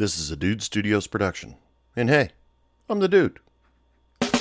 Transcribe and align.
This 0.00 0.18
is 0.18 0.30
a 0.30 0.36
Dude 0.36 0.62
Studios 0.62 1.06
production. 1.06 1.56
And 1.94 2.08
hey, 2.08 2.30
I'm 2.88 3.00
the 3.00 3.06
dude. 3.06 3.38
Hey, 4.22 4.32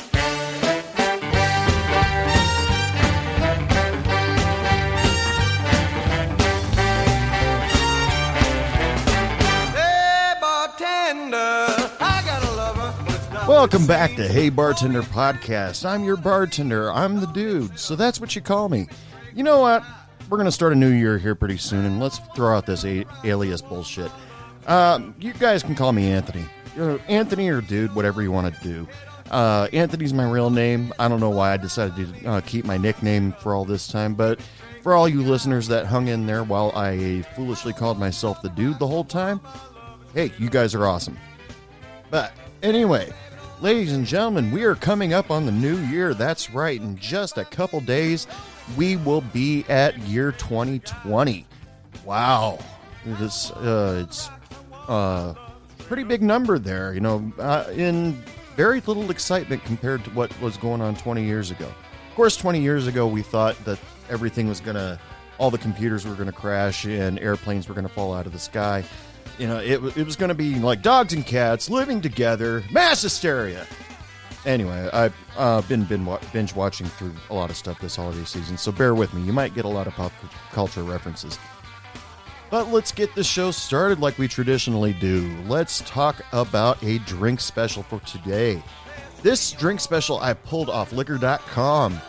bartender, 10.39 11.35
I 11.99 12.23
got 12.26 12.41
a 12.41 12.55
lover, 12.55 12.94
but 13.03 13.15
it's 13.15 13.29
not 13.29 13.49
Welcome 13.49 13.85
back 13.85 14.15
to 14.15 14.29
Hey 14.29 14.47
Bartender 14.47 15.01
Podcast. 15.01 15.83
I'm 15.83 16.05
your 16.05 16.16
bartender. 16.16 16.89
I'm 16.89 17.20
the 17.20 17.27
dude. 17.27 17.77
So 17.77 17.98
that's 17.98 18.21
what 18.21 18.34
you 18.34 18.41
call 18.41 18.70
me. 18.70 18.88
You 19.35 19.44
know 19.44 19.59
what? 19.59 19.84
We're 20.30 20.38
going 20.38 20.45
to 20.45 20.53
start 20.53 20.71
a 20.71 20.77
new 20.77 20.91
year 20.91 21.17
here 21.17 21.35
pretty 21.35 21.57
soon, 21.57 21.84
and 21.84 21.99
let's 21.99 22.20
throw 22.34 22.55
out 22.55 22.66
this 22.66 22.85
a- 22.85 23.03
alias 23.26 23.62
bullshit. 23.62 24.09
Um, 24.70 25.16
you 25.20 25.34
guys 25.34 25.63
can 25.63 25.73
call 25.73 25.91
me 25.91 26.12
Anthony. 26.12 26.45
You 26.76 26.81
know, 26.81 26.99
Anthony 27.07 27.49
or 27.49 27.59
dude, 27.59 27.95
whatever 27.95 28.21
you 28.21 28.31
want 28.31 28.53
to 28.53 28.63
do. 28.63 28.88
Uh, 29.31 29.67
Anthony's 29.73 30.13
my 30.13 30.30
real 30.30 30.52
name. 30.52 30.93
I 30.99 31.07
don't 31.07 31.20
know 31.20 31.31
why 31.31 31.53
I 31.53 31.57
decided 31.57 32.21
to 32.21 32.26
uh, 32.30 32.41
keep 32.41 32.66
my 32.66 32.77
nickname 32.77 33.31
for 33.34 33.55
all 33.55 33.66
this 33.66 33.88
time, 33.88 34.13
but 34.13 34.40
for 34.84 34.93
all 34.93 35.09
you 35.09 35.23
listeners 35.23 35.67
that 35.70 35.88
hung 35.88 36.07
in 36.07 36.27
there 36.27 36.43
while 36.43 36.71
I 36.76 37.23
foolishly 37.35 37.73
called 37.73 37.98
myself 37.98 38.43
the 38.43 38.49
dude 38.49 38.77
the 38.77 38.85
whole 38.85 39.03
time, 39.03 39.41
hey, 40.13 40.31
you 40.38 40.52
guys 40.52 40.76
are 40.76 40.85
awesome. 40.85 41.17
But 42.12 42.34
anyway, 42.62 43.12
ladies 43.62 43.91
and 43.91 44.05
gentlemen, 44.05 44.51
we 44.51 44.65
are 44.65 44.76
coming 44.76 45.13
up 45.13 45.31
on 45.31 45.48
the 45.48 45.51
new 45.51 45.77
year. 45.77 46.13
That's 46.13 46.51
right. 46.51 46.79
In 46.79 46.95
just 46.95 47.40
a 47.40 47.45
couple 47.45 47.81
days, 47.81 48.27
we 48.77 48.98
will 48.98 49.21
be 49.21 49.65
at 49.67 49.98
year 49.99 50.31
2020. 50.31 51.48
Wow. 52.05 52.59
It 53.05 53.20
is, 53.21 53.51
uh, 53.51 54.05
it's 54.07 54.29
uh, 54.89 55.35
pretty 55.77 56.03
big 56.03 56.21
number 56.21 56.59
there, 56.59 56.93
you 56.93 56.99
know, 56.99 57.31
uh, 57.39 57.66
in 57.71 58.21
very 58.55 58.81
little 58.81 59.09
excitement 59.12 59.63
compared 59.63 60.04
to 60.04 60.09
what 60.12 60.37
was 60.41 60.57
going 60.57 60.82
on 60.82 60.95
20 60.95 61.23
years 61.23 61.51
ago. 61.51 61.65
Of 61.65 62.15
course, 62.15 62.35
20 62.35 62.59
years 62.59 62.87
ago, 62.87 63.07
we 63.07 63.21
thought 63.21 63.55
that 63.65 63.79
everything 64.10 64.50
was 64.50 64.60
going 64.60 64.76
to, 64.76 65.00
all 65.38 65.52
the 65.52 65.58
computers 65.58 66.06
were 66.06 66.16
going 66.16 66.26
to 66.26 66.34
crash 66.34 66.86
and 66.86 67.17
airplanes 67.20 67.70
were 67.70 67.76
going 67.76 67.88
to 67.88 67.94
fall 67.94 68.14
out 68.14 68.26
of 68.26 68.34
the 68.34 68.40
sky. 68.40 68.84
You 69.38 69.48
know, 69.48 69.60
it, 69.60 69.82
it 69.95 70.06
was 70.06 70.17
going 70.17 70.30
to 70.30 70.36
be 70.36 70.56
like 70.56 70.82
dogs 70.82 71.14
and 71.14 71.26
cats 71.26 71.70
living 71.70 72.02
together, 72.02 72.64
mass 72.72 73.04
hysteria. 73.04 73.66
Anyway, 74.45 74.90
I've 74.92 75.16
uh, 75.38 75.62
been, 75.62 75.84
been 75.86 76.08
binge 76.34 76.56
watching 76.56 76.88
through 76.88 77.14
a 77.30 77.34
lot 77.34 77.50
of 77.50 77.56
stuff 77.56 77.80
this 77.80 77.95
holiday 77.95 78.26
season, 78.26 78.58
so 78.58 78.72
bear 78.72 78.95
with 78.95 79.14
me. 79.14 79.22
You 79.22 79.34
might 79.34 79.54
get 79.54 79.66
a 79.66 79.70
lot 79.70 79.86
of 79.88 79.94
pop 79.94 80.12
culture 80.52 80.84
references. 80.84 81.38
But 82.50 82.72
let's 82.72 82.92
get 82.92 83.14
the 83.14 83.23
show 83.23 83.52
started 83.52 84.00
like 84.00 84.17
we 84.17 84.28
traditionally 84.28 84.94
do. 84.94 85.36
Let's 85.47 85.81
talk 85.81 86.23
about 86.31 86.81
a 86.83 86.97
drink 87.00 87.39
special 87.39 87.83
for 87.83 88.00
today. 88.00 88.64
This 89.22 89.52
drink 89.52 89.80
special 89.80 90.19
I 90.19 90.33
pulled 90.33 90.70
off 90.70 90.92
liquor.com. 90.92 92.02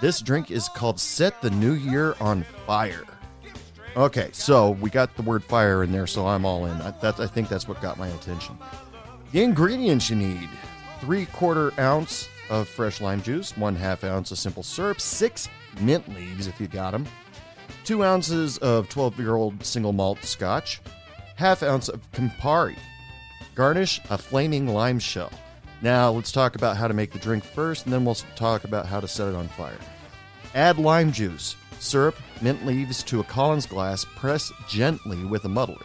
This 0.00 0.20
drink 0.20 0.50
is 0.50 0.68
called 0.70 0.98
Set 0.98 1.42
the 1.42 1.50
New 1.50 1.74
Year 1.74 2.14
on 2.20 2.44
Fire. 2.66 3.04
Okay, 3.94 4.30
so 4.32 4.70
we 4.70 4.88
got 4.88 5.14
the 5.16 5.22
word 5.22 5.44
fire 5.44 5.82
in 5.82 5.92
there, 5.92 6.06
so 6.06 6.26
I'm 6.26 6.46
all 6.46 6.64
in. 6.64 6.80
I, 6.80 6.92
that, 7.02 7.20
I 7.20 7.26
think 7.26 7.50
that's 7.50 7.68
what 7.68 7.80
got 7.82 7.98
my 7.98 8.08
attention. 8.08 8.56
The 9.32 9.42
ingredients 9.42 10.08
you 10.08 10.16
need 10.16 10.48
three 11.00 11.26
quarter 11.26 11.72
ounce 11.78 12.28
of 12.48 12.66
fresh 12.68 13.02
lime 13.02 13.20
juice, 13.22 13.54
one 13.56 13.76
half 13.76 14.04
ounce 14.04 14.30
of 14.30 14.38
simple 14.38 14.62
syrup, 14.62 15.00
six 15.00 15.50
mint 15.80 16.08
leaves 16.08 16.46
if 16.46 16.58
you 16.58 16.68
got 16.68 16.92
them, 16.92 17.06
two 17.84 18.04
ounces 18.04 18.58
of 18.58 18.88
12 18.88 19.18
year 19.18 19.34
old 19.34 19.64
single 19.64 19.92
malt 19.92 20.22
scotch, 20.24 20.80
half 21.36 21.62
ounce 21.62 21.88
of 21.88 22.10
Campari. 22.12 22.76
Garnish 23.54 24.00
a 24.10 24.16
flaming 24.16 24.68
lime 24.68 24.98
shell. 24.98 25.32
Now 25.82 26.10
let's 26.10 26.32
talk 26.32 26.54
about 26.54 26.76
how 26.76 26.88
to 26.88 26.94
make 26.94 27.12
the 27.12 27.18
drink 27.18 27.44
first, 27.44 27.84
and 27.84 27.92
then 27.92 28.04
we'll 28.04 28.14
talk 28.36 28.64
about 28.64 28.86
how 28.86 29.00
to 29.00 29.08
set 29.08 29.28
it 29.28 29.34
on 29.34 29.48
fire. 29.48 29.78
Add 30.54 30.78
lime 30.78 31.12
juice, 31.12 31.56
syrup, 31.80 32.16
mint 32.40 32.64
leaves 32.64 33.02
to 33.04 33.20
a 33.20 33.24
Collins 33.24 33.66
glass, 33.66 34.04
press 34.16 34.52
gently 34.68 35.24
with 35.24 35.44
a 35.44 35.48
muddler. 35.48 35.84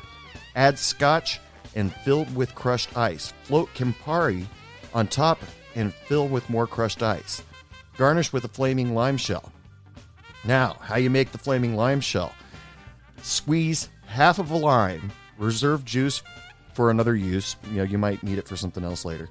Add 0.55 0.77
scotch 0.77 1.39
and 1.75 1.93
fill 1.93 2.25
with 2.35 2.53
crushed 2.55 2.95
ice. 2.97 3.33
Float 3.43 3.69
Campari 3.73 4.45
on 4.93 5.07
top 5.07 5.39
and 5.75 5.93
fill 5.93 6.27
with 6.27 6.49
more 6.49 6.67
crushed 6.67 7.03
ice. 7.03 7.43
Garnish 7.97 8.31
with 8.31 8.45
a 8.45 8.49
flaming 8.49 8.93
lime 8.93 9.17
shell. 9.17 9.51
Now, 10.47 10.77
how 10.79 10.95
you 10.95 11.09
make 11.09 11.33
the 11.33 11.37
flaming 11.37 11.75
lime 11.75 11.99
shell? 11.99 12.33
Squeeze 13.21 13.89
half 14.05 14.39
of 14.39 14.49
a 14.49 14.55
lime, 14.55 15.11
reserve 15.37 15.83
juice 15.83 16.23
for 16.73 16.89
another 16.89 17.15
use. 17.15 17.57
You 17.69 17.77
know, 17.77 17.83
you 17.83 17.97
might 17.97 18.23
need 18.23 18.37
it 18.37 18.47
for 18.47 18.55
something 18.55 18.83
else 18.85 19.03
later. 19.03 19.27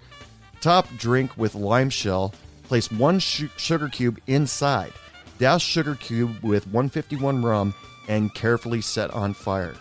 Top 0.61 0.87
drink 0.99 1.37
with 1.39 1.55
lime 1.55 1.89
shell. 1.89 2.35
Place 2.65 2.91
one 2.93 3.21
su- 3.21 3.49
sugar 3.57 3.89
cube 3.89 4.21
inside. 4.27 4.93
Douse 5.39 5.63
sugar 5.63 5.95
cube 5.95 6.43
with 6.43 6.67
151 6.67 7.43
rum 7.43 7.75
and 8.09 8.35
carefully 8.35 8.83
set 8.83 9.11
on 9.13 9.33
fire. 9.33 9.75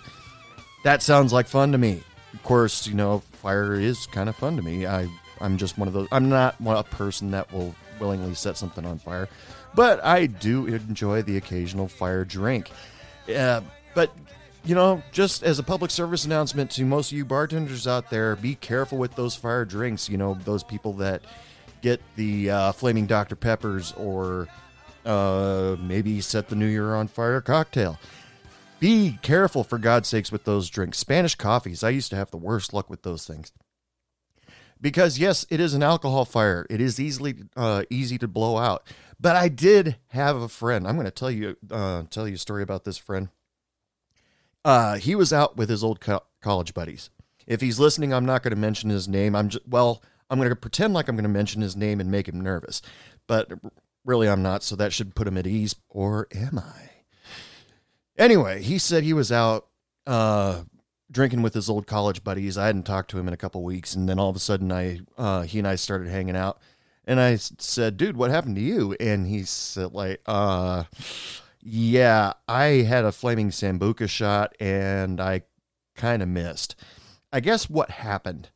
That 0.85 1.03
sounds 1.03 1.33
like 1.33 1.47
fun 1.47 1.73
to 1.73 1.77
me. 1.77 2.01
Of 2.33 2.43
course, 2.43 2.87
you 2.87 2.93
know, 2.93 3.19
fire 3.33 3.73
is 3.73 4.07
kind 4.07 4.29
of 4.29 4.35
fun 4.37 4.55
to 4.55 4.61
me. 4.61 4.85
I 4.85 5.09
I'm 5.41 5.57
just 5.57 5.77
one 5.77 5.87
of 5.89 5.93
those. 5.93 6.07
I'm 6.11 6.29
not 6.29 6.55
a 6.65 6.83
person 6.83 7.31
that 7.31 7.51
will 7.51 7.75
willingly 7.99 8.35
set 8.35 8.57
something 8.57 8.85
on 8.85 8.99
fire, 8.99 9.27
but 9.75 10.03
I 10.03 10.25
do 10.25 10.65
enjoy 10.67 11.21
the 11.21 11.37
occasional 11.37 11.87
fire 11.87 12.25
drink. 12.25 12.69
Uh, 13.33 13.61
but 13.93 14.11
you 14.63 14.73
know, 14.73 15.01
just 15.11 15.43
as 15.43 15.59
a 15.59 15.63
public 15.63 15.91
service 15.91 16.25
announcement 16.25 16.71
to 16.71 16.85
most 16.85 17.11
of 17.11 17.17
you 17.17 17.25
bartenders 17.25 17.87
out 17.87 18.09
there, 18.09 18.35
be 18.35 18.55
careful 18.55 18.97
with 18.97 19.15
those 19.15 19.35
fire 19.35 19.63
drinks. 19.65 20.09
You 20.09 20.17
know, 20.17 20.37
those 20.43 20.63
people 20.63 20.93
that 20.93 21.21
get 21.81 22.01
the 22.15 22.49
uh, 22.49 22.71
flaming 22.71 23.05
Dr 23.05 23.35
Peppers 23.35 23.93
or 23.93 24.47
uh, 25.05 25.75
maybe 25.79 26.19
set 26.19 26.49
the 26.49 26.55
New 26.55 26.65
Year 26.65 26.95
on 26.95 27.07
fire 27.07 27.41
cocktail. 27.41 27.99
Be 28.79 29.19
careful, 29.21 29.63
for 29.63 29.77
God's 29.77 30.09
sakes, 30.09 30.31
with 30.31 30.43
those 30.43 30.69
drinks. 30.69 30.97
Spanish 30.97 31.35
coffees, 31.35 31.83
I 31.83 31.91
used 31.91 32.09
to 32.09 32.15
have 32.15 32.31
the 32.31 32.37
worst 32.37 32.73
luck 32.73 32.89
with 32.89 33.03
those 33.03 33.25
things. 33.25 33.51
Because 34.81 35.17
yes, 35.17 35.45
it 35.49 35.59
is 35.59 35.73
an 35.73 35.83
alcohol 35.83 36.25
fire. 36.25 36.67
It 36.69 36.81
is 36.81 36.99
easily 36.99 37.35
uh, 37.55 37.83
easy 37.89 38.17
to 38.17 38.27
blow 38.27 38.57
out. 38.57 38.83
But 39.19 39.35
I 39.35 39.47
did 39.47 39.97
have 40.07 40.35
a 40.35 40.49
friend. 40.49 40.87
I'm 40.87 40.95
going 40.95 41.05
to 41.05 41.11
tell 41.11 41.31
you 41.31 41.57
uh, 41.71 42.03
tell 42.09 42.27
you 42.27 42.35
a 42.35 42.39
story 42.39 42.63
about 42.63 42.83
this 42.83 42.97
friend. 42.97 43.29
Uh, 44.63 44.95
he 44.95 45.15
was 45.15 45.31
out 45.31 45.57
with 45.57 45.69
his 45.69 45.83
old 45.83 45.99
co- 45.99 46.23
college 46.41 46.73
buddies. 46.73 47.09
If 47.47 47.61
he's 47.61 47.79
listening, 47.79 48.13
I'm 48.13 48.25
not 48.25 48.41
going 48.41 48.53
to 48.53 48.59
mention 48.59 48.89
his 48.89 49.07
name. 49.07 49.35
I'm 49.35 49.49
just, 49.49 49.67
well, 49.67 50.01
I'm 50.29 50.39
going 50.39 50.49
to 50.49 50.55
pretend 50.55 50.93
like 50.93 51.07
I'm 51.07 51.15
going 51.15 51.23
to 51.23 51.29
mention 51.29 51.61
his 51.61 51.75
name 51.75 51.99
and 51.99 52.09
make 52.09 52.27
him 52.27 52.41
nervous, 52.41 52.81
but 53.27 53.51
really 54.03 54.27
I'm 54.27 54.41
not. 54.41 54.63
So 54.63 54.75
that 54.75 54.91
should 54.91 55.15
put 55.15 55.27
him 55.27 55.37
at 55.37 55.45
ease. 55.45 55.75
Or 55.89 56.27
am 56.33 56.57
I? 56.57 56.89
Anyway, 58.17 58.61
he 58.61 58.77
said 58.77 59.03
he 59.03 59.13
was 59.13 59.31
out 59.31 59.67
uh, 60.07 60.63
drinking 61.11 61.41
with 61.41 61.53
his 61.53 61.69
old 61.69 61.85
college 61.85 62.23
buddies. 62.23 62.57
I 62.57 62.65
hadn't 62.67 62.83
talked 62.83 63.11
to 63.11 63.19
him 63.19 63.27
in 63.27 63.33
a 63.33 63.37
couple 63.37 63.61
weeks, 63.63 63.93
and 63.93 64.07
then 64.07 64.19
all 64.19 64.29
of 64.29 64.35
a 64.35 64.39
sudden, 64.39 64.71
I 64.71 65.01
uh, 65.17 65.41
he 65.43 65.59
and 65.59 65.67
I 65.67 65.75
started 65.75 66.07
hanging 66.07 66.35
out. 66.35 66.59
And 67.05 67.19
I 67.19 67.35
said, 67.35 67.97
"Dude, 67.97 68.17
what 68.17 68.31
happened 68.31 68.55
to 68.55 68.61
you?" 68.61 68.95
And 68.99 69.27
he 69.27 69.43
said, 69.43 69.93
"Like, 69.93 70.21
uh, 70.25 70.85
yeah, 71.61 72.33
I 72.47 72.63
had 72.83 73.05
a 73.05 73.11
flaming 73.11 73.49
sambuca 73.49 74.09
shot, 74.09 74.55
and 74.59 75.21
I 75.21 75.43
kind 75.95 76.21
of 76.21 76.29
missed. 76.29 76.75
I 77.31 77.39
guess 77.39 77.69
what 77.69 77.89
happened 77.91 78.49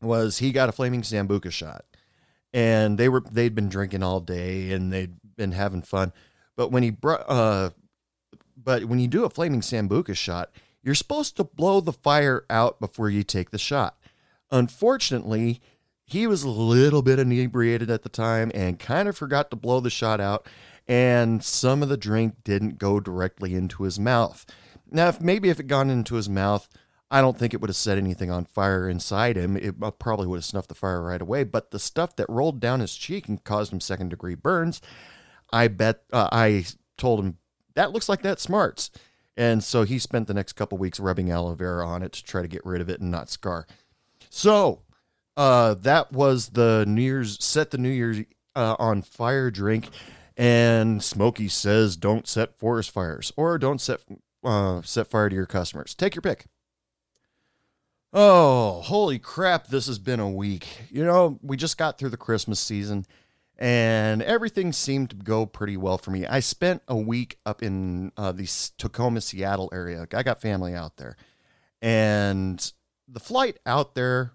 was 0.00 0.38
he 0.38 0.52
got 0.52 0.68
a 0.68 0.72
flaming 0.72 1.02
sambuca 1.02 1.50
shot, 1.50 1.84
and 2.52 2.98
they 2.98 3.08
were 3.08 3.20
they'd 3.20 3.54
been 3.54 3.68
drinking 3.68 4.02
all 4.02 4.20
day, 4.20 4.72
and 4.72 4.92
they'd 4.92 5.16
been 5.36 5.52
having 5.52 5.82
fun. 5.82 6.12
But 6.56 6.70
when 6.70 6.82
he 6.82 6.90
brought, 6.90 7.28
uh, 7.28 7.70
but 8.56 8.84
when 8.84 8.98
you 8.98 9.08
do 9.08 9.24
a 9.24 9.30
flaming 9.30 9.60
sambuca 9.60 10.16
shot, 10.16 10.50
you're 10.82 10.94
supposed 10.94 11.36
to 11.36 11.44
blow 11.44 11.80
the 11.80 11.92
fire 11.92 12.44
out 12.48 12.78
before 12.78 13.10
you 13.10 13.22
take 13.22 13.50
the 13.50 13.58
shot. 13.58 13.98
Unfortunately, 14.50 15.60
he 16.04 16.26
was 16.26 16.42
a 16.42 16.48
little 16.48 17.02
bit 17.02 17.18
inebriated 17.18 17.90
at 17.90 18.02
the 18.02 18.08
time 18.08 18.50
and 18.54 18.78
kind 18.78 19.08
of 19.08 19.16
forgot 19.16 19.50
to 19.50 19.56
blow 19.56 19.80
the 19.80 19.90
shot 19.90 20.20
out, 20.20 20.46
and 20.86 21.42
some 21.42 21.82
of 21.82 21.88
the 21.88 21.96
drink 21.96 22.36
didn't 22.44 22.78
go 22.78 23.00
directly 23.00 23.54
into 23.54 23.84
his 23.84 23.98
mouth. 23.98 24.44
Now, 24.90 25.08
if 25.08 25.20
maybe 25.20 25.48
if 25.48 25.58
it 25.58 25.66
gone 25.66 25.90
into 25.90 26.14
his 26.14 26.28
mouth, 26.28 26.68
I 27.10 27.20
don't 27.20 27.38
think 27.38 27.54
it 27.54 27.60
would 27.60 27.70
have 27.70 27.76
set 27.76 27.98
anything 27.98 28.30
on 28.30 28.44
fire 28.44 28.88
inside 28.88 29.36
him. 29.36 29.56
It 29.56 29.76
uh, 29.80 29.90
probably 29.92 30.26
would 30.26 30.38
have 30.38 30.44
snuffed 30.44 30.68
the 30.68 30.74
fire 30.74 31.02
right 31.02 31.20
away. 31.20 31.44
But 31.44 31.70
the 31.70 31.78
stuff 31.78 32.16
that 32.16 32.28
rolled 32.28 32.60
down 32.60 32.80
his 32.80 32.96
cheek 32.96 33.28
and 33.28 33.42
caused 33.44 33.72
him 33.72 33.80
second 33.80 34.08
degree 34.08 34.34
burns, 34.34 34.80
I 35.52 35.68
bet 35.68 36.02
uh, 36.12 36.28
I 36.32 36.66
told 36.96 37.20
him 37.20 37.38
that 37.74 37.92
looks 37.92 38.08
like 38.08 38.22
that 38.22 38.40
smarts. 38.40 38.90
And 39.36 39.64
so 39.64 39.82
he 39.82 39.98
spent 39.98 40.28
the 40.28 40.34
next 40.34 40.52
couple 40.52 40.78
weeks 40.78 41.00
rubbing 41.00 41.30
aloe 41.30 41.54
vera 41.54 41.86
on 41.86 42.02
it 42.02 42.12
to 42.12 42.24
try 42.24 42.42
to 42.42 42.48
get 42.48 42.64
rid 42.64 42.80
of 42.80 42.88
it 42.88 43.00
and 43.00 43.10
not 43.10 43.28
scar. 43.28 43.66
So 44.30 44.82
uh, 45.36 45.74
that 45.74 46.12
was 46.12 46.50
the 46.50 46.84
New 46.86 47.02
Year's 47.02 47.42
set 47.42 47.70
the 47.70 47.78
New 47.78 47.90
Year's 47.90 48.20
uh, 48.54 48.76
on 48.78 49.02
fire 49.02 49.50
drink. 49.50 49.88
And 50.36 51.02
Smokey 51.02 51.48
says, 51.48 51.96
don't 51.96 52.26
set 52.26 52.58
forest 52.58 52.90
fires 52.90 53.32
or 53.36 53.56
don't 53.56 53.80
set 53.80 54.00
uh, 54.42 54.82
set 54.82 55.06
fire 55.08 55.28
to 55.28 55.34
your 55.34 55.46
customers. 55.46 55.94
Take 55.94 56.14
your 56.14 56.22
pick. 56.22 56.46
Oh, 58.12 58.80
holy 58.82 59.18
crap, 59.18 59.68
this 59.68 59.88
has 59.88 59.98
been 59.98 60.20
a 60.20 60.30
week. 60.30 60.82
You 60.90 61.04
know, 61.04 61.38
we 61.42 61.56
just 61.56 61.76
got 61.76 61.98
through 61.98 62.10
the 62.10 62.16
Christmas 62.16 62.60
season 62.60 63.06
and 63.58 64.22
everything 64.22 64.72
seemed 64.72 65.10
to 65.10 65.16
go 65.16 65.46
pretty 65.46 65.76
well 65.76 65.98
for 65.98 66.10
me. 66.10 66.26
I 66.26 66.40
spent 66.40 66.82
a 66.88 66.96
week 66.96 67.38
up 67.46 67.62
in 67.62 68.12
uh, 68.16 68.32
the 68.32 68.48
Tacoma, 68.78 69.20
Seattle 69.20 69.70
area. 69.72 70.06
I 70.12 70.22
got 70.22 70.40
family 70.40 70.74
out 70.74 70.96
there. 70.96 71.16
And 71.80 72.72
the 73.08 73.20
flight 73.20 73.58
out 73.66 73.94
there 73.94 74.32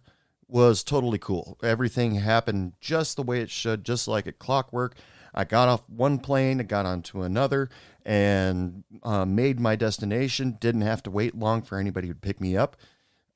was 0.50 0.84
totally 0.84 1.19
cool. 1.19 1.57
Everything 1.63 2.16
happened 2.16 2.74
just 2.81 3.16
the 3.16 3.24
way 3.24 3.42
it 3.42 3.50
should, 3.50 3.86
just 3.86 4.07
like 4.07 4.28
at 4.28 4.40
clockwork. 4.40 4.96
I 5.34 5.44
got 5.44 5.69
off 5.69 5.84
one 5.88 6.18
plane, 6.19 6.60
I 6.60 6.63
got 6.63 6.88
onto 6.88 7.22
another, 7.22 7.69
and 8.04 8.84
uh, 9.04 9.25
made 9.25 9.60
my 9.60 9.75
destination. 9.75 10.57
Didn't 10.60 10.81
have 10.81 11.04
to 11.04 11.12
wait 11.12 11.36
long 11.36 11.62
for 11.62 11.78
anybody 11.78 12.07
to 12.07 12.16
pick 12.16 12.42
me 12.42 12.57
up. 12.57 12.75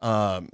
Um, 0.02 0.50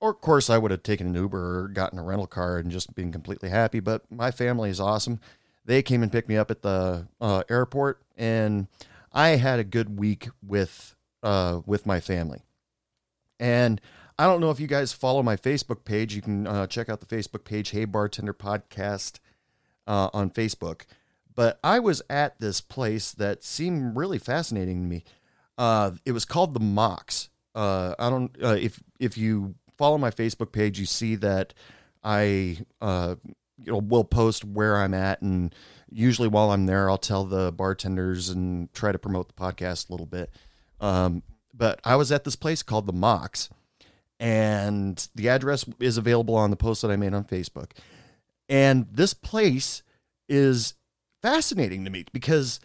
or 0.00 0.10
of 0.10 0.20
course, 0.20 0.50
I 0.50 0.58
would 0.58 0.70
have 0.70 0.82
taken 0.82 1.08
an 1.08 1.14
Uber 1.14 1.64
or 1.64 1.68
gotten 1.68 1.98
a 1.98 2.02
rental 2.02 2.26
car 2.26 2.58
and 2.58 2.70
just 2.70 2.94
been 2.94 3.10
completely 3.10 3.48
happy. 3.48 3.80
But 3.80 4.10
my 4.10 4.30
family 4.30 4.70
is 4.70 4.78
awesome. 4.80 5.20
They 5.64 5.82
came 5.82 6.02
and 6.02 6.12
picked 6.12 6.28
me 6.28 6.36
up 6.36 6.50
at 6.50 6.62
the 6.62 7.08
uh, 7.20 7.42
airport, 7.48 8.02
and 8.16 8.68
I 9.12 9.30
had 9.30 9.58
a 9.58 9.64
good 9.64 9.98
week 9.98 10.28
with 10.46 10.94
uh, 11.22 11.60
with 11.66 11.86
my 11.86 12.00
family. 12.00 12.42
And 13.40 13.80
I 14.18 14.26
don't 14.26 14.40
know 14.40 14.50
if 14.50 14.60
you 14.60 14.66
guys 14.66 14.92
follow 14.92 15.22
my 15.22 15.36
Facebook 15.36 15.84
page. 15.84 16.14
You 16.14 16.22
can 16.22 16.46
uh, 16.46 16.66
check 16.66 16.88
out 16.88 17.00
the 17.00 17.06
Facebook 17.06 17.44
page, 17.44 17.70
Hey 17.70 17.84
Bartender 17.84 18.32
Podcast, 18.32 19.18
uh, 19.86 20.08
on 20.12 20.30
Facebook. 20.30 20.82
But 21.34 21.58
I 21.64 21.80
was 21.80 22.00
at 22.08 22.38
this 22.38 22.60
place 22.60 23.10
that 23.12 23.42
seemed 23.42 23.96
really 23.96 24.18
fascinating 24.18 24.82
to 24.82 24.88
me. 24.88 25.04
Uh, 25.58 25.92
it 26.04 26.12
was 26.12 26.24
called 26.24 26.54
the 26.54 26.60
Mox. 26.60 27.28
Uh, 27.54 27.94
I 27.98 28.10
don't 28.10 28.36
uh, 28.42 28.56
if 28.60 28.82
if 29.00 29.18
you 29.18 29.54
follow 29.76 29.98
my 29.98 30.10
Facebook 30.10 30.52
page, 30.52 30.78
you 30.78 30.86
see 30.86 31.16
that 31.16 31.54
I 32.02 32.58
uh, 32.80 33.16
you 33.58 33.72
know 33.72 33.78
will 33.78 34.04
post 34.04 34.44
where 34.44 34.76
I'm 34.76 34.94
at, 34.94 35.22
and 35.22 35.54
usually 35.90 36.28
while 36.28 36.50
I'm 36.50 36.66
there, 36.66 36.88
I'll 36.88 36.98
tell 36.98 37.24
the 37.24 37.52
bartenders 37.52 38.28
and 38.28 38.72
try 38.72 38.92
to 38.92 38.98
promote 38.98 39.28
the 39.28 39.34
podcast 39.34 39.88
a 39.88 39.92
little 39.92 40.06
bit. 40.06 40.30
Um, 40.80 41.22
but 41.52 41.80
I 41.84 41.96
was 41.96 42.10
at 42.10 42.24
this 42.24 42.36
place 42.36 42.62
called 42.62 42.86
the 42.86 42.92
Mox, 42.92 43.48
and 44.20 45.08
the 45.14 45.28
address 45.28 45.64
is 45.80 45.96
available 45.96 46.34
on 46.34 46.50
the 46.50 46.56
post 46.56 46.82
that 46.82 46.90
I 46.90 46.96
made 46.96 47.14
on 47.14 47.24
Facebook. 47.24 47.72
And 48.48 48.86
this 48.90 49.14
place 49.14 49.82
is 50.28 50.74
fascinating 51.22 51.84
to 51.84 51.90
me 51.90 52.04
because 52.12 52.60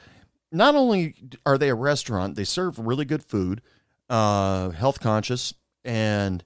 not 0.51 0.75
only 0.75 1.15
are 1.45 1.57
they 1.57 1.69
a 1.69 1.75
restaurant, 1.75 2.35
they 2.35 2.43
serve 2.43 2.79
really 2.79 3.05
good 3.05 3.23
food, 3.23 3.61
uh, 4.09 4.69
health 4.71 4.99
conscious, 4.99 5.53
and 5.83 6.43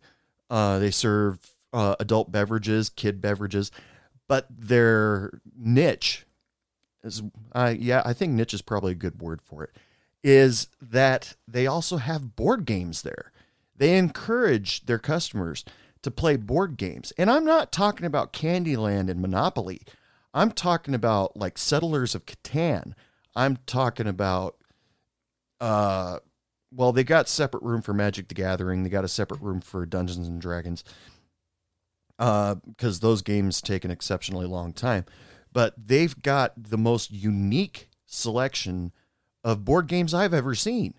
uh, 0.49 0.79
they 0.79 0.91
serve 0.91 1.39
uh, 1.71 1.95
adult 1.99 2.31
beverages, 2.31 2.89
kid 2.89 3.21
beverages, 3.21 3.71
but 4.27 4.45
their 4.49 5.31
niche 5.57 6.25
is, 7.03 7.23
yeah, 7.55 8.01
I 8.05 8.13
think 8.13 8.33
niche 8.33 8.53
is 8.53 8.61
probably 8.61 8.91
a 8.93 8.95
good 8.95 9.21
word 9.21 9.41
for 9.41 9.63
it, 9.63 9.71
is 10.23 10.67
that 10.81 11.35
they 11.47 11.67
also 11.67 11.97
have 11.97 12.35
board 12.35 12.65
games 12.65 13.01
there. 13.01 13.31
They 13.75 13.97
encourage 13.97 14.85
their 14.85 14.99
customers 14.99 15.65
to 16.03 16.11
play 16.11 16.35
board 16.35 16.77
games. 16.77 17.11
And 17.17 17.29
I'm 17.29 17.45
not 17.45 17.71
talking 17.71 18.05
about 18.05 18.33
Candyland 18.33 19.09
and 19.09 19.21
Monopoly. 19.21 19.81
I'm 20.33 20.51
talking 20.51 20.93
about 20.93 21.37
like 21.37 21.57
Settlers 21.57 22.13
of 22.13 22.25
Catan. 22.25 22.93
I'm 23.35 23.57
talking 23.65 24.07
about 24.07 24.57
uh 25.59 26.19
well, 26.75 26.91
they 26.91 27.03
got 27.03 27.29
separate 27.29 27.61
room 27.61 27.83
for 27.83 27.93
Magic 27.93 28.27
the 28.27 28.33
Gathering. 28.33 28.83
They 28.83 28.89
got 28.89 29.05
a 29.05 29.09
separate 29.09 29.41
room 29.41 29.61
for 29.61 29.85
Dungeons 29.85 30.27
and 30.27 30.41
Dragons. 30.41 30.83
Uh 32.19 32.55
because 32.55 32.99
those 32.99 33.21
games 33.21 33.61
take 33.61 33.85
an 33.85 33.91
exceptionally 33.91 34.45
long 34.45 34.73
time. 34.73 35.05
But 35.51 35.73
they've 35.77 36.19
got 36.21 36.51
the 36.61 36.77
most 36.77 37.11
unique 37.11 37.89
selection 38.07 38.91
of 39.43 39.65
board 39.65 39.87
games 39.87 40.13
I've 40.13 40.33
ever 40.33 40.55
seen. 40.55 40.95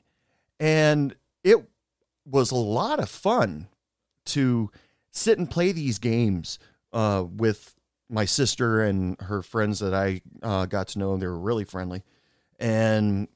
And 0.61 1.17
it 1.43 1.69
was 2.26 2.50
a 2.50 2.56
lot 2.56 3.00
of 3.00 3.09
fun 3.09 3.69
to 4.26 4.71
sit 5.11 5.38
and 5.38 5.50
play 5.50 5.73
these 5.73 5.99
games 5.99 6.59
uh, 6.93 7.25
with 7.29 7.75
my 8.09 8.25
sister 8.25 8.82
and 8.82 9.21
her 9.21 9.43
friends 9.43 9.79
that 9.81 9.94
I 9.94 10.21
uh, 10.43 10.67
got 10.67 10.88
to 10.88 10.99
know. 10.99 11.17
They 11.17 11.26
were 11.26 11.38
really 11.38 11.65
friendly, 11.65 12.03
and 12.59 13.29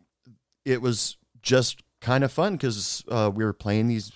it 0.64 0.82
was 0.82 1.16
just 1.42 1.82
kind 2.00 2.24
of 2.24 2.32
fun 2.32 2.54
because 2.54 3.04
uh, 3.08 3.30
we 3.34 3.44
were 3.44 3.52
playing 3.52 3.88
these 3.88 4.12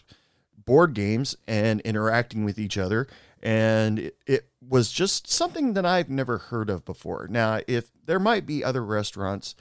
board 0.65 0.95
games 0.95 1.37
and 1.47 1.81
interacting 1.81 2.45
with 2.45 2.59
each 2.59 2.79
other, 2.79 3.09
and 3.43 3.99
it, 3.99 4.17
it 4.27 4.49
was 4.67 4.93
just 4.93 5.31
something 5.31 5.75
that 5.75 5.87
I've 5.87 6.11
never 6.11 6.39
heard 6.39 6.71
of 6.71 6.85
before. 6.85 7.27
Now, 7.29 7.61
if 7.67 7.91
there 8.05 8.21
might 8.21 8.47
be 8.47 8.63
other 8.63 8.85
restaurants 8.85 9.55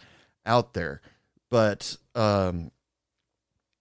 out 0.45 0.73
there, 0.73 1.01
but 1.49 1.97
um, 2.15 2.71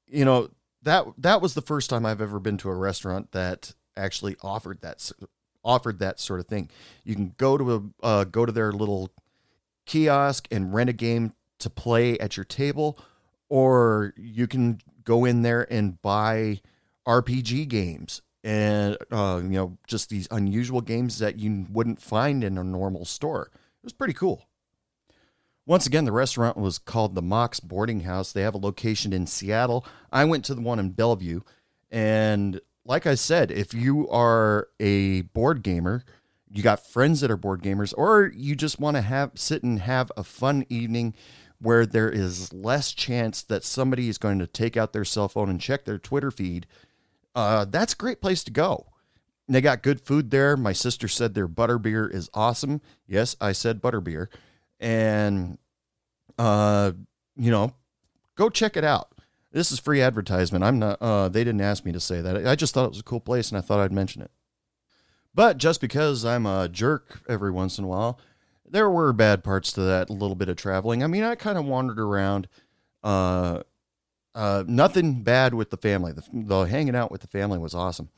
you 0.06 0.25
know 0.25 0.50
that 0.82 1.06
that 1.19 1.41
was 1.41 1.55
the 1.55 1.62
first 1.62 1.91
time 1.91 2.06
I've 2.06 2.21
ever 2.21 2.38
been 2.38 2.56
to 2.59 2.71
a 2.71 2.75
restaurant 2.75 3.32
that 3.32 3.75
actually 3.97 4.37
offered 4.43 4.81
that 4.82 5.11
offered 5.65 5.99
that 5.99 6.21
sort 6.21 6.41
of 6.41 6.47
thing. 6.47 6.71
You 7.05 7.15
can 7.15 7.35
go 7.37 7.59
to 7.59 7.75
a 7.75 8.06
uh, 8.06 8.25
go 8.25 8.47
to 8.47 8.53
their 8.53 8.73
little 8.73 9.11
kiosk 9.87 10.49
and 10.50 10.73
rent 10.73 10.91
a 10.91 10.94
game 10.94 11.35
to 11.59 11.71
play 11.71 12.19
at 12.19 12.37
your 12.37 12.44
table, 12.44 12.99
or 13.49 14.15
you 14.17 14.47
can 14.47 14.81
go 15.05 15.25
in 15.25 15.43
there 15.43 15.71
and 15.73 16.00
buy 16.00 16.61
RPG 17.06 17.69
games 17.69 18.23
and 18.43 18.97
uh, 19.11 19.41
you 19.43 19.50
know 19.50 19.76
just 19.87 20.09
these 20.09 20.29
unusual 20.31 20.81
games 20.81 21.19
that 21.19 21.38
you 21.38 21.67
wouldn't 21.71 22.00
find 22.00 22.43
in 22.43 22.59
a 22.59 22.65
normal 22.65 23.05
store. 23.05 23.50
It 23.53 23.85
was 23.85 23.93
pretty 23.93 24.15
cool. 24.15 24.47
Once 25.71 25.87
again, 25.87 26.05
the 26.05 26.11
restaurant 26.11 26.57
was 26.57 26.79
called 26.79 27.15
the 27.15 27.23
Mox 27.23 27.61
Boarding 27.61 28.01
House. 28.01 28.33
They 28.33 28.43
have 28.43 28.57
a 28.57 28.59
location 28.59 29.13
in 29.13 29.25
Seattle. 29.29 29.87
I 30.11 30.25
went 30.25 30.45
to 30.47 30.55
the 30.57 30.61
one 30.61 30.81
in 30.81 30.91
Bellevue, 30.91 31.43
and 31.93 32.61
like 32.85 33.07
I 33.07 33.15
said, 33.15 33.53
if 33.53 33.73
you 33.73 34.09
are 34.09 34.67
a 34.81 35.21
board 35.21 35.63
gamer, 35.63 36.05
you 36.51 36.65
got 36.65 36.85
friends 36.85 37.21
that 37.21 37.31
are 37.31 37.37
board 37.37 37.63
gamers, 37.63 37.95
or 37.97 38.33
you 38.35 38.57
just 38.57 38.81
want 38.81 38.97
to 38.97 39.01
have 39.01 39.31
sit 39.37 39.63
and 39.63 39.79
have 39.79 40.11
a 40.17 40.25
fun 40.25 40.67
evening 40.69 41.15
where 41.61 41.87
there 41.87 42.11
is 42.11 42.53
less 42.53 42.93
chance 42.93 43.41
that 43.41 43.63
somebody 43.63 44.09
is 44.09 44.19
going 44.19 44.41
to 44.41 44.49
take 44.49 44.77
out 44.77 44.93
their 44.93 45.05
cell 45.05 45.29
phone 45.29 45.49
and 45.49 45.61
check 45.61 45.85
their 45.85 45.99
Twitter 45.99 46.33
feed, 46.33 46.67
uh, 47.37 47.65
that's 47.65 47.93
a 47.93 47.97
great 47.97 48.21
place 48.21 48.43
to 48.43 48.51
go. 48.51 48.89
They 49.47 49.61
got 49.61 49.85
good 49.85 50.01
food 50.01 50.33
there. 50.33 50.57
My 50.57 50.73
sister 50.73 51.07
said 51.07 51.35
their 51.35 51.47
butterbeer 51.47 52.12
is 52.12 52.29
awesome. 52.35 52.81
Yes, 53.07 53.37
I 53.41 53.53
said 53.53 53.81
butterbeer. 53.81 54.27
And, 54.81 55.59
uh, 56.39 56.93
you 57.37 57.51
know, 57.51 57.75
go 58.37 58.49
check 58.49 58.77
it 58.77 58.85
out. 58.85 59.13
This 59.53 59.71
is 59.71 59.79
free 59.79 60.01
advertisement. 60.01 60.65
I'm 60.65 60.79
not, 60.79 60.99
uh, 61.01 61.29
they 61.29 61.45
didn't 61.45 61.61
ask 61.61 61.85
me 61.85 61.93
to 61.93 62.01
say 62.01 62.21
that. 62.21 62.47
I 62.47 62.55
just 62.55 62.73
thought 62.73 62.87
it 62.87 62.91
was 62.91 63.01
a 63.01 63.05
cool 63.05 63.21
place 63.21 63.51
and 63.51 63.59
I 63.59 63.61
thought 63.61 63.81
I'd 63.81 63.93
mention 63.93 64.23
it. 64.23 64.31
But 65.35 65.59
just 65.59 65.81
because 65.81 66.25
I'm 66.25 66.47
a 66.47 66.69
jerk 66.69 67.21
every 67.29 67.51
once 67.51 67.79
in 67.79 67.85
a 67.85 67.89
while, 67.89 68.19
there 68.69 68.89
were 68.89 69.13
bad 69.13 69.45
parts 69.45 69.73
to 69.73 69.81
that 69.83 70.11
little 70.11 70.37
bit 70.37 70.49
of 70.49 70.57
traveling. 70.57 71.03
I 71.03 71.09
mean, 71.09 71.25
I 71.25 71.35
kind 71.35 71.59
of 71.59 71.65
wandered 71.65 71.99
around. 71.99 72.49
Uh, 73.03 73.63
uh, 74.35 74.63
nothing 74.67 75.23
bad 75.23 75.55
with 75.55 75.71
the 75.71 75.77
family. 75.77 76.13
The, 76.13 76.23
the 76.33 76.61
hanging 76.63 76.95
out 76.95 77.11
with 77.11 77.21
the 77.21 77.27
family 77.27 77.59
was 77.59 77.75
awesome. 77.75 78.11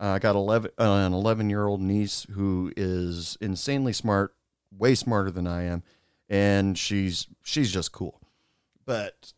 Uh, 0.00 0.12
I 0.12 0.18
got 0.18 0.36
11, 0.36 0.70
uh, 0.78 0.82
an 0.82 1.12
11 1.12 1.50
year 1.50 1.66
old 1.66 1.82
niece 1.82 2.26
who 2.30 2.72
is 2.76 3.36
insanely 3.40 3.92
smart, 3.92 4.34
way 4.76 4.94
smarter 4.94 5.30
than 5.30 5.46
I 5.46 5.64
am, 5.64 5.82
and 6.30 6.78
she's 6.78 7.26
she's 7.42 7.72
just 7.72 7.92
cool. 7.92 8.20
But 8.86 9.34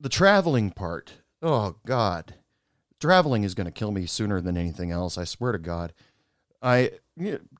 the 0.00 0.08
traveling 0.08 0.70
part, 0.70 1.12
oh 1.42 1.76
God, 1.86 2.34
traveling 2.98 3.44
is 3.44 3.54
going 3.54 3.66
to 3.66 3.70
kill 3.70 3.92
me 3.92 4.06
sooner 4.06 4.40
than 4.40 4.56
anything 4.56 4.90
else. 4.90 5.16
I 5.18 5.24
swear 5.24 5.52
to 5.52 5.58
God. 5.58 5.92
I 6.62 6.92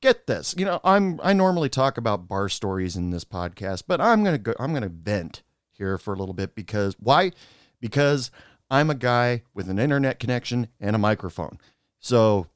get 0.01 0.25
this. 0.25 0.55
You 0.57 0.65
know, 0.65 0.81
I'm 0.83 1.19
I 1.23 1.31
normally 1.33 1.69
talk 1.69 1.97
about 1.97 2.27
bar 2.27 2.49
stories 2.49 2.95
in 2.95 3.11
this 3.11 3.23
podcast, 3.23 3.83
but 3.87 4.01
I'm 4.01 4.23
gonna 4.23 4.39
go. 4.39 4.55
I'm 4.59 4.73
gonna 4.73 4.89
vent 4.89 5.43
here 5.71 5.99
for 5.99 6.13
a 6.13 6.17
little 6.17 6.33
bit 6.33 6.55
because 6.55 6.95
why? 6.99 7.31
Because 7.79 8.31
I'm 8.71 8.89
a 8.89 8.95
guy 8.95 9.43
with 9.53 9.69
an 9.69 9.77
internet 9.77 10.19
connection 10.19 10.69
and 10.79 10.95
a 10.95 10.99
microphone. 10.99 11.59
So 11.99 12.47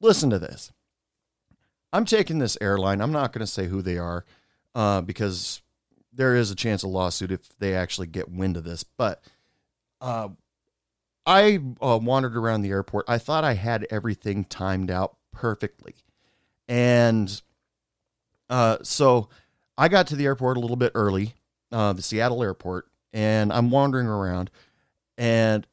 listen 0.00 0.28
to 0.28 0.38
this. 0.38 0.70
I'm 1.92 2.04
taking 2.04 2.38
this 2.38 2.58
airline. 2.60 3.00
I'm 3.00 3.12
not 3.12 3.32
going 3.32 3.40
to 3.40 3.46
say 3.46 3.66
who 3.66 3.82
they 3.82 3.98
are 3.98 4.24
uh, 4.74 5.00
because 5.00 5.62
there 6.12 6.34
is 6.34 6.50
a 6.50 6.56
chance 6.56 6.82
of 6.82 6.90
lawsuit 6.90 7.32
if 7.32 7.48
they 7.58 7.74
actually 7.74 8.08
get 8.08 8.30
wind 8.30 8.56
of 8.56 8.64
this. 8.64 8.84
But 8.84 9.22
uh, 10.00 10.28
I 11.24 11.60
uh, 11.80 11.98
wandered 12.02 12.36
around 12.36 12.62
the 12.62 12.70
airport. 12.70 13.06
I 13.08 13.18
thought 13.18 13.44
I 13.44 13.54
had 13.54 13.86
everything 13.90 14.44
timed 14.44 14.90
out 14.90 15.16
perfectly. 15.32 15.94
And 16.68 17.40
uh, 18.50 18.78
so 18.82 19.28
I 19.76 19.88
got 19.88 20.06
to 20.08 20.16
the 20.16 20.26
airport 20.26 20.56
a 20.56 20.60
little 20.60 20.76
bit 20.76 20.92
early, 20.94 21.34
uh, 21.72 21.92
the 21.92 22.02
Seattle 22.02 22.42
airport, 22.42 22.86
and 23.12 23.52
I'm 23.52 23.70
wandering 23.70 24.06
around. 24.06 24.50
And 25.16 25.66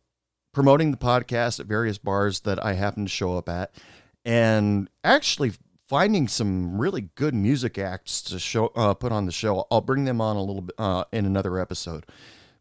promoting 0.53 0.89
the 0.89 0.97
podcast 0.97 1.59
at 1.59 1.65
various 1.65 1.97
bars 1.97 2.39
that 2.39 2.63
I 2.63 2.73
happen 2.73 3.05
to 3.05 3.09
show 3.09 3.37
up 3.37 3.49
at, 3.49 3.75
and 4.23 4.89
actually 5.03 5.51
finding 5.87 6.27
some 6.27 6.79
really 6.79 7.09
good 7.15 7.33
music 7.33 7.77
acts 7.77 8.21
to 8.23 8.39
show 8.39 8.67
uh, 8.75 8.93
put 8.93 9.11
on 9.11 9.25
the 9.25 9.31
show. 9.31 9.67
I'll 9.69 9.81
bring 9.81 10.05
them 10.05 10.21
on 10.21 10.35
a 10.35 10.43
little 10.43 10.63
bit 10.63 10.75
uh, 10.77 11.05
in 11.11 11.25
another 11.25 11.59
episode. 11.59 12.05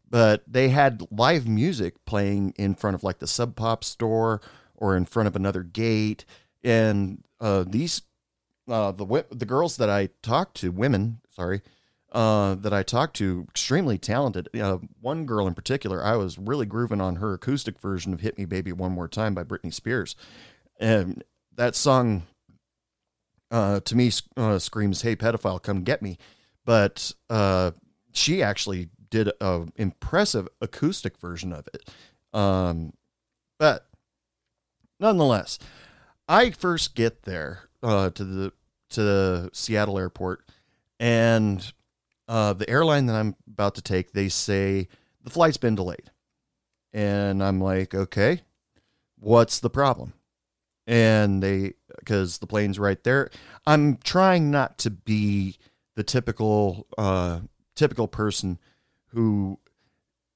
But 0.09 0.43
they 0.47 0.69
had 0.69 1.07
live 1.11 1.47
music 1.47 2.05
playing 2.05 2.53
in 2.57 2.75
front 2.75 2.95
of 2.95 3.03
like 3.03 3.19
the 3.19 3.27
Sub 3.27 3.55
Pop 3.55 3.83
store 3.83 4.41
or 4.75 4.95
in 4.95 5.05
front 5.05 5.27
of 5.27 5.35
another 5.35 5.63
gate, 5.63 6.25
and 6.63 7.23
uh, 7.39 7.65
these 7.67 8.03
uh, 8.67 8.91
the 8.91 9.25
the 9.31 9.45
girls 9.45 9.77
that 9.77 9.89
I 9.89 10.09
talked 10.21 10.57
to, 10.57 10.71
women, 10.71 11.21
sorry, 11.31 11.61
uh, 12.11 12.55
that 12.55 12.73
I 12.73 12.83
talked 12.83 13.15
to, 13.17 13.45
extremely 13.49 13.97
talented. 13.97 14.47
Uh, 14.59 14.77
one 15.01 15.25
girl 15.25 15.47
in 15.47 15.53
particular, 15.53 16.03
I 16.03 16.15
was 16.15 16.37
really 16.37 16.65
grooving 16.65 17.01
on 17.01 17.17
her 17.17 17.33
acoustic 17.33 17.79
version 17.79 18.13
of 18.13 18.21
"Hit 18.21 18.37
Me, 18.37 18.45
Baby, 18.45 18.71
One 18.71 18.91
More 18.91 19.07
Time" 19.07 19.33
by 19.33 19.43
Britney 19.43 19.73
Spears, 19.73 20.15
and 20.79 21.23
that 21.55 21.75
song 21.75 22.23
uh, 23.51 23.79
to 23.81 23.95
me 23.95 24.11
uh, 24.37 24.59
screams, 24.59 25.01
"Hey, 25.01 25.15
pedophile, 25.15 25.61
come 25.61 25.83
get 25.83 26.01
me!" 26.01 26.17
But 26.65 27.11
uh, 27.29 27.71
she 28.11 28.41
actually 28.41 28.89
did 29.09 29.31
an 29.39 29.71
impressive 29.75 30.47
acoustic 30.61 31.17
version 31.17 31.53
of 31.53 31.67
it. 31.73 31.89
Um, 32.37 32.93
but 33.57 33.87
nonetheless, 34.99 35.59
I 36.27 36.51
first 36.51 36.95
get 36.95 37.23
there 37.23 37.69
uh, 37.83 38.09
to 38.11 38.23
the 38.23 38.53
to 38.89 39.03
the 39.03 39.49
Seattle 39.53 39.99
airport, 39.99 40.45
and 40.99 41.71
uh, 42.27 42.53
the 42.53 42.69
airline 42.69 43.05
that 43.07 43.15
I'm 43.15 43.35
about 43.47 43.75
to 43.75 43.81
take, 43.81 44.11
they 44.11 44.29
say 44.29 44.87
the 45.23 45.29
flight's 45.29 45.57
been 45.57 45.75
delayed, 45.75 46.11
and 46.93 47.43
I'm 47.43 47.61
like, 47.61 47.93
okay, 47.93 48.41
what's 49.19 49.59
the 49.59 49.69
problem? 49.69 50.13
And 50.87 51.41
they 51.41 51.73
because 51.99 52.39
the 52.39 52.47
plane's 52.47 52.79
right 52.79 53.03
there. 53.03 53.29
I'm 53.65 53.97
trying 53.97 54.51
not 54.51 54.77
to 54.79 54.89
be 54.89 55.57
the 55.95 56.03
typical 56.03 56.87
uh, 56.97 57.41
typical 57.75 58.07
person 58.07 58.59
who 59.07 59.59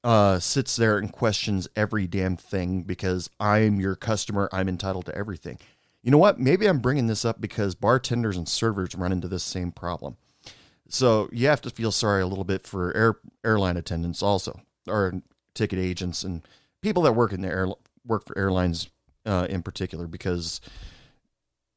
uh, 0.04 0.40
sits 0.40 0.76
there 0.76 0.98
and 0.98 1.12
questions 1.12 1.68
every 1.76 2.08
damn 2.08 2.38
thing 2.38 2.84
because 2.84 3.30
I'm 3.40 3.80
your 3.80 3.96
customer. 3.96 4.50
I'm 4.52 4.70
entitled 4.70 5.06
to 5.08 5.16
everything. 5.16 5.60
You 6.02 6.12
know 6.12 6.18
what? 6.18 6.40
Maybe 6.40 6.68
I'm 6.68 6.80
bringing 6.80 7.08
this 7.08 7.26
up 7.26 7.42
because 7.42 7.76
bartenders 7.76 8.38
and 8.38 8.48
servers 8.48 8.96
run 8.96 9.12
into 9.12 9.28
this 9.28 9.44
same 9.44 9.72
problem. 9.72 10.16
So 10.88 11.30
you 11.32 11.48
have 11.48 11.62
to 11.62 11.70
feel 11.70 11.92
sorry 11.92 12.22
a 12.22 12.28
little 12.28 12.46
bit 12.46 12.66
for 12.66 12.96
air, 12.96 13.16
airline 13.44 13.78
attendants 13.78 14.24
also, 14.24 14.62
or 14.88 15.22
ticket 15.54 15.78
agents 15.78 16.24
and 16.24 16.42
people 16.82 17.04
that 17.04 17.14
work 17.14 17.34
in 17.34 17.42
the 17.42 17.50
air 17.50 17.68
work 18.06 18.26
for 18.26 18.38
airlines 18.38 18.90
uh, 19.26 19.46
in 19.50 19.62
particular 19.62 20.08
because 20.08 20.62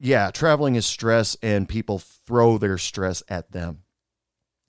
yeah, 0.03 0.31
traveling 0.31 0.75
is 0.75 0.85
stress 0.85 1.37
and 1.41 1.67
people 1.67 1.97
throw 1.97 2.57
their 2.57 2.77
stress 2.77 3.23
at 3.29 3.53
them. 3.53 3.83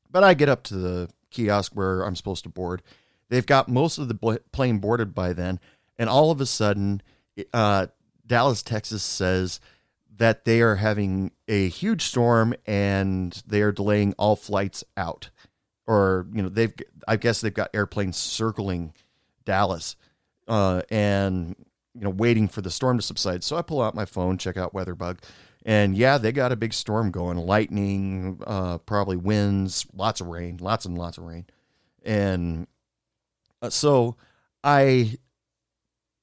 But 0.09 0.23
I 0.23 0.33
get 0.35 0.49
up 0.49 0.62
to 0.64 0.76
the 0.76 1.11
kiosk 1.31 1.73
where 1.75 2.03
I'm 2.03 2.14
supposed 2.14 2.45
to 2.45 2.49
board. 2.49 2.83
They've 3.31 3.45
got 3.45 3.69
most 3.69 3.99
of 3.99 4.07
the 4.07 4.41
plane 4.53 4.79
boarded 4.79 5.12
by 5.12 5.33
then, 5.33 5.59
and 5.99 6.09
all 6.09 6.31
of 6.31 6.41
a 6.41 6.47
sudden, 6.47 7.03
uh, 7.53 7.88
Dallas, 8.25 8.62
Texas 8.62 9.03
says 9.03 9.59
that 10.17 10.45
they 10.45 10.61
are 10.61 10.76
having 10.76 11.33
a 11.49 11.69
huge 11.69 12.03
storm 12.03 12.55
and 12.64 13.43
they 13.45 13.62
are 13.62 13.73
delaying 13.73 14.14
all 14.17 14.37
flights 14.37 14.85
out. 14.97 15.31
Or, 15.85 16.29
you 16.33 16.43
know, 16.43 16.49
they've, 16.49 16.73
I 17.09 17.17
guess 17.17 17.41
they've 17.41 17.53
got 17.53 17.75
airplanes 17.75 18.17
circling 18.17 18.95
Dallas 19.45 19.97
uh, 20.47 20.83
and, 20.91 21.57
you 21.95 22.03
know, 22.03 22.11
waiting 22.11 22.49
for 22.49 22.61
the 22.61 22.71
storm 22.71 22.99
to 22.99 23.03
subside. 23.03 23.45
So 23.45 23.57
I 23.57 23.63
pull 23.63 23.81
out 23.81 23.95
my 23.95 24.05
phone, 24.05 24.39
check 24.39 24.57
out 24.57 24.75
WeatherBug. 24.75 25.19
And 25.65 25.97
yeah, 25.97 26.19
they 26.19 26.33
got 26.33 26.53
a 26.53 26.57
big 26.57 26.75
storm 26.75 27.11
going, 27.11 27.39
lightning, 27.39 28.41
uh, 28.47 28.79
probably 28.79 29.17
winds, 29.17 29.87
lots 29.95 30.21
of 30.21 30.27
rain, 30.27 30.59
lots 30.61 30.85
and 30.85 30.99
lots 30.99 31.17
of 31.17 31.25
rain. 31.25 31.47
And 32.05 32.67
uh, 33.63 33.71
so 33.71 34.17
I 34.63 35.17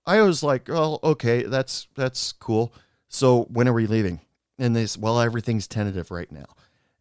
I 0.05 0.21
was 0.21 0.43
like, 0.43 0.69
oh, 0.69 0.99
okay, 1.03 1.43
that's 1.43 1.87
that's 1.95 2.33
cool. 2.33 2.73
So 3.07 3.43
when 3.45 3.67
are 3.67 3.73
we 3.73 3.87
leaving? 3.87 4.21
And 4.59 4.75
they 4.75 4.85
said, 4.85 5.01
well, 5.01 5.19
everything's 5.19 5.67
tentative 5.67 6.11
right 6.11 6.31
now. 6.31 6.45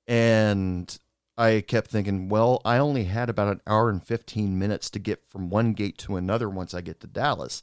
And 0.06 0.98
I 1.36 1.60
kept 1.60 1.90
thinking, 1.90 2.28
well, 2.28 2.60
I 2.64 2.78
only 2.78 3.04
had 3.04 3.28
about 3.28 3.52
an 3.52 3.60
hour 3.66 3.90
and 3.90 4.02
15 4.02 4.58
minutes 4.58 4.90
to 4.90 4.98
get 4.98 5.22
from 5.28 5.50
one 5.50 5.72
gate 5.72 5.98
to 5.98 6.16
another 6.16 6.48
once 6.48 6.74
I 6.74 6.80
get 6.80 7.00
to 7.00 7.06
Dallas. 7.06 7.62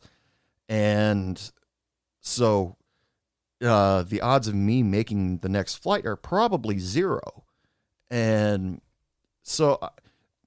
And 0.70 1.52
so 2.22 2.78
uh, 3.64 4.04
the 4.04 4.22
odds 4.22 4.48
of 4.48 4.56
me 4.56 4.84
making 4.84 5.40
the 5.40 5.50
next 5.50 5.76
flight 5.76 6.06
are 6.06 6.16
probably 6.16 6.80
zero. 6.80 7.44
And 8.10 8.82
so, 9.44 9.80
uh, 9.82 9.90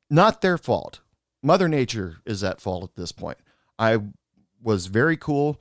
not 0.09 0.41
their 0.41 0.59
fault. 0.59 1.01
Mother 1.43 1.69
Nature 1.69 2.19
is 2.27 2.45
at 2.45 2.61
fault 2.61 2.85
at 2.85 2.97
this 2.97 3.13
point. 3.13 3.39
I 3.79 3.99
was 4.63 4.87
very 4.87 5.17
cool 5.17 5.61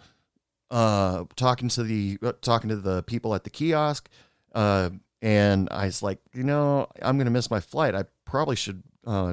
uh, 0.72 1.26
talking 1.36 1.70
to 1.70 1.84
the 1.84 2.18
uh, 2.22 2.34
talking 2.42 2.70
to 2.70 2.76
the 2.76 3.02
people 3.04 3.34
at 3.34 3.44
the 3.44 3.50
kiosk, 3.50 4.10
uh, 4.54 4.90
and 5.22 5.68
I 5.72 5.86
was 5.86 6.04
like, 6.04 6.20
you 6.34 6.44
know, 6.44 6.88
I'm 7.02 7.18
gonna 7.18 7.30
miss 7.30 7.50
my 7.50 7.60
flight. 7.60 7.96
I 7.96 8.06
probably 8.26 8.56
should 8.56 8.84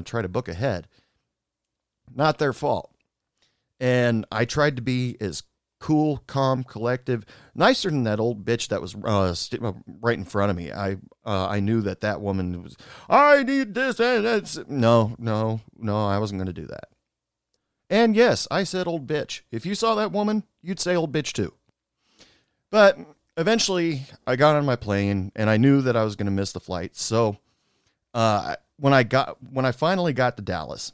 try 0.05 0.21
to 0.21 0.27
book 0.29 0.47
ahead. 0.47 0.87
Not 2.15 2.39
their 2.39 2.53
fault. 2.53 2.91
And 3.79 4.25
I 4.31 4.45
tried 4.45 4.75
to 4.77 4.81
be 4.81 5.17
as 5.21 5.43
cool, 5.79 6.23
calm, 6.27 6.63
collective, 6.63 7.25
nicer 7.53 7.89
than 7.89 8.03
that 8.03 8.19
old 8.19 8.43
bitch 8.43 8.69
that 8.69 8.81
was 8.81 8.95
uh, 9.03 9.33
st- 9.33 9.63
uh, 9.63 9.73
right 10.01 10.17
in 10.17 10.25
front 10.25 10.49
of 10.49 10.57
me. 10.57 10.71
I 10.71 10.97
uh, 11.25 11.47
I 11.47 11.59
knew 11.59 11.81
that 11.81 12.01
that 12.01 12.21
woman 12.21 12.63
was. 12.63 12.75
I 13.09 13.43
need 13.43 13.73
this 13.73 13.99
and 13.99 14.25
that's 14.25 14.57
no, 14.67 15.15
no, 15.19 15.61
no. 15.77 16.07
I 16.07 16.17
wasn't 16.17 16.39
going 16.39 16.53
to 16.53 16.61
do 16.61 16.67
that. 16.67 16.89
And 17.89 18.15
yes, 18.15 18.47
I 18.51 18.63
said 18.63 18.87
old 18.87 19.07
bitch. 19.07 19.41
If 19.51 19.65
you 19.65 19.75
saw 19.75 19.95
that 19.95 20.11
woman, 20.11 20.43
you'd 20.61 20.79
say 20.79 20.95
old 20.95 21.13
bitch 21.13 21.33
too. 21.33 21.53
But 22.69 22.97
eventually, 23.37 24.01
I 24.25 24.35
got 24.35 24.55
on 24.55 24.65
my 24.65 24.75
plane 24.75 25.31
and 25.35 25.49
I 25.49 25.57
knew 25.57 25.81
that 25.81 25.95
I 25.95 26.03
was 26.03 26.15
going 26.15 26.25
to 26.25 26.31
miss 26.31 26.51
the 26.51 26.59
flight. 26.59 26.97
So 26.97 27.37
uh, 28.13 28.55
when 28.77 28.93
I 28.93 29.03
got 29.03 29.37
when 29.51 29.65
I 29.65 29.71
finally 29.71 30.13
got 30.13 30.35
to 30.37 30.43
Dallas, 30.43 30.91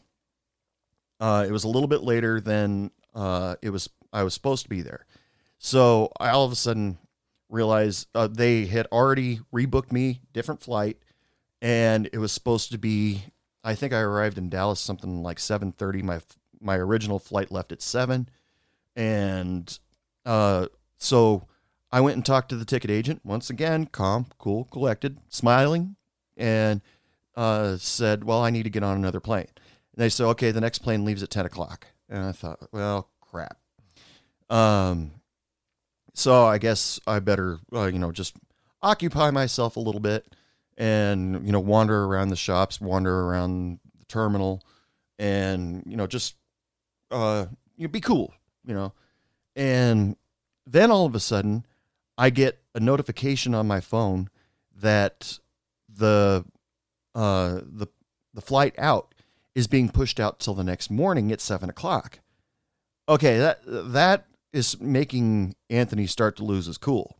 uh, 1.19 1.45
it 1.47 1.51
was 1.51 1.63
a 1.63 1.67
little 1.67 1.87
bit 1.87 2.03
later 2.03 2.39
than 2.39 2.91
uh, 3.13 3.55
it 3.61 3.69
was. 3.69 3.89
I 4.11 4.23
was 4.23 4.33
supposed 4.33 4.63
to 4.63 4.69
be 4.69 4.81
there. 4.81 5.05
So 5.57 6.11
I 6.19 6.29
all 6.29 6.45
of 6.45 6.51
a 6.51 6.55
sudden 6.55 6.97
realized 7.49 8.07
uh, 8.13 8.27
they 8.27 8.65
had 8.65 8.87
already 8.91 9.39
rebooked 9.53 9.91
me 9.91 10.21
different 10.33 10.61
flight, 10.61 10.97
and 11.61 12.09
it 12.11 12.17
was 12.17 12.31
supposed 12.31 12.71
to 12.71 12.77
be. 12.77 13.23
I 13.63 13.75
think 13.75 13.93
I 13.93 13.99
arrived 13.99 14.37
in 14.37 14.49
Dallas 14.49 14.79
something 14.79 15.23
like 15.23 15.39
seven 15.39 15.71
thirty. 15.71 16.01
My 16.01 16.19
my 16.59 16.77
original 16.77 17.19
flight 17.19 17.51
left 17.51 17.71
at 17.71 17.81
seven, 17.81 18.29
and 18.95 19.77
uh, 20.25 20.67
so 20.97 21.47
I 21.91 22.01
went 22.01 22.15
and 22.15 22.25
talked 22.25 22.49
to 22.49 22.55
the 22.55 22.65
ticket 22.65 22.89
agent 22.89 23.21
once 23.23 23.49
again, 23.49 23.85
calm, 23.85 24.25
cool, 24.39 24.65
collected, 24.65 25.19
smiling, 25.29 25.95
and 26.35 26.81
uh, 27.35 27.77
said, 27.77 28.23
"Well, 28.23 28.41
I 28.41 28.49
need 28.49 28.63
to 28.63 28.69
get 28.69 28.83
on 28.83 28.97
another 28.97 29.19
plane." 29.19 29.47
And 29.93 30.01
they 30.03 30.09
said, 30.09 30.25
"Okay, 30.27 30.51
the 30.51 30.61
next 30.61 30.79
plane 30.79 31.05
leaves 31.05 31.23
at 31.23 31.29
ten 31.29 31.45
o'clock." 31.45 31.87
And 32.09 32.23
I 32.23 32.31
thought, 32.31 32.59
"Well, 32.71 33.09
crap." 33.21 33.57
Um, 34.49 35.11
so 36.13 36.45
I 36.45 36.57
guess 36.57 36.99
I 37.07 37.19
better, 37.19 37.59
uh, 37.73 37.85
you 37.85 37.99
know, 37.99 38.11
just 38.11 38.35
occupy 38.81 39.31
myself 39.31 39.77
a 39.77 39.79
little 39.79 40.01
bit 40.01 40.35
and 40.77 41.45
you 41.45 41.51
know 41.51 41.59
wander 41.59 42.05
around 42.05 42.29
the 42.29 42.35
shops, 42.35 42.81
wander 42.81 43.21
around 43.21 43.79
the 43.97 44.05
terminal, 44.05 44.63
and 45.19 45.83
you 45.85 45.95
know 45.97 46.07
just 46.07 46.35
uh, 47.11 47.45
you 47.77 47.87
know, 47.87 47.91
be 47.91 48.01
cool, 48.01 48.33
you 48.65 48.73
know. 48.73 48.93
And 49.55 50.15
then 50.65 50.91
all 50.91 51.05
of 51.05 51.15
a 51.15 51.19
sudden, 51.19 51.65
I 52.17 52.29
get 52.29 52.59
a 52.73 52.79
notification 52.79 53.53
on 53.53 53.67
my 53.67 53.81
phone 53.81 54.29
that 54.81 55.39
the 55.89 56.45
uh, 57.13 57.59
the 57.63 57.87
the 58.33 58.41
flight 58.41 58.73
out 58.77 59.12
is 59.55 59.67
being 59.67 59.89
pushed 59.89 60.19
out 60.19 60.39
till 60.39 60.53
the 60.53 60.63
next 60.63 60.89
morning 60.89 61.31
at 61.31 61.41
seven 61.41 61.69
o'clock. 61.69 62.19
Okay, 63.07 63.37
that 63.37 63.59
that 63.65 64.25
is 64.51 64.79
making 64.79 65.55
Anthony 65.69 66.07
start 66.07 66.35
to 66.37 66.43
lose 66.43 66.67
his 66.67 66.77
cool. 66.77 67.17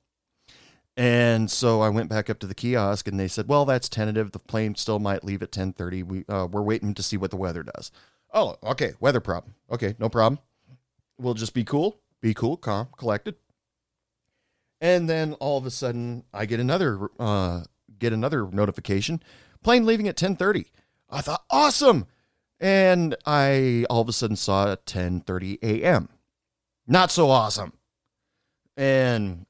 And 0.96 1.50
so 1.50 1.82
I 1.82 1.90
went 1.90 2.10
back 2.10 2.30
up 2.30 2.38
to 2.40 2.48
the 2.48 2.54
kiosk, 2.54 3.08
and 3.08 3.20
they 3.20 3.28
said, 3.28 3.48
"Well, 3.48 3.66
that's 3.66 3.90
tentative. 3.90 4.32
The 4.32 4.40
plane 4.40 4.76
still 4.76 5.00
might 5.00 5.24
leave 5.24 5.42
at 5.42 5.52
ten 5.52 5.74
thirty. 5.74 6.04
We 6.04 6.26
uh, 6.30 6.48
we're 6.52 6.62
waiting 6.62 6.94
to 6.94 7.04
see 7.04 7.18
what 7.18 7.32
the 7.32 7.38
weather 7.38 7.64
does." 7.64 7.92
Oh, 8.34 8.56
okay. 8.64 8.94
Weather 9.00 9.20
problem. 9.20 9.56
Okay, 9.72 9.96
no 10.00 10.10
problem. 10.10 10.40
We'll 11.20 11.34
just 11.36 11.54
be 11.54 11.64
cool, 11.64 12.00
be 12.22 12.34
cool, 12.34 12.58
calm, 12.58 12.90
collected. 12.98 13.36
And 14.82 15.10
then 15.10 15.34
all 15.36 15.58
of 15.58 15.66
a 15.66 15.72
sudden, 15.72 16.26
I 16.34 16.46
get 16.46 16.60
another 16.60 17.10
uh, 17.20 17.64
get 17.98 18.14
another 18.14 18.48
notification. 18.48 19.24
Plane 19.64 19.86
leaving 19.86 20.08
at 20.08 20.18
ten 20.18 20.36
thirty. 20.36 20.68
I 21.10 21.22
thought 21.22 21.44
awesome, 21.50 22.08
and 22.64 23.16
I 23.28 23.86
all 23.92 24.02
of 24.02 24.10
a 24.10 24.14
sudden 24.14 24.38
saw 24.38 24.72
at 24.72 24.88
ten 24.88 25.22
thirty 25.22 25.60
a.m. 25.62 26.10
not 26.88 27.12
so 27.12 27.30
awesome. 27.30 27.74
And 28.76 29.46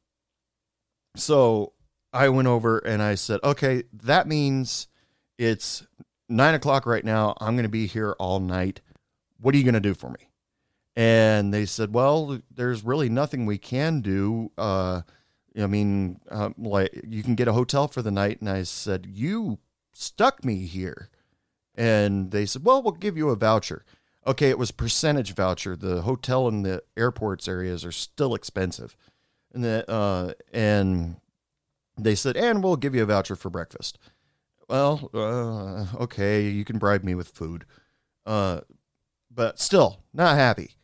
so 1.16 1.72
I 2.12 2.28
went 2.30 2.50
over 2.50 2.80
and 2.80 3.02
I 3.02 3.16
said, 3.16 3.40
okay, 3.44 3.84
that 3.94 4.28
means 4.28 4.88
it's 5.38 5.88
nine 6.28 6.56
o'clock 6.56 6.86
right 6.86 7.06
now. 7.06 7.36
I'm 7.40 7.56
going 7.56 7.64
to 7.64 7.70
be 7.70 7.88
here 7.88 8.16
all 8.20 8.40
night. 8.40 8.82
What 9.40 9.56
are 9.56 9.58
you 9.58 9.64
going 9.64 9.74
to 9.76 9.80
do 9.80 9.94
for 9.94 10.10
me? 10.10 10.30
And 10.96 11.54
they 11.54 11.66
said, 11.66 11.94
well, 11.94 12.40
there's 12.54 12.84
really 12.84 13.10
nothing 13.10 13.46
we 13.46 13.58
can 13.58 14.02
do. 14.02 14.52
Uh, 14.58 15.02
I 15.58 15.68
mean, 15.68 16.20
uh, 16.30 16.50
like 16.58 17.02
you 17.08 17.24
can 17.24 17.36
get 17.36 17.48
a 17.48 17.54
hotel 17.54 17.88
for 17.88 18.02
the 18.02 18.12
night. 18.12 18.42
And 18.42 18.50
I 18.50 18.64
said, 18.64 19.08
you 19.10 19.60
stuck 19.94 20.44
me 20.44 20.66
here. 20.66 21.10
And 21.76 22.32
they 22.32 22.46
said, 22.46 22.64
well, 22.64 22.82
we'll 22.82 22.94
give 22.94 23.18
you 23.18 23.30
a 23.30 23.36
voucher. 23.36 23.84
Okay, 24.26 24.50
it 24.50 24.60
was 24.60 24.72
percentage 24.72 25.34
voucher. 25.34 25.76
The 25.76 26.04
hotel 26.04 26.48
and 26.48 26.66
the 26.66 26.84
airports 26.96 27.48
areas 27.48 27.84
are 27.84 27.92
still 27.92 28.36
expensive. 28.36 28.96
And 29.54 29.64
the, 29.64 29.90
uh, 29.90 30.34
and 30.54 31.18
they 31.98 32.16
said, 32.16 32.38
and 32.38 32.64
we'll 32.64 32.76
give 32.76 32.96
you 32.96 33.04
a 33.04 33.08
voucher 33.08 33.36
for 33.36 33.50
breakfast. 33.50 34.00
Well, 34.70 35.10
uh, 35.14 36.04
okay, 36.04 36.48
you 36.48 36.64
can 36.64 36.78
bribe 36.78 37.04
me 37.04 37.16
with 37.16 37.28
food. 37.30 37.66
Uh, 38.26 38.62
but 39.30 39.60
still 39.60 40.00
not 40.14 40.38
happy. 40.38 40.76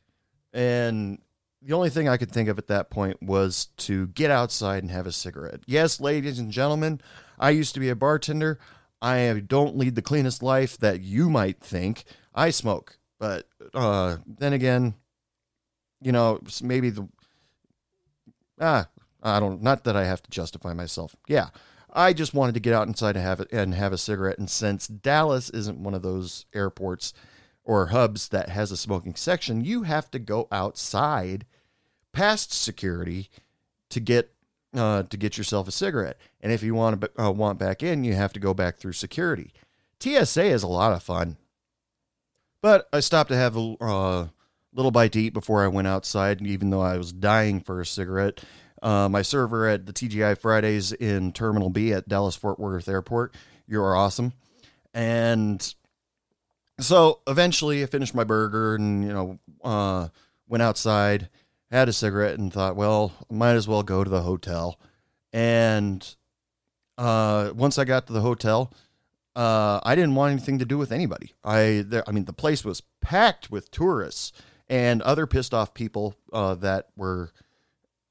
And 0.51 1.19
the 1.61 1.73
only 1.73 1.89
thing 1.89 2.07
I 2.07 2.17
could 2.17 2.31
think 2.31 2.49
of 2.49 2.57
at 2.57 2.67
that 2.67 2.89
point 2.89 3.21
was 3.21 3.67
to 3.77 4.07
get 4.07 4.31
outside 4.31 4.83
and 4.83 4.91
have 4.91 5.07
a 5.07 5.11
cigarette. 5.11 5.61
Yes, 5.65 5.99
ladies 5.99 6.39
and 6.39 6.51
gentlemen, 6.51 7.01
I 7.37 7.51
used 7.51 7.73
to 7.75 7.79
be 7.79 7.89
a 7.89 7.95
bartender. 7.95 8.59
I 9.01 9.41
don't 9.45 9.77
lead 9.77 9.95
the 9.95 10.01
cleanest 10.01 10.43
life 10.43 10.77
that 10.79 11.01
you 11.01 11.29
might 11.29 11.61
think. 11.61 12.03
I 12.33 12.49
smoke, 12.49 12.97
but 13.19 13.47
uh, 13.73 14.17
then 14.25 14.53
again, 14.53 14.95
you 16.01 16.11
know, 16.11 16.39
maybe 16.61 16.89
the 16.89 17.07
ah, 18.59 18.87
I 19.23 19.39
don't. 19.39 19.61
Not 19.61 19.83
that 19.85 19.95
I 19.95 20.05
have 20.05 20.21
to 20.23 20.29
justify 20.29 20.73
myself. 20.73 21.15
Yeah, 21.27 21.49
I 21.91 22.13
just 22.13 22.33
wanted 22.33 22.53
to 22.53 22.59
get 22.59 22.73
out 22.73 22.87
inside 22.87 23.15
and 23.15 23.25
have 23.25 23.39
it 23.39 23.51
and 23.51 23.73
have 23.73 23.93
a 23.93 23.97
cigarette. 23.97 24.37
And 24.37 24.49
since 24.49 24.87
Dallas 24.87 25.49
isn't 25.49 25.79
one 25.79 25.93
of 25.93 26.01
those 26.01 26.45
airports 26.53 27.13
or 27.63 27.87
hubs 27.87 28.29
that 28.29 28.49
has 28.49 28.71
a 28.71 28.77
smoking 28.77 29.15
section, 29.15 29.63
you 29.63 29.83
have 29.83 30.09
to 30.11 30.19
go 30.19 30.47
outside 30.51 31.45
past 32.11 32.53
security 32.53 33.29
to 33.89 33.99
get 33.99 34.33
uh, 34.73 35.03
to 35.03 35.17
get 35.17 35.37
yourself 35.37 35.67
a 35.67 35.71
cigarette. 35.71 36.17
And 36.41 36.51
if 36.51 36.63
you 36.63 36.75
want 36.75 37.01
to 37.01 37.21
uh, 37.21 37.31
want 37.31 37.59
back 37.59 37.83
in, 37.83 38.03
you 38.03 38.13
have 38.13 38.33
to 38.33 38.39
go 38.39 38.53
back 38.53 38.77
through 38.77 38.93
security. 38.93 39.53
TSA 39.99 40.43
is 40.43 40.63
a 40.63 40.67
lot 40.67 40.93
of 40.93 41.03
fun. 41.03 41.37
But 42.61 42.87
I 42.91 42.99
stopped 42.99 43.29
to 43.29 43.37
have 43.37 43.55
a 43.55 43.75
uh, 43.79 44.27
little 44.73 44.91
bite 44.91 45.13
to 45.13 45.21
eat 45.21 45.33
before 45.33 45.63
I 45.63 45.67
went 45.67 45.87
outside, 45.87 46.45
even 46.45 46.69
though 46.69 46.81
I 46.81 46.97
was 46.97 47.11
dying 47.11 47.61
for 47.61 47.79
a 47.79 47.85
cigarette. 47.85 48.43
Uh, 48.81 49.09
my 49.09 49.21
server 49.21 49.67
at 49.67 49.85
the 49.85 49.93
TGI 49.93 50.37
Fridays 50.37 50.93
in 50.93 51.33
Terminal 51.33 51.69
B 51.69 51.91
at 51.91 52.07
Dallas 52.07 52.35
Fort 52.35 52.59
Worth 52.59 52.87
Airport. 52.87 53.35
You 53.67 53.81
are 53.81 53.95
awesome. 53.95 54.33
And 54.93 55.73
so 56.79 57.19
eventually 57.27 57.83
I 57.83 57.87
finished 57.87 58.15
my 58.15 58.23
burger 58.23 58.75
and, 58.75 59.03
you 59.03 59.13
know, 59.13 59.39
uh, 59.63 60.07
went 60.47 60.63
outside, 60.63 61.29
had 61.71 61.89
a 61.89 61.93
cigarette, 61.93 62.39
and 62.39 62.51
thought, 62.51 62.75
well, 62.75 63.11
might 63.29 63.53
as 63.53 63.67
well 63.67 63.83
go 63.83 64.03
to 64.03 64.09
the 64.09 64.21
hotel. 64.21 64.79
And 65.31 66.15
uh, 66.97 67.51
once 67.55 67.77
I 67.77 67.85
got 67.85 68.07
to 68.07 68.13
the 68.13 68.21
hotel, 68.21 68.73
uh, 69.35 69.79
I 69.83 69.95
didn't 69.95 70.15
want 70.15 70.33
anything 70.33 70.59
to 70.59 70.65
do 70.65 70.77
with 70.77 70.91
anybody. 70.91 71.33
I, 71.43 71.83
there, 71.87 72.03
I 72.07 72.11
mean, 72.11 72.25
the 72.25 72.33
place 72.33 72.65
was 72.65 72.81
packed 73.01 73.51
with 73.51 73.71
tourists 73.71 74.33
and 74.67 75.01
other 75.01 75.27
pissed 75.27 75.53
off 75.53 75.73
people 75.73 76.15
uh, 76.33 76.55
that 76.55 76.87
were 76.95 77.31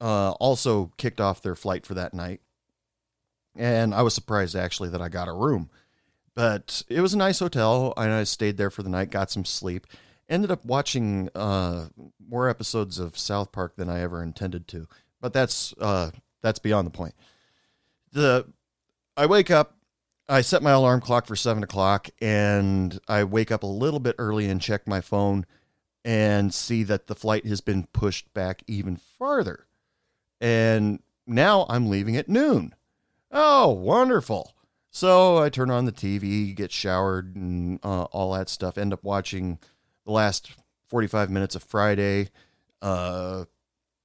uh, 0.01 0.31
also 0.31 0.91
kicked 0.97 1.21
off 1.21 1.41
their 1.41 1.55
flight 1.55 1.85
for 1.85 1.93
that 1.93 2.13
night. 2.13 2.41
And 3.55 3.93
I 3.93 4.01
was 4.01 4.13
surprised 4.13 4.55
actually 4.55 4.89
that 4.89 5.01
I 5.01 5.09
got 5.09 5.27
a 5.27 5.33
room. 5.33 5.69
But 6.35 6.83
it 6.87 7.01
was 7.01 7.13
a 7.13 7.17
nice 7.17 7.39
hotel, 7.39 7.93
and 7.97 8.13
I 8.13 8.23
stayed 8.23 8.55
there 8.55 8.69
for 8.69 8.81
the 8.81 8.89
night, 8.89 9.11
got 9.11 9.29
some 9.29 9.43
sleep. 9.43 9.85
Ended 10.29 10.51
up 10.51 10.63
watching 10.63 11.29
uh, 11.33 11.87
more 12.25 12.47
episodes 12.47 12.99
of 12.99 13.17
South 13.17 13.51
Park 13.51 13.75
than 13.75 13.89
I 13.89 14.01
ever 14.01 14.21
intended 14.21 14.67
to, 14.69 14.87
but 15.19 15.33
that's 15.33 15.73
uh, 15.79 16.11
that's 16.41 16.59
beyond 16.59 16.85
the 16.85 16.91
point. 16.91 17.15
The 18.11 18.45
I 19.17 19.25
wake 19.25 19.49
up, 19.49 19.75
I 20.27 20.41
set 20.41 20.61
my 20.61 20.71
alarm 20.71 21.01
clock 21.01 21.25
for 21.25 21.35
seven 21.35 21.63
o'clock, 21.63 22.09
and 22.21 22.99
I 23.07 23.23
wake 23.23 23.51
up 23.51 23.63
a 23.63 23.67
little 23.67 23.99
bit 23.99 24.15
early 24.19 24.47
and 24.47 24.61
check 24.61 24.87
my 24.87 25.01
phone, 25.01 25.47
and 26.05 26.53
see 26.53 26.83
that 26.83 27.07
the 27.07 27.15
flight 27.15 27.47
has 27.47 27.59
been 27.59 27.87
pushed 27.91 28.31
back 28.33 28.61
even 28.67 28.95
farther 28.95 29.65
and 30.41 30.99
now 31.27 31.65
I'm 31.69 31.89
leaving 31.89 32.17
at 32.17 32.29
noon. 32.29 32.73
Oh, 33.31 33.69
wonderful. 33.69 34.55
So 34.89 35.37
I 35.37 35.49
turn 35.49 35.69
on 35.69 35.85
the 35.85 35.91
TV, 35.91 36.55
get 36.55 36.71
showered, 36.71 37.35
and 37.35 37.79
uh, 37.83 38.03
all 38.05 38.33
that 38.33 38.49
stuff. 38.49 38.77
End 38.77 38.93
up 38.93 39.03
watching 39.03 39.59
the 40.09 40.15
last 40.15 40.51
45 40.87 41.29
minutes 41.29 41.55
of 41.55 41.61
Friday 41.61 42.29
uh, 42.81 43.45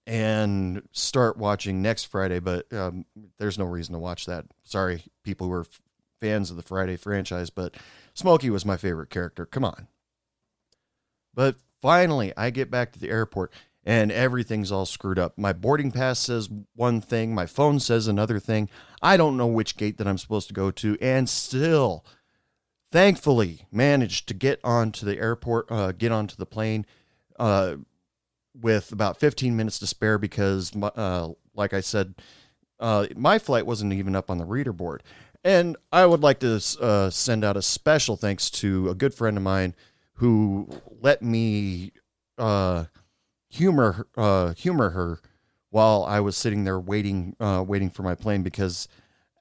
and 0.07 0.83
start 0.93 1.38
watching 1.38 1.81
next 1.81 2.05
Friday, 2.05 2.40
but 2.40 2.71
um, 2.75 3.07
there's 3.38 3.59
no 3.59 3.64
reason 3.64 3.95
to 3.95 3.99
watch 3.99 4.27
that. 4.27 4.45
Sorry, 4.64 5.05
people 5.23 5.47
who 5.47 5.55
are 5.55 5.61
f- 5.62 5.81
fans 6.21 6.51
of 6.51 6.57
the 6.57 6.62
Friday 6.62 6.97
franchise, 6.97 7.49
but 7.49 7.75
Smokey 8.12 8.51
was 8.51 8.67
my 8.67 8.77
favorite 8.77 9.09
character. 9.09 9.47
Come 9.47 9.64
on. 9.64 9.88
But 11.33 11.57
finally, 11.81 12.35
I 12.37 12.51
get 12.51 12.71
back 12.71 12.93
to 12.93 13.01
the 13.01 13.11
airport 13.11 13.51
and 13.83 14.12
everything's 14.12 14.71
all 14.71 14.87
screwed 14.87 15.19
up. 15.19 15.38
My 15.38 15.55
boarding 15.55 15.90
pass 15.90 16.19
says 16.19 16.51
one 16.75 17.01
thing, 17.01 17.35
my 17.35 17.47
phone 17.47 17.81
says 17.81 18.07
another 18.09 18.38
thing. 18.38 18.69
I 19.01 19.17
don't 19.17 19.38
know 19.38 19.47
which 19.47 19.79
gate 19.79 19.97
that 19.99 20.07
I'm 20.07 20.19
supposed 20.19 20.49
to 20.49 20.55
go 20.55 20.71
to, 20.71 20.99
and 21.01 21.29
still, 21.29 22.05
thankfully, 22.94 23.66
managed 23.72 24.28
to 24.28 24.35
get 24.35 24.61
onto 24.62 25.04
the 25.04 25.18
airport, 25.18 25.66
uh, 25.68 25.90
get 25.90 26.12
onto 26.12 26.37
the 26.37 26.46
plane 26.46 26.87
uh, 27.40 27.74
with 28.54 28.92
about 28.92 29.18
15 29.18 29.57
minutes 29.57 29.80
to 29.80 29.87
spare 29.88 30.16
because, 30.16 30.70
uh, 30.80 31.30
like 31.57 31.74
I 31.74 31.80
said, 31.80 32.14
uh, 32.78 33.09
my 33.16 33.40
flight 33.40 33.66
wasn't 33.66 33.94
even 33.94 34.14
up 34.14 34.30
on 34.30 34.38
the 34.38 34.44
reader 34.44 34.72
board. 34.72 35.02
And 35.42 35.76
I 35.90 36.07
would 36.07 36.20
like 36.20 36.38
to 36.38 36.62
uh, 36.80 37.11
send 37.11 37.42
out 37.42 37.57
a 37.57 37.62
special 37.62 38.16
thanks 38.16 38.48
to 38.50 38.88
a 38.88 38.94
good 38.94 39.12
friend 39.12 39.37
of 39.37 39.42
mine 39.42 39.74
who 40.18 40.68
let 41.00 41.20
me 41.20 41.90
uh, 42.38 42.85
humor 43.48 44.07
humor 44.57 44.90
her 44.90 45.18
while 45.70 46.04
I 46.04 46.20
was 46.20 46.37
sitting 46.37 46.62
there 46.62 46.78
waiting 46.78 47.35
waiting 47.40 47.90
for 47.90 48.04
my 48.04 48.14
plane 48.14 48.44
because 48.44 48.87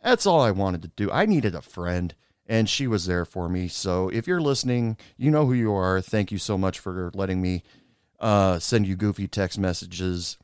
that's 0.04 0.26
all 0.26 0.42
I 0.42 0.50
wanted 0.50 0.82
to 0.82 0.88
do. 0.88 1.12
I 1.12 1.28
needed 1.28 1.54
a 1.54 1.62
friend 1.62 2.16
and 2.46 2.70
she 2.70 2.88
was 2.88 3.06
there 3.06 3.26
for 3.26 3.48
me. 3.50 3.68
So 3.68 4.10
if 4.10 4.28
you're 4.28 4.42
listening, 4.42 4.98
you 5.18 5.32
know 5.32 5.46
who 5.46 5.54
you 5.54 5.74
are. 5.74 6.02
Thank 6.02 6.32
you 6.32 6.38
so 6.38 6.58
much 6.58 6.80
for 6.80 7.12
letting 7.14 7.42
me 7.42 7.64
uh, 8.20 8.60
send 8.60 8.88
you 8.88 8.96
goofy 8.96 9.28
text 9.28 9.58
messages. 9.58 10.38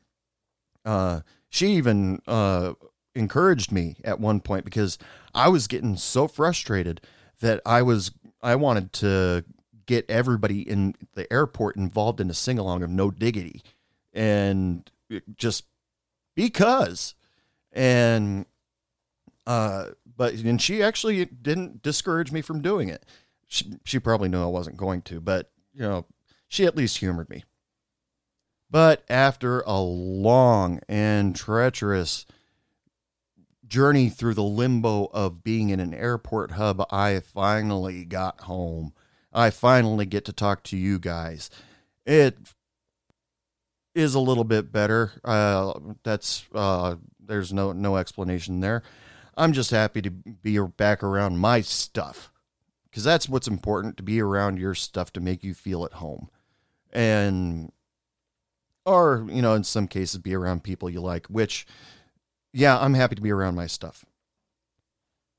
Uh, 0.84 1.20
she 1.48 1.68
even 1.72 2.20
uh, 2.26 2.74
encouraged 3.14 3.72
me 3.72 3.96
at 4.04 4.20
one 4.20 4.40
point 4.40 4.64
because 4.64 4.98
I 5.34 5.48
was 5.48 5.66
getting 5.66 5.96
so 5.96 6.28
frustrated 6.28 7.00
that 7.40 7.60
I 7.64 7.82
was 7.82 8.12
I 8.42 8.56
wanted 8.56 8.92
to 8.94 9.44
get 9.86 10.08
everybody 10.08 10.60
in 10.68 10.94
the 11.14 11.30
airport 11.32 11.76
involved 11.76 12.20
in 12.20 12.30
a 12.30 12.34
sing 12.34 12.58
along 12.58 12.82
of 12.82 12.90
No 12.90 13.10
Diggity, 13.10 13.62
and 14.12 14.90
just 15.36 15.64
because, 16.34 17.14
and 17.72 18.46
uh, 19.46 19.86
but 20.16 20.34
and 20.34 20.60
she 20.60 20.82
actually 20.82 21.24
didn't 21.24 21.82
discourage 21.82 22.32
me 22.32 22.42
from 22.42 22.62
doing 22.62 22.88
it. 22.88 23.04
She, 23.48 23.72
she 23.84 23.98
probably 23.98 24.28
knew 24.28 24.42
I 24.42 24.46
wasn't 24.46 24.76
going 24.76 25.02
to, 25.02 25.20
but 25.20 25.50
you 25.74 25.82
know, 25.82 26.06
she 26.48 26.66
at 26.66 26.76
least 26.76 26.98
humored 26.98 27.30
me. 27.30 27.44
But 28.70 29.02
after 29.08 29.62
a 29.62 29.80
long 29.80 30.80
and 30.88 31.34
treacherous 31.34 32.26
journey 33.66 34.08
through 34.08 34.34
the 34.34 34.42
limbo 34.42 35.06
of 35.06 35.42
being 35.42 35.70
in 35.70 35.80
an 35.80 35.94
airport 35.94 36.52
hub, 36.52 36.86
I 36.92 37.20
finally 37.20 38.04
got 38.04 38.42
home. 38.42 38.92
I 39.32 39.50
finally 39.50 40.06
get 40.06 40.24
to 40.26 40.32
talk 40.32 40.62
to 40.64 40.76
you 40.76 40.98
guys. 40.98 41.50
It 42.04 42.36
is 43.94 44.14
a 44.14 44.20
little 44.20 44.44
bit 44.44 44.72
better. 44.72 45.12
Uh, 45.24 45.78
that's 46.02 46.44
uh, 46.54 46.96
there's 47.24 47.52
no 47.52 47.72
no 47.72 47.96
explanation 47.96 48.60
there. 48.60 48.82
I'm 49.40 49.54
just 49.54 49.70
happy 49.70 50.02
to 50.02 50.10
be 50.10 50.58
back 50.76 51.02
around 51.02 51.38
my 51.38 51.62
stuff 51.62 52.30
because 52.84 53.04
that's 53.04 53.26
what's 53.26 53.48
important 53.48 53.96
to 53.96 54.02
be 54.02 54.20
around 54.20 54.58
your 54.58 54.74
stuff 54.74 55.14
to 55.14 55.20
make 55.20 55.42
you 55.42 55.54
feel 55.54 55.86
at 55.86 55.94
home, 55.94 56.28
and 56.92 57.72
or 58.84 59.26
you 59.30 59.40
know 59.40 59.54
in 59.54 59.64
some 59.64 59.88
cases 59.88 60.18
be 60.18 60.34
around 60.34 60.62
people 60.62 60.90
you 60.90 61.00
like. 61.00 61.26
Which, 61.28 61.66
yeah, 62.52 62.78
I'm 62.78 62.92
happy 62.92 63.14
to 63.14 63.22
be 63.22 63.30
around 63.30 63.54
my 63.54 63.66
stuff. 63.66 64.04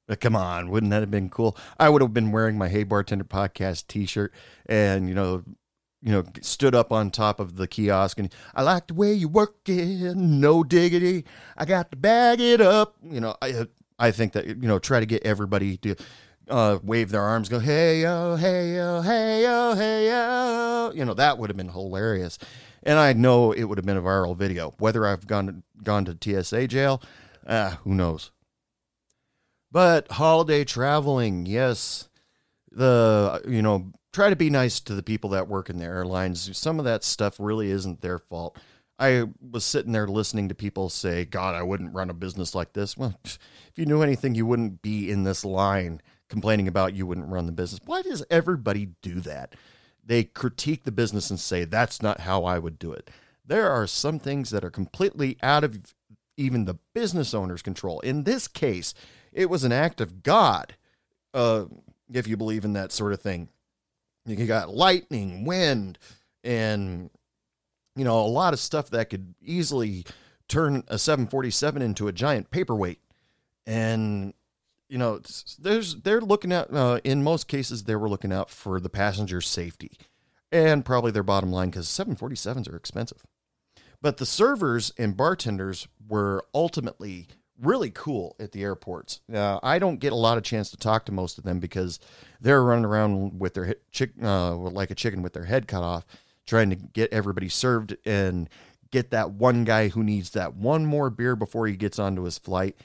But 0.07 0.19
come 0.19 0.35
on, 0.35 0.71
wouldn't 0.71 0.89
that 0.89 1.01
have 1.01 1.11
been 1.11 1.29
cool? 1.29 1.55
I 1.79 1.89
would 1.89 2.01
have 2.01 2.13
been 2.13 2.31
wearing 2.31 2.57
my 2.57 2.69
Hey 2.69 2.83
Bartender 2.83 3.23
podcast 3.23 3.85
T-shirt, 3.85 4.33
and 4.65 5.09
you 5.09 5.13
know, 5.13 5.43
you 6.01 6.11
know, 6.11 6.23
stood 6.41 6.73
up 6.73 6.91
on 6.91 7.11
top 7.11 7.39
of 7.39 7.55
the 7.55 7.67
kiosk 7.67 8.17
and 8.17 8.33
I 8.55 8.63
like 8.63 8.87
the 8.87 8.95
way 8.95 9.13
you 9.13 9.27
work 9.27 9.57
it, 9.67 10.17
no 10.17 10.63
diggity. 10.63 11.23
I 11.55 11.65
got 11.65 11.91
to 11.91 11.97
bag 11.97 12.41
it 12.41 12.61
up. 12.61 12.95
You 13.03 13.21
know, 13.21 13.35
I 13.43 13.67
I 14.01 14.09
think 14.09 14.33
that 14.33 14.47
you 14.47 14.55
know, 14.55 14.79
try 14.79 14.99
to 14.99 15.05
get 15.05 15.23
everybody 15.23 15.77
to 15.77 15.95
uh, 16.49 16.79
wave 16.83 17.11
their 17.11 17.21
arms, 17.21 17.49
go 17.49 17.59
hey 17.59 18.01
yo, 18.01 18.35
hey 18.35 18.75
yo, 18.75 19.01
hey 19.01 19.43
yo, 19.43 19.75
hey 19.75 20.07
yo. 20.07 20.91
You 20.93 21.05
know, 21.05 21.13
that 21.13 21.37
would 21.37 21.51
have 21.51 21.57
been 21.57 21.69
hilarious. 21.69 22.39
And 22.83 22.97
I 22.97 23.13
know 23.13 23.51
it 23.51 23.63
would 23.65 23.77
have 23.77 23.85
been 23.85 23.97
a 23.97 24.01
viral 24.01 24.35
video. 24.35 24.73
Whether 24.79 25.05
I've 25.05 25.27
gone 25.27 25.61
gone 25.83 26.05
to 26.05 26.17
TSA 26.19 26.67
jail, 26.67 27.01
ah, 27.47 27.79
who 27.83 27.93
knows. 27.93 28.31
But 29.71 30.11
holiday 30.11 30.63
traveling, 30.63 31.45
yes. 31.45 32.09
The 32.71 33.43
you 33.47 33.61
know, 33.61 33.91
try 34.11 34.31
to 34.31 34.35
be 34.35 34.49
nice 34.49 34.79
to 34.79 34.95
the 34.95 35.03
people 35.03 35.29
that 35.31 35.47
work 35.47 35.69
in 35.69 35.77
the 35.77 35.85
airlines. 35.85 36.57
Some 36.57 36.79
of 36.79 36.85
that 36.85 37.03
stuff 37.03 37.35
really 37.39 37.69
isn't 37.69 38.01
their 38.01 38.17
fault. 38.17 38.57
I 39.01 39.25
was 39.41 39.65
sitting 39.65 39.93
there 39.93 40.07
listening 40.07 40.49
to 40.49 40.55
people 40.55 40.87
say, 40.87 41.25
God, 41.25 41.55
I 41.55 41.63
wouldn't 41.63 41.95
run 41.95 42.11
a 42.11 42.13
business 42.13 42.53
like 42.53 42.73
this. 42.73 42.95
Well, 42.95 43.15
if 43.25 43.39
you 43.75 43.87
knew 43.87 44.03
anything, 44.03 44.35
you 44.35 44.45
wouldn't 44.45 44.83
be 44.83 45.09
in 45.09 45.23
this 45.23 45.43
line 45.43 46.01
complaining 46.29 46.67
about 46.67 46.93
you 46.93 47.07
wouldn't 47.07 47.31
run 47.31 47.47
the 47.47 47.51
business. 47.51 47.81
Why 47.83 48.03
does 48.03 48.23
everybody 48.29 48.89
do 49.01 49.19
that? 49.21 49.55
They 50.05 50.23
critique 50.23 50.83
the 50.83 50.91
business 50.91 51.31
and 51.31 51.39
say, 51.39 51.65
that's 51.65 52.03
not 52.03 52.21
how 52.21 52.43
I 52.45 52.59
would 52.59 52.77
do 52.77 52.93
it. 52.93 53.09
There 53.43 53.71
are 53.71 53.87
some 53.87 54.19
things 54.19 54.51
that 54.51 54.63
are 54.63 54.69
completely 54.69 55.35
out 55.41 55.63
of 55.63 55.79
even 56.37 56.65
the 56.65 56.77
business 56.93 57.33
owner's 57.33 57.63
control. 57.63 58.01
In 58.01 58.23
this 58.23 58.47
case, 58.47 58.93
it 59.33 59.49
was 59.49 59.63
an 59.63 59.71
act 59.71 59.99
of 59.99 60.21
God, 60.21 60.75
uh, 61.33 61.65
if 62.13 62.27
you 62.27 62.37
believe 62.37 62.65
in 62.65 62.73
that 62.73 62.91
sort 62.91 63.13
of 63.13 63.21
thing. 63.21 63.49
You 64.27 64.45
got 64.45 64.73
lightning, 64.73 65.43
wind, 65.43 65.97
and 66.43 67.09
you 67.95 68.03
know 68.03 68.19
a 68.19 68.27
lot 68.27 68.53
of 68.53 68.59
stuff 68.59 68.89
that 68.91 69.09
could 69.09 69.33
easily 69.41 70.05
turn 70.47 70.83
a 70.87 70.99
747 70.99 71.81
into 71.81 72.07
a 72.07 72.11
giant 72.11 72.51
paperweight. 72.51 72.99
And 73.65 74.33
you 74.89 74.97
know, 74.97 75.21
there's 75.57 75.95
they're 75.95 76.21
looking 76.21 76.51
at 76.51 76.73
uh, 76.73 76.99
in 77.03 77.23
most 77.23 77.47
cases 77.47 77.83
they 77.83 77.95
were 77.95 78.09
looking 78.09 78.33
out 78.33 78.49
for 78.49 78.79
the 78.79 78.89
passenger's 78.89 79.47
safety 79.47 79.91
and 80.51 80.83
probably 80.83 81.11
their 81.11 81.23
bottom 81.23 81.51
line 81.51 81.69
because 81.69 81.87
747s 81.87 82.71
are 82.71 82.75
expensive. 82.75 83.25
But 84.01 84.17
the 84.17 84.25
servers 84.25 84.91
and 84.97 85.15
bartenders 85.15 85.87
were 86.05 86.43
ultimately 86.53 87.27
really 87.61 87.91
cool 87.91 88.35
at 88.39 88.51
the 88.51 88.63
airports. 88.63 89.21
Uh, 89.31 89.59
I 89.63 89.79
don't 89.79 89.99
get 89.99 90.11
a 90.11 90.17
lot 90.17 90.37
of 90.37 90.43
chance 90.43 90.71
to 90.71 90.77
talk 90.77 91.05
to 91.05 91.11
most 91.11 91.37
of 91.37 91.43
them 91.43 91.59
because 91.59 91.99
they're 92.41 92.63
running 92.63 92.85
around 92.85 93.39
with 93.39 93.53
their 93.53 93.75
chick, 93.91 94.11
uh, 94.21 94.55
like 94.55 94.91
a 94.91 94.95
chicken 94.95 95.21
with 95.21 95.33
their 95.33 95.45
head 95.45 95.67
cut 95.67 95.83
off, 95.83 96.05
trying 96.45 96.69
to 96.69 96.75
get 96.75 97.11
everybody 97.13 97.49
served 97.49 97.95
and 98.05 98.49
get 98.91 99.11
that 99.11 99.31
one 99.31 99.63
guy 99.63 99.87
who 99.87 100.03
needs 100.03 100.31
that 100.31 100.55
one 100.55 100.85
more 100.85 101.09
beer 101.09 101.35
before 101.35 101.67
he 101.67 101.75
gets 101.75 101.97
onto 101.97 102.23
his 102.23 102.37
flight. 102.37 102.75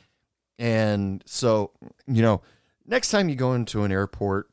And 0.59 1.23
so, 1.27 1.73
you 2.07 2.23
know, 2.23 2.43
next 2.87 3.11
time 3.11 3.29
you 3.29 3.35
go 3.35 3.53
into 3.53 3.83
an 3.83 3.93
airport, 3.93 4.49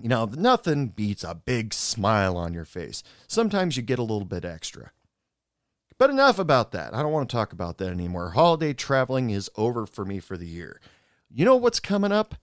you 0.00 0.08
know, 0.08 0.24
nothing 0.26 0.88
beats 0.88 1.24
a 1.24 1.34
big 1.34 1.72
smile 1.72 2.36
on 2.36 2.52
your 2.52 2.64
face. 2.64 3.02
Sometimes 3.28 3.76
you 3.76 3.82
get 3.82 3.98
a 3.98 4.02
little 4.02 4.24
bit 4.24 4.44
extra. 4.44 4.90
But 5.98 6.10
enough 6.10 6.38
about 6.38 6.72
that. 6.72 6.94
I 6.94 7.02
don't 7.02 7.12
want 7.12 7.28
to 7.28 7.36
talk 7.36 7.52
about 7.52 7.78
that 7.78 7.90
anymore. 7.90 8.30
Holiday 8.30 8.72
traveling 8.72 9.30
is 9.30 9.48
over 9.56 9.86
for 9.86 10.04
me 10.04 10.18
for 10.18 10.36
the 10.36 10.46
year. 10.46 10.80
You 11.30 11.44
know 11.44 11.56
what's 11.56 11.80
coming 11.80 12.12
up? 12.12 12.34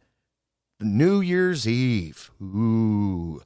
New 0.79 1.19
Year's 1.19 1.67
Eve. 1.67 2.31
Ooh. 2.41 3.41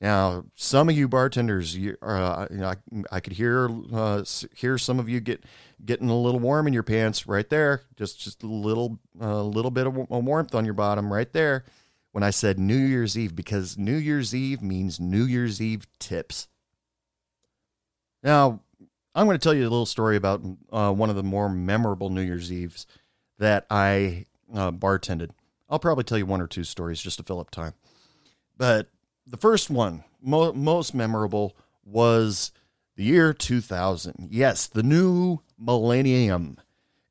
Now, 0.00 0.44
some 0.54 0.88
of 0.88 0.96
you 0.96 1.08
bartenders, 1.08 1.76
you, 1.76 1.96
uh, 2.00 2.46
you 2.50 2.56
know, 2.56 2.68
I, 2.68 2.76
I, 3.12 3.20
could 3.20 3.34
hear 3.34 3.68
uh, 3.92 4.24
hear 4.54 4.78
some 4.78 4.98
of 4.98 5.10
you 5.10 5.20
get 5.20 5.44
getting 5.84 6.08
a 6.08 6.18
little 6.18 6.40
warm 6.40 6.66
in 6.66 6.72
your 6.72 6.82
pants 6.82 7.26
right 7.26 7.48
there. 7.50 7.82
Just 7.96 8.18
just 8.18 8.42
a 8.42 8.46
little 8.46 8.98
a 9.20 9.28
uh, 9.28 9.42
little 9.42 9.70
bit 9.70 9.86
of 9.86 9.94
warmth 9.94 10.54
on 10.54 10.64
your 10.64 10.74
bottom 10.74 11.12
right 11.12 11.30
there. 11.32 11.64
When 12.12 12.24
I 12.24 12.30
said 12.30 12.58
New 12.58 12.78
Year's 12.78 13.16
Eve, 13.16 13.36
because 13.36 13.76
New 13.78 13.94
Year's 13.94 14.34
Eve 14.34 14.62
means 14.62 14.98
New 14.98 15.24
Year's 15.24 15.60
Eve 15.60 15.86
tips. 15.98 16.48
Now, 18.22 18.60
I'm 19.14 19.26
going 19.26 19.38
to 19.38 19.42
tell 19.42 19.54
you 19.54 19.62
a 19.62 19.70
little 19.70 19.86
story 19.86 20.16
about 20.16 20.42
uh, 20.72 20.92
one 20.92 21.10
of 21.10 21.16
the 21.16 21.22
more 21.22 21.48
memorable 21.48 22.10
New 22.10 22.22
Year's 22.22 22.50
Eves 22.50 22.86
that 23.38 23.64
I 23.70 24.26
uh, 24.52 24.72
bartended. 24.72 25.30
I'll 25.68 25.78
probably 25.78 26.04
tell 26.04 26.18
you 26.18 26.26
one 26.26 26.40
or 26.40 26.48
two 26.48 26.64
stories 26.64 27.00
just 27.00 27.18
to 27.18 27.22
fill 27.22 27.38
up 27.38 27.50
time. 27.50 27.74
But 28.56 28.88
the 29.30 29.36
first 29.36 29.70
one, 29.70 30.04
mo- 30.22 30.52
most 30.52 30.94
memorable, 30.94 31.56
was 31.84 32.52
the 32.96 33.04
year 33.04 33.32
2000. 33.32 34.28
Yes, 34.30 34.66
the 34.66 34.82
new 34.82 35.40
millennium. 35.58 36.58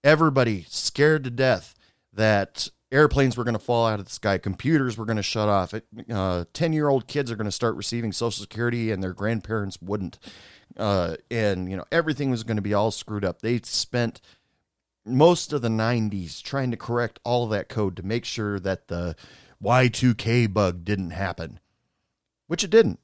Everybody 0.03 0.65
scared 0.69 1.23
to 1.23 1.29
death 1.29 1.75
that 2.13 2.69
airplanes 2.91 3.37
were 3.37 3.43
going 3.43 3.53
to 3.53 3.59
fall 3.59 3.87
out 3.87 3.99
of 3.99 4.05
the 4.05 4.11
sky, 4.11 4.37
computers 4.37 4.97
were 4.97 5.05
going 5.05 5.17
to 5.17 5.23
shut 5.23 5.49
off, 5.49 5.73
10 5.73 6.11
uh, 6.11 6.45
year 6.73 6.89
old 6.89 7.07
kids 7.07 7.31
are 7.31 7.35
going 7.35 7.45
to 7.45 7.51
start 7.51 7.75
receiving 7.75 8.11
Social 8.11 8.41
Security 8.41 8.91
and 8.91 9.01
their 9.03 9.13
grandparents 9.13 9.77
wouldn't. 9.81 10.19
Uh, 10.77 11.15
and, 11.29 11.69
you 11.69 11.77
know, 11.77 11.85
everything 11.91 12.29
was 12.31 12.43
going 12.43 12.57
to 12.57 12.61
be 12.61 12.73
all 12.73 12.91
screwed 12.91 13.25
up. 13.25 13.41
They 13.41 13.59
spent 13.63 14.21
most 15.05 15.53
of 15.53 15.61
the 15.61 15.69
90s 15.69 16.41
trying 16.41 16.71
to 16.71 16.77
correct 16.77 17.19
all 17.23 17.43
of 17.43 17.49
that 17.51 17.69
code 17.69 17.95
to 17.97 18.03
make 18.03 18.25
sure 18.25 18.59
that 18.59 18.87
the 18.87 19.15
Y2K 19.63 20.53
bug 20.53 20.85
didn't 20.85 21.11
happen, 21.11 21.59
which 22.49 22.63
it 22.63 22.71
didn't. 22.71 22.99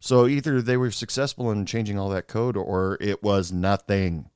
So 0.00 0.26
either 0.26 0.62
they 0.62 0.78
were 0.78 0.90
successful 0.90 1.50
in 1.50 1.66
changing 1.66 1.98
all 1.98 2.08
that 2.08 2.28
code 2.28 2.56
or 2.56 2.96
it 2.98 3.22
was 3.22 3.52
nothing. 3.52 4.30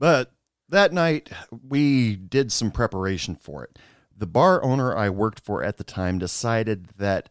But 0.00 0.32
that 0.68 0.92
night, 0.92 1.30
we 1.68 2.16
did 2.16 2.50
some 2.50 2.72
preparation 2.72 3.36
for 3.36 3.62
it. 3.62 3.78
The 4.18 4.26
bar 4.26 4.62
owner 4.64 4.96
I 4.96 5.08
worked 5.08 5.38
for 5.38 5.62
at 5.62 5.76
the 5.76 5.84
time 5.84 6.18
decided 6.18 6.88
that 6.98 7.28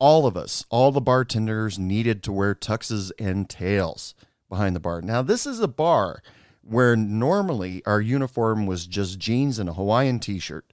all 0.00 0.26
of 0.26 0.36
us, 0.36 0.64
all 0.70 0.90
the 0.90 1.00
bartenders, 1.00 1.78
needed 1.78 2.24
to 2.24 2.32
wear 2.32 2.56
tuxes 2.56 3.12
and 3.16 3.48
tails 3.48 4.16
behind 4.48 4.74
the 4.74 4.80
bar. 4.80 5.00
Now, 5.00 5.22
this 5.22 5.46
is 5.46 5.60
a 5.60 5.68
bar 5.68 6.20
where 6.62 6.96
normally 6.96 7.80
our 7.86 8.00
uniform 8.00 8.66
was 8.66 8.88
just 8.88 9.20
jeans 9.20 9.60
and 9.60 9.68
a 9.68 9.74
Hawaiian 9.74 10.18
t 10.18 10.40
shirt. 10.40 10.72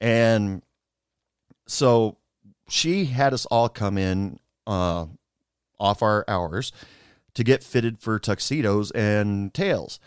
And 0.00 0.62
so 1.66 2.16
she 2.68 3.06
had 3.06 3.32
us 3.32 3.46
all 3.46 3.68
come 3.68 3.98
in 3.98 4.38
uh, 4.66 5.06
off 5.78 6.02
our 6.02 6.24
hours 6.28 6.72
to 7.34 7.44
get 7.44 7.62
fitted 7.62 7.98
for 7.98 8.18
tuxedos 8.18 8.90
and 8.92 9.54
tails 9.54 10.00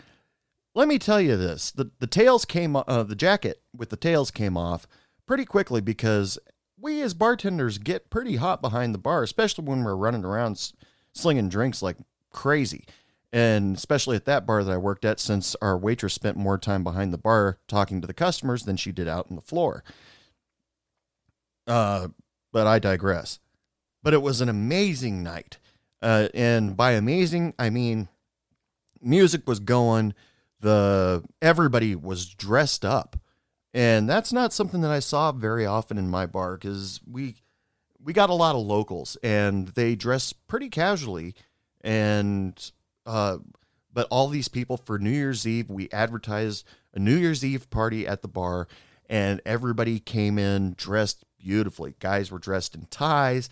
let 0.74 0.88
me 0.88 1.00
tell 1.00 1.20
you 1.20 1.36
this: 1.36 1.72
the 1.72 1.92
the 2.00 2.08
tails 2.08 2.46
came, 2.46 2.76
uh, 2.76 3.04
the 3.04 3.16
jacket 3.16 3.62
with 3.76 3.90
the 3.90 3.98
tails 3.98 4.32
came 4.32 4.58
off 4.58 4.88
pretty 5.26 5.46
quickly 5.46 5.82
because 5.82 6.40
we 6.80 7.02
as 7.02 7.14
bartenders 7.14 7.78
get 7.78 8.10
pretty 8.10 8.38
hot 8.38 8.62
behind 8.62 8.94
the 8.94 9.00
bar, 9.00 9.24
especially 9.24 9.66
when 9.66 9.84
we're 9.84 9.96
running 9.96 10.26
around 10.26 10.72
slinging 11.14 11.50
drinks 11.50 11.82
like 11.82 11.98
crazy. 12.32 12.86
And 13.34 13.78
especially 13.78 14.18
at 14.18 14.26
that 14.26 14.46
bar 14.46 14.62
that 14.64 14.72
I 14.72 14.78
worked 14.78 15.06
at, 15.06 15.20
since 15.20 15.56
our 15.62 15.78
waitress 15.78 16.14
spent 16.14 16.36
more 16.36 16.58
time 16.58 16.84
behind 16.84 17.14
the 17.14 17.18
bar 17.18 17.60
talking 17.68 18.02
to 18.02 18.08
the 18.08 18.14
customers 18.14 18.64
than 18.64 18.76
she 18.76 18.92
did 18.92 19.08
out 19.08 19.28
on 19.30 19.38
the 19.38 19.42
floor. 19.42 19.86
Uh, 21.66 22.10
but 22.52 22.68
I 22.68 22.80
digress. 22.80 23.40
But 24.04 24.14
it 24.14 24.22
was 24.22 24.42
an 24.42 24.50
amazing 24.50 25.24
night. 25.24 25.58
Uh, 26.02 26.30
and 26.34 26.76
by 26.76 26.94
amazing, 26.94 27.54
I 27.60 27.70
mean 27.70 28.10
music 29.02 29.48
was 29.48 29.60
going 29.60 30.14
the 30.60 31.24
everybody 31.42 31.96
was 31.96 32.28
dressed 32.28 32.86
up 32.86 33.18
and 33.74 34.08
that's 34.08 34.32
not 34.32 34.54
something 34.54 34.82
that 34.82 34.92
i 34.92 35.00
saw 35.00 35.32
very 35.32 35.66
often 35.66 35.98
in 35.98 36.10
my 36.10 36.26
bar 36.26 36.54
because 36.56 37.02
we 37.10 37.36
we 38.04 38.14
got 38.14 38.30
a 38.30 38.36
lot 38.36 38.56
of 38.56 38.62
locals 38.66 39.18
and 39.24 39.70
they 39.70 39.96
dress 39.96 40.34
pretty 40.34 40.70
casually 40.70 41.34
and 41.82 42.72
uh 43.06 43.38
but 43.94 44.08
all 44.10 44.28
these 44.28 44.48
people 44.48 44.78
for 44.78 45.00
new 45.00 45.10
year's 45.10 45.48
eve 45.48 45.70
we 45.70 45.90
advertised 45.92 46.66
a 46.94 47.00
new 47.00 47.16
year's 47.16 47.44
eve 47.44 47.70
party 47.70 48.08
at 48.08 48.22
the 48.22 48.28
bar 48.28 48.68
and 49.10 49.42
everybody 49.46 50.00
came 50.00 50.38
in 50.38 50.74
dressed 50.78 51.26
beautifully. 51.44 51.96
Guys 52.00 52.32
were 52.32 52.40
dressed 52.40 52.76
in 52.76 52.86
ties. 52.86 53.50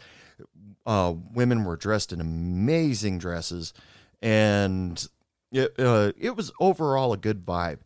Uh, 0.85 1.13
women 1.33 1.63
were 1.63 1.75
dressed 1.75 2.13
in 2.13 2.21
amazing 2.21 3.17
dresses. 3.17 3.73
And 4.21 5.05
it, 5.51 5.73
uh, 5.79 6.11
it 6.17 6.35
was 6.35 6.51
overall 6.59 7.13
a 7.13 7.17
good 7.17 7.45
vibe. 7.45 7.79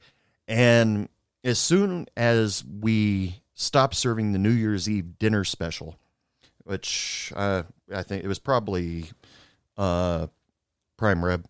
And 0.48 1.10
as 1.44 1.60
soon 1.60 2.08
as 2.16 2.64
we 2.64 3.42
stopped 3.54 3.96
serving 3.96 4.32
the 4.32 4.40
New 4.40 4.50
Year's 4.50 4.90
Eve 4.90 5.18
dinner 5.20 5.44
special, 5.44 5.98
which 6.64 7.32
uh, 7.36 7.64
I 7.94 8.04
think 8.04 8.24
it 8.24 8.28
was 8.28 8.40
probably 8.40 9.06
uh, 9.78 10.28
prime 10.98 11.24
rib, 11.24 11.46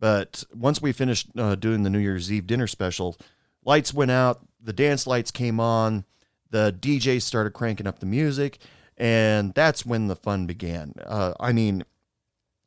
but 0.00 0.44
once 0.54 0.82
we 0.82 0.92
finished 0.92 1.28
uh, 1.36 1.54
doing 1.54 1.82
the 1.82 1.90
New 1.90 1.98
Year's 1.98 2.30
Eve 2.32 2.46
dinner 2.46 2.66
special, 2.66 3.16
lights 3.64 3.94
went 3.94 4.10
out, 4.10 4.40
the 4.60 4.72
dance 4.72 5.06
lights 5.06 5.30
came 5.30 5.60
on, 5.60 6.04
the 6.52 6.76
DJ 6.78 7.20
started 7.20 7.54
cranking 7.54 7.86
up 7.86 7.98
the 7.98 8.06
music, 8.06 8.58
and 8.96 9.52
that's 9.54 9.84
when 9.84 10.06
the 10.06 10.14
fun 10.14 10.46
began. 10.46 10.94
Uh, 11.04 11.32
I 11.40 11.52
mean, 11.52 11.82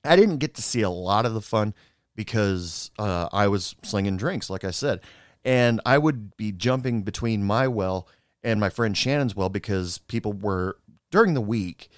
I 0.03 0.15
didn't 0.15 0.39
get 0.39 0.55
to 0.55 0.61
see 0.61 0.81
a 0.81 0.89
lot 0.89 1.25
of 1.25 1.33
the 1.33 1.41
fun 1.41 1.73
because 2.15 2.91
uh, 2.99 3.29
I 3.31 3.47
was 3.47 3.75
slinging 3.83 4.17
drinks, 4.17 4.49
like 4.49 4.63
I 4.63 4.71
said, 4.71 5.01
and 5.45 5.79
I 5.85 5.97
would 5.97 6.35
be 6.35 6.51
jumping 6.51 7.03
between 7.03 7.43
my 7.43 7.67
well 7.67 8.07
and 8.43 8.59
my 8.59 8.69
friend 8.69 8.97
Shannon's 8.97 9.35
well 9.35 9.49
because 9.49 9.99
people 9.99 10.33
were 10.33 10.77
during 11.11 11.33
the 11.33 11.41
week. 11.41 11.89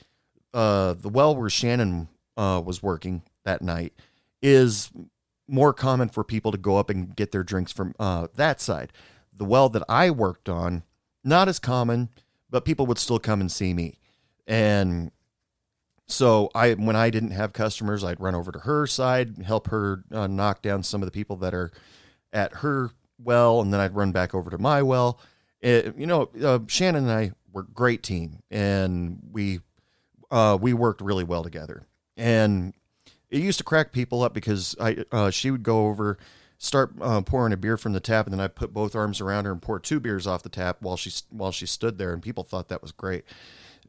Uh, 0.54 0.94
the 0.94 1.10
well 1.10 1.36
where 1.36 1.50
Shannon 1.50 2.10
uh, 2.36 2.62
was 2.64 2.84
working 2.84 3.24
that 3.46 3.62
night 3.62 3.94
is 4.42 4.92
more 5.48 5.74
common 5.74 6.10
for 6.10 6.24
people 6.24 6.52
to 6.52 6.58
go 6.58 6.78
up 6.78 6.90
and 6.90 7.16
get 7.16 7.32
their 7.32 7.44
drinks 7.44 7.72
from 7.72 7.96
uh, 8.00 8.28
that 8.36 8.60
side. 8.60 8.92
The 9.36 9.46
well 9.46 9.70
that 9.70 9.84
I 9.88 10.10
worked 10.10 10.50
on, 10.50 10.84
not 11.28 11.48
as 11.48 11.60
common, 11.60 12.10
but 12.50 12.66
people 12.66 12.86
would 12.88 12.98
still 12.98 13.20
come 13.20 13.42
and 13.42 13.52
see 13.52 13.74
me. 13.74 14.00
And 14.48 15.12
so 16.08 16.50
I, 16.56 16.74
when 16.74 16.96
I 16.96 17.10
didn't 17.10 17.32
have 17.32 17.52
customers, 17.52 18.04
I'd 18.04 18.20
run 18.20 18.34
over 18.34 18.52
to 18.52 18.60
her 18.60 18.88
side, 18.88 19.38
help 19.46 19.68
her 19.68 20.04
uh, 20.12 20.28
knock 20.28 20.62
down 20.62 20.84
some 20.84 21.02
of 21.02 21.08
the 21.08 21.12
people 21.12 21.36
that 21.38 21.54
are 21.54 21.72
at 22.32 22.54
her 22.56 22.92
well, 23.22 23.62
and 23.62 23.74
then 23.74 23.80
I'd 23.80 23.96
run 23.96 24.12
back 24.12 24.34
over 24.34 24.50
to 24.50 24.58
my 24.58 24.82
well. 24.82 25.20
It, 25.62 25.98
you 25.98 26.06
know, 26.06 26.30
uh, 26.42 26.60
Shannon 26.68 27.04
and 27.04 27.12
I 27.12 27.32
were 27.52 27.62
a 27.62 27.74
great 27.74 28.04
team, 28.04 28.42
and 28.50 29.20
we 29.32 29.60
uh, 30.30 30.58
we 30.60 30.74
worked 30.74 31.02
really 31.02 31.24
well 31.24 31.44
together. 31.44 31.88
And 32.16 32.74
it 33.30 33.42
used 33.42 33.58
to 33.58 33.64
crack 33.64 33.92
people 33.92 34.24
up 34.24 34.34
because 34.34 34.76
I 34.80 35.04
uh, 35.12 35.30
she 35.32 35.52
would 35.52 35.64
go 35.64 35.88
over, 35.88 36.18
start 36.58 36.94
uh, 37.02 37.22
pouring 37.22 37.54
a 37.54 37.58
beer 37.58 37.78
from 37.78 37.94
the 37.94 38.00
tap, 38.00 38.26
and 38.26 38.34
then 38.34 38.40
I 38.40 38.48
put 38.48 38.74
both 38.74 38.96
arms 38.96 39.22
around 39.22 39.46
her 39.46 39.52
and 39.52 39.62
pour 39.62 39.80
two 39.80 40.00
beers 40.00 40.28
off 40.28 40.44
the 40.44 40.50
tap 40.50 40.78
while 40.82 40.98
she 40.98 41.12
while 41.30 41.52
she 41.52 41.66
stood 41.66 41.98
there, 41.98 42.14
and 42.14 42.22
people 42.22 42.44
thought 42.44 42.70
that 42.70 42.82
was 42.82 42.92
great. 42.92 43.26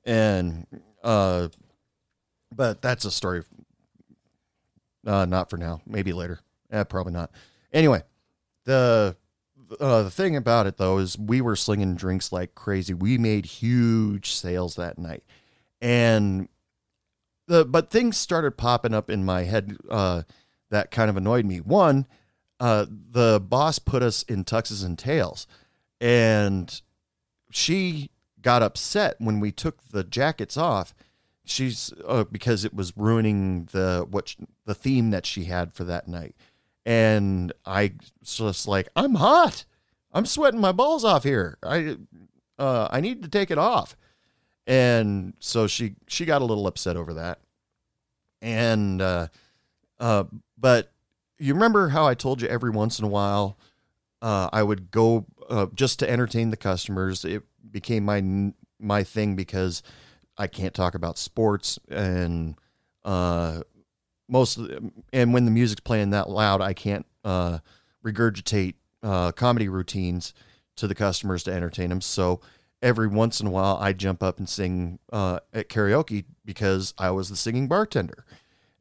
And 0.04 0.66
uh, 1.02 1.48
but 2.54 2.83
that's 2.83 3.04
a 3.04 3.11
story. 3.11 3.42
Uh, 5.07 5.24
not 5.24 5.48
for 5.48 5.57
now. 5.57 5.81
Maybe 5.87 6.12
later. 6.12 6.40
Eh, 6.70 6.85
probably 6.85 7.12
not. 7.12 7.31
Anyway, 7.72 8.02
the 8.64 9.16
uh, 9.81 10.02
the 10.02 10.11
thing 10.11 10.37
about 10.37 10.66
it 10.66 10.76
though 10.76 10.98
is 10.98 11.18
we 11.18 11.40
were 11.40 11.57
slinging 11.57 11.94
drinks 11.94 12.33
like 12.33 12.54
crazy. 12.54 12.94
We 12.94 13.18
made 13.18 13.46
huge 13.46 14.33
sales 14.33 14.76
that 14.76 14.98
night, 14.98 15.24
and 15.81 16.48
the 17.46 17.64
but 17.64 17.90
things 17.90 18.16
started 18.16 18.57
popping 18.57 18.94
up 18.94 19.11
in 19.11 19.24
my 19.24 19.44
head 19.44 19.76
uh, 19.90 20.22
that 20.70 20.90
kind 20.90 21.11
of 21.11 21.16
annoyed 21.16 21.46
me. 21.46 21.59
One, 21.59 22.07
uh, 22.60 22.86
the 22.88 23.40
boss 23.40 23.78
put 23.78 24.02
us 24.02 24.22
in 24.24 24.44
tuxes 24.44 24.84
and 24.84 24.98
tails, 24.98 25.46
and 26.00 26.80
she 27.50 28.10
got 28.42 28.62
upset 28.62 29.16
when 29.18 29.40
we 29.40 29.52
took 29.52 29.82
the 29.88 30.04
jackets 30.04 30.56
off. 30.56 30.94
She's 31.44 31.92
uh, 32.06 32.24
because 32.24 32.64
it 32.64 32.74
was 32.74 32.96
ruining 32.96 33.68
the 33.72 34.06
what 34.10 34.34
the 34.66 34.74
theme 34.74 35.10
that 35.10 35.24
she 35.24 35.44
had 35.44 35.72
for 35.72 35.84
that 35.84 36.08
night, 36.08 36.34
and 36.84 37.52
I 37.64 37.92
just 38.22 38.68
like 38.68 38.88
I'm 38.94 39.14
hot, 39.14 39.64
I'm 40.12 40.26
sweating 40.26 40.60
my 40.60 40.72
balls 40.72 41.04
off 41.04 41.24
here. 41.24 41.58
I 41.62 41.96
uh, 42.58 42.88
I 42.90 43.00
need 43.00 43.22
to 43.22 43.28
take 43.28 43.50
it 43.50 43.58
off, 43.58 43.96
and 44.66 45.34
so 45.38 45.66
she 45.66 45.94
she 46.06 46.24
got 46.24 46.42
a 46.42 46.44
little 46.44 46.66
upset 46.66 46.96
over 46.96 47.14
that, 47.14 47.38
and 48.42 49.00
uh, 49.00 49.28
uh, 49.98 50.24
but 50.58 50.92
you 51.38 51.55
remember 51.55 51.88
how 51.88 52.07
I 52.07 52.14
told 52.14 52.42
you 52.42 52.48
every 52.48 52.70
once 52.70 52.98
in 52.98 53.05
a 53.05 53.09
while 53.09 53.59
uh, 54.20 54.48
I 54.53 54.62
would 54.62 54.90
go 54.90 55.27
uh, 55.48 55.66
just 55.74 55.98
to 56.01 56.11
entertain 56.11 56.51
the 56.51 56.57
customers. 56.57 57.24
It 57.24 57.42
became 57.70 58.05
my 58.05 58.53
my 58.81 59.03
thing 59.03 59.37
because 59.37 59.83
I 60.37 60.46
can't 60.46 60.74
talk 60.74 60.94
about 60.94 61.18
sports 61.18 61.79
and 61.88 62.57
uh, 63.05 63.62
most 64.29 64.59
and 65.12 65.33
when 65.33 65.44
the 65.44 65.51
music's 65.51 65.81
playing 65.81 66.11
that 66.11 66.29
loud, 66.29 66.61
I 66.61 66.74
can't 66.74 67.07
uh, 67.24 67.59
regurgitate 68.05 68.74
uh, 69.03 69.33
comedy 69.33 69.68
routines 69.68 70.35
to 70.77 70.87
the 70.87 70.94
customers 70.94 71.42
to 71.44 71.53
entertain 71.53 71.88
them. 71.88 72.01
So 72.01 72.40
every 72.83 73.09
once 73.09 73.40
in 73.40 73.46
a 73.46 73.51
while, 73.51 73.79
I 73.81 73.92
jump 73.92 74.22
up 74.22 74.38
and 74.38 74.48
sing 74.48 74.98
uh, 75.12 75.40
at 75.53 75.68
karaoke 75.68 76.24
because 76.44 76.94
I 76.98 77.11
was 77.11 77.29
the 77.29 77.37
singing 77.37 77.68
bartender, 77.68 78.24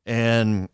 and 0.06 0.70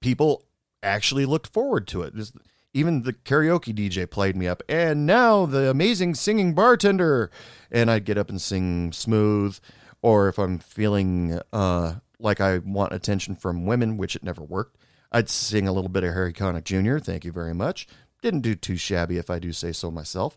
people 0.00 0.44
actually 0.84 1.26
looked 1.26 1.48
forward 1.48 1.86
to 1.88 2.02
it. 2.02 2.14
Just- 2.14 2.36
even 2.74 3.02
the 3.02 3.12
karaoke 3.12 3.72
DJ 3.72 4.04
played 4.10 4.36
me 4.36 4.48
up, 4.48 4.62
and 4.68 5.06
now 5.06 5.46
the 5.46 5.70
amazing 5.70 6.16
singing 6.16 6.54
bartender, 6.54 7.30
and 7.70 7.88
I'd 7.88 8.04
get 8.04 8.18
up 8.18 8.28
and 8.28 8.42
sing 8.42 8.92
smooth, 8.92 9.58
or 10.02 10.28
if 10.28 10.38
I'm 10.38 10.58
feeling 10.58 11.38
uh, 11.52 11.94
like 12.18 12.40
I 12.40 12.58
want 12.58 12.92
attention 12.92 13.36
from 13.36 13.64
women, 13.64 13.96
which 13.96 14.16
it 14.16 14.24
never 14.24 14.42
worked, 14.42 14.76
I'd 15.12 15.30
sing 15.30 15.68
a 15.68 15.72
little 15.72 15.88
bit 15.88 16.02
of 16.02 16.12
Harry 16.14 16.32
Connick 16.32 16.64
Jr. 16.64 16.98
Thank 16.98 17.24
you 17.24 17.30
very 17.30 17.54
much. 17.54 17.86
Didn't 18.22 18.40
do 18.40 18.56
too 18.56 18.76
shabby, 18.76 19.18
if 19.18 19.30
I 19.30 19.38
do 19.38 19.52
say 19.52 19.70
so 19.70 19.90
myself. 19.90 20.36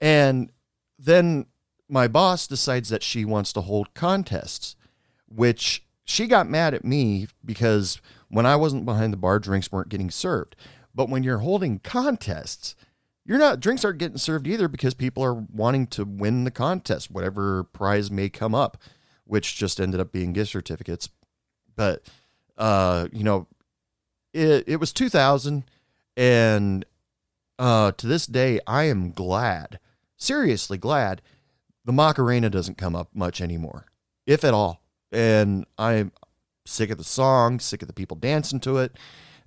And 0.00 0.52
then 0.98 1.46
my 1.88 2.06
boss 2.06 2.46
decides 2.46 2.90
that 2.90 3.02
she 3.02 3.24
wants 3.24 3.52
to 3.54 3.62
hold 3.62 3.94
contests, 3.94 4.76
which 5.26 5.84
she 6.04 6.26
got 6.26 6.48
mad 6.48 6.74
at 6.74 6.84
me 6.84 7.28
because 7.44 8.00
when 8.30 8.46
I 8.46 8.56
wasn't 8.56 8.86
behind 8.86 9.12
the 9.12 9.18
bar, 9.18 9.38
drinks 9.38 9.70
weren't 9.70 9.88
getting 9.88 10.10
served. 10.10 10.56
But 10.94 11.08
when 11.08 11.22
you're 11.22 11.38
holding 11.38 11.80
contests, 11.80 12.74
you're 13.24 13.38
not 13.38 13.60
drinks 13.60 13.84
aren't 13.84 13.98
getting 13.98 14.18
served 14.18 14.46
either 14.46 14.68
because 14.68 14.94
people 14.94 15.22
are 15.22 15.34
wanting 15.34 15.86
to 15.88 16.04
win 16.04 16.44
the 16.44 16.50
contest, 16.50 17.10
whatever 17.10 17.64
prize 17.64 18.10
may 18.10 18.28
come 18.28 18.54
up, 18.54 18.76
which 19.24 19.56
just 19.56 19.80
ended 19.80 20.00
up 20.00 20.12
being 20.12 20.32
gift 20.32 20.50
certificates. 20.50 21.08
But 21.76 22.02
uh, 22.56 23.08
you 23.12 23.24
know, 23.24 23.46
it 24.32 24.64
it 24.66 24.76
was 24.76 24.92
2000 24.92 25.64
and 26.16 26.84
uh 27.58 27.92
to 27.92 28.06
this 28.06 28.26
day 28.26 28.60
I 28.66 28.84
am 28.84 29.12
glad, 29.12 29.78
seriously 30.16 30.78
glad 30.78 31.22
the 31.84 31.92
Macarena 31.92 32.50
doesn't 32.50 32.78
come 32.78 32.94
up 32.94 33.08
much 33.14 33.40
anymore, 33.40 33.86
if 34.26 34.44
at 34.44 34.54
all. 34.54 34.82
And 35.12 35.66
I'm 35.78 36.12
sick 36.66 36.90
of 36.90 36.98
the 36.98 37.04
song, 37.04 37.58
sick 37.60 37.82
of 37.82 37.88
the 37.88 37.94
people 37.94 38.16
dancing 38.16 38.60
to 38.60 38.78
it, 38.78 38.96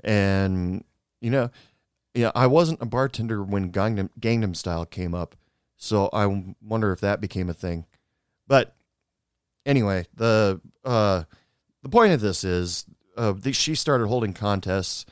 and 0.04 0.84
you 1.22 1.30
know, 1.30 1.50
yeah, 2.14 2.32
I 2.36 2.48
wasn't 2.48 2.82
a 2.82 2.86
bartender 2.86 3.42
when 3.44 3.72
Gangnam, 3.72 4.10
Gangnam 4.20 4.56
Style 4.56 4.86
came 4.86 5.16
up, 5.16 5.36
so 5.78 6.10
I 6.14 6.44
wonder 6.62 6.92
if 6.92 7.00
that 7.02 7.22
became 7.22 7.50
a 7.50 7.54
thing. 7.54 7.86
But 8.48 8.76
anyway, 9.66 10.06
the 10.14 10.62
uh, 10.84 11.24
the 11.82 11.90
point 11.90 12.14
of 12.14 12.22
this 12.22 12.44
is 12.44 12.86
uh, 13.18 13.34
the, 13.34 13.54
she 13.54 13.76
started 13.76 14.08
holding 14.08 14.34
contests, 14.34 15.06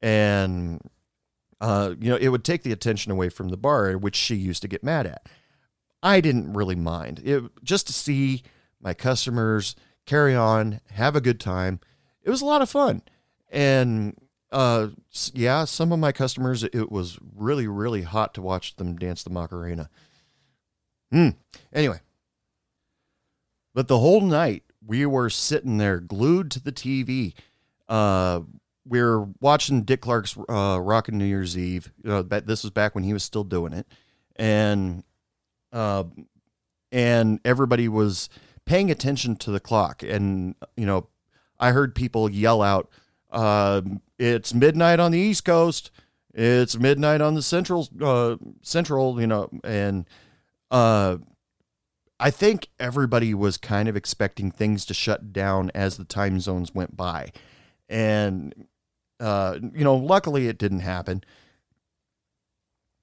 and 0.00 0.80
uh, 1.60 1.94
you 2.00 2.10
know, 2.10 2.16
it 2.16 2.28
would 2.28 2.44
take 2.44 2.64
the 2.64 2.72
attention 2.72 3.12
away 3.12 3.28
from 3.28 3.48
the 3.48 3.56
bar, 3.56 3.96
which 3.96 4.16
she 4.16 4.34
used 4.34 4.62
to 4.62 4.68
get 4.68 4.82
mad 4.82 5.06
at. 5.06 5.28
I 6.02 6.20
didn't 6.20 6.54
really 6.54 6.74
mind 6.74 7.22
it 7.24 7.44
just 7.62 7.86
to 7.86 7.92
see 7.92 8.42
my 8.80 8.92
customers 8.92 9.76
carry 10.06 10.34
on, 10.34 10.80
have 10.90 11.16
a 11.16 11.20
good 11.20 11.40
time. 11.40 11.80
It 12.22 12.30
was 12.30 12.42
a 12.42 12.46
lot 12.46 12.62
of 12.62 12.70
fun, 12.70 13.02
and 13.50 14.16
uh, 14.52 14.88
yeah, 15.32 15.64
some 15.64 15.92
of 15.92 15.98
my 15.98 16.12
customers, 16.12 16.62
it 16.62 16.92
was 16.92 17.18
really, 17.34 17.66
really 17.66 18.02
hot 18.02 18.34
to 18.34 18.42
watch 18.42 18.76
them 18.76 18.96
dance 18.96 19.22
the 19.22 19.30
Macarena. 19.30 19.88
Hmm. 21.10 21.30
Anyway, 21.72 22.00
but 23.74 23.88
the 23.88 23.98
whole 23.98 24.20
night 24.20 24.64
we 24.86 25.06
were 25.06 25.30
sitting 25.30 25.78
there 25.78 26.00
glued 26.00 26.50
to 26.52 26.60
the 26.62 26.72
TV. 26.72 27.34
Uh, 27.88 28.40
we 28.86 29.00
are 29.00 29.20
watching 29.40 29.82
Dick 29.82 30.00
Clark's 30.00 30.36
uh, 30.48 30.78
Rockin' 30.80 31.18
New 31.18 31.24
Year's 31.24 31.56
Eve. 31.56 31.92
Uh, 32.06 32.22
this 32.22 32.62
was 32.62 32.70
back 32.70 32.94
when 32.94 33.04
he 33.04 33.12
was 33.12 33.22
still 33.22 33.44
doing 33.44 33.72
it, 33.72 33.86
and 34.36 35.04
uh, 35.72 36.04
and 36.90 37.40
everybody 37.44 37.88
was 37.88 38.28
paying 38.64 38.90
attention 38.90 39.36
to 39.36 39.50
the 39.50 39.60
clock. 39.60 40.02
And 40.02 40.54
you 40.76 40.86
know, 40.86 41.08
I 41.58 41.72
heard 41.72 41.94
people 41.94 42.30
yell 42.30 42.62
out, 42.62 42.90
uh, 43.30 43.82
"It's 44.18 44.54
midnight 44.54 45.00
on 45.00 45.12
the 45.12 45.18
East 45.18 45.44
Coast. 45.44 45.90
It's 46.34 46.78
midnight 46.78 47.20
on 47.20 47.34
the 47.34 47.42
Central 47.42 47.88
uh, 48.00 48.36
Central." 48.62 49.20
You 49.20 49.26
know, 49.26 49.50
and 49.64 50.06
uh, 50.70 51.18
I 52.22 52.30
think 52.30 52.68
everybody 52.78 53.34
was 53.34 53.56
kind 53.56 53.88
of 53.88 53.96
expecting 53.96 54.52
things 54.52 54.84
to 54.86 54.94
shut 54.94 55.32
down 55.32 55.72
as 55.74 55.96
the 55.96 56.04
time 56.04 56.38
zones 56.38 56.72
went 56.72 56.96
by. 56.96 57.32
And, 57.88 58.68
uh, 59.18 59.58
you 59.74 59.82
know, 59.82 59.96
luckily 59.96 60.46
it 60.46 60.56
didn't 60.56 60.80
happen. 60.80 61.24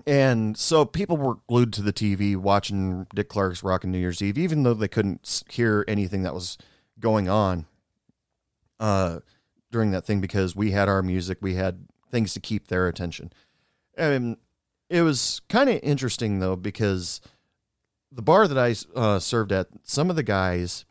And 0.08 0.58
so 0.58 0.86
people 0.86 1.18
were 1.18 1.36
glued 1.48 1.74
to 1.74 1.82
the 1.82 1.94
TV 1.94 2.36
watching 2.36 3.06
Dick 3.14 3.30
Clark's 3.30 3.64
Rockin' 3.64 3.92
New 3.92 4.00
Year's 4.00 4.22
Eve, 4.22 4.38
even 4.38 4.64
though 4.64 4.74
they 4.74 4.88
couldn't 4.88 5.44
hear 5.50 5.86
anything 5.88 6.24
that 6.24 6.34
was 6.34 6.58
going 7.00 7.30
on 7.30 7.66
uh, 8.80 9.20
during 9.72 9.92
that 9.92 10.06
thing 10.06 10.22
because 10.22 10.56
we 10.56 10.72
had 10.72 10.90
our 10.90 11.04
music, 11.04 11.38
we 11.42 11.56
had 11.56 11.88
things 12.12 12.34
to 12.34 12.40
keep 12.40 12.68
their 12.68 12.88
attention. 12.88 13.32
And 13.96 14.38
it 14.90 15.02
was 15.02 15.42
kind 15.50 15.70
of 15.70 15.80
interesting 15.84 16.40
though 16.40 16.56
because 16.56 17.22
the 18.12 18.22
bar 18.22 18.48
that 18.48 18.58
I 18.58 18.76
uh, 19.00 19.20
served 19.20 19.52
at, 19.52 19.68
some 19.84 20.10
of 20.10 20.16
the 20.16 20.24
guys 20.24 20.86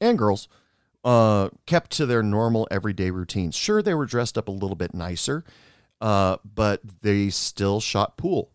and 0.00 0.18
girls 0.18 0.48
uh, 1.04 1.50
kept 1.66 1.90
to 1.92 2.06
their 2.06 2.22
normal 2.22 2.66
everyday 2.70 3.10
routines. 3.10 3.54
Sure, 3.54 3.82
they 3.82 3.94
were 3.94 4.06
dressed 4.06 4.36
up 4.36 4.48
a 4.48 4.52
little 4.52 4.76
bit 4.76 4.94
nicer, 4.94 5.44
uh, 6.02 6.36
but 6.44 6.80
they 7.02 7.30
still 7.30 7.80
shot 7.80 8.16
pool. 8.16 8.50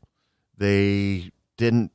They 0.57 1.31
didn't 1.55 1.91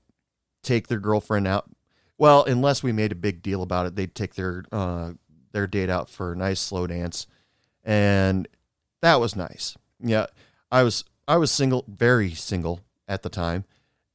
take 0.62 0.88
their 0.88 0.98
girlfriend 0.98 1.46
out. 1.46 1.70
Well, 2.16 2.42
unless 2.44 2.82
we 2.82 2.90
made 2.90 3.12
a 3.12 3.16
big 3.16 3.42
deal 3.42 3.62
about 3.62 3.84
it, 3.84 3.94
they'd 3.94 4.14
take 4.14 4.34
their 4.34 4.64
uh, 4.72 5.12
their 5.52 5.66
date 5.66 5.90
out 5.90 6.08
for 6.08 6.32
a 6.32 6.36
nice 6.36 6.60
slow 6.60 6.86
dance, 6.86 7.26
and 7.84 8.48
that 9.02 9.20
was 9.20 9.36
nice. 9.36 9.76
Yeah, 10.00 10.26
I 10.70 10.84
was 10.84 11.04
I 11.28 11.36
was 11.36 11.50
single, 11.50 11.84
very 11.86 12.30
single 12.30 12.80
at 13.06 13.22
the 13.22 13.28
time, 13.28 13.66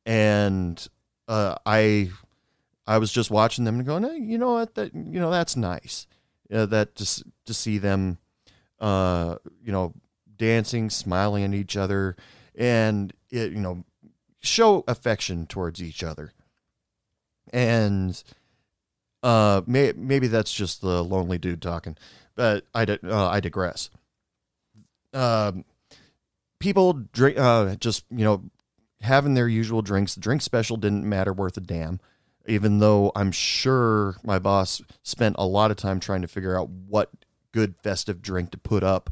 and 0.08 0.88
uh, 1.28 1.56
I 1.68 2.10
I 2.88 2.98
was 2.98 3.12
just 3.12 3.30
watching 3.30 3.66
them 3.66 3.76
and 3.76 3.86
going, 3.86 4.04
hey, 4.04 4.18
you 4.18 4.40
know 4.40 4.54
what, 4.54 4.74
that 4.74 4.96
you 4.96 5.20
know 5.20 5.30
that's 5.30 5.56
nice. 5.56 6.08
Uh, 6.52 6.66
that 6.66 6.96
just 6.96 7.24
to 7.46 7.54
see 7.54 7.78
them, 7.78 8.18
uh, 8.80 9.36
you 9.64 9.72
know, 9.72 9.94
dancing, 10.38 10.90
smiling 10.90 11.44
at 11.44 11.54
each 11.54 11.78
other, 11.78 12.16
and 12.56 13.14
it, 13.30 13.52
you 13.52 13.60
know, 13.60 13.84
show 14.40 14.84
affection 14.88 15.46
towards 15.46 15.82
each 15.82 16.04
other. 16.04 16.34
And 17.54 18.22
uh, 19.24 19.62
may, 19.66 19.94
maybe 19.96 20.28
that's 20.28 20.54
just 20.54 20.82
the 20.82 21.04
lonely 21.04 21.38
dude 21.38 21.62
talking, 21.62 21.98
but 22.36 22.66
I 22.74 22.84
uh, 22.84 23.28
I 23.28 23.40
digress. 23.40 23.90
Um, 25.14 25.66
people 26.60 26.94
drink, 26.94 27.38
uh, 27.40 27.76
just 27.76 28.06
you 28.10 28.26
know, 28.26 28.44
having 29.02 29.34
their 29.34 29.48
usual 29.48 29.82
drinks. 29.82 30.16
The 30.16 30.22
drink 30.22 30.42
special 30.42 30.78
didn't 30.78 31.08
matter 31.08 31.34
worth 31.34 31.58
a 31.58 31.62
damn 31.62 32.00
even 32.48 32.80
though 32.80 33.12
I'm 33.16 33.32
sure 33.32 34.16
my 34.24 34.40
boss 34.40 34.82
spent 35.04 35.36
a 35.38 35.46
lot 35.46 35.72
of 35.72 35.78
time 35.78 36.00
trying 36.00 36.22
to 36.22 36.28
figure 36.28 36.58
out 36.58 36.70
what 36.70 37.12
good 37.52 37.76
festive 37.84 38.22
drink 38.22 38.52
to 38.52 38.58
put 38.58 38.84
up 38.84 39.10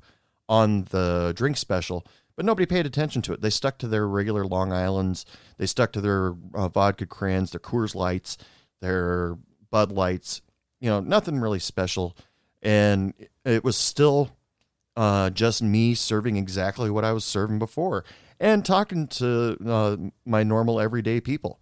on 0.48 0.86
the 0.92 1.34
drink 1.36 1.58
special, 1.58 2.06
but 2.36 2.46
nobody 2.46 2.66
paid 2.66 2.86
attention 2.86 3.22
to 3.24 3.34
it. 3.34 3.42
They 3.42 3.50
stuck 3.50 3.78
to 3.80 3.88
their 3.88 4.08
regular 4.08 4.46
Long 4.46 4.72
Islands, 4.72 5.26
they 5.58 5.66
stuck 5.66 5.92
to 5.94 6.02
their 6.02 6.34
uh, 6.54 6.68
vodka 6.68 7.06
crans, 7.06 7.52
their 7.52 7.60
Coors 7.60 7.96
Lights, 7.96 8.38
their 8.82 9.38
Bud 9.72 9.92
Lights, 9.92 10.42
you 10.80 10.90
know, 10.90 11.00
nothing 11.00 11.40
really 11.40 11.60
special. 11.60 12.16
And 12.62 13.14
it 13.44 13.64
was 13.64 13.78
still 13.78 14.32
uh, 14.96 15.30
just 15.30 15.62
me 15.62 15.94
serving 15.94 16.38
exactly 16.38 16.90
what 16.90 17.04
I 17.04 17.12
was 17.12 17.26
serving 17.26 17.60
before 17.60 18.04
and 18.40 18.66
talking 18.66 19.08
to 19.08 19.58
uh, 19.66 19.98
my 20.26 20.44
normal 20.44 20.80
everyday 20.80 21.22
people. 21.22 21.60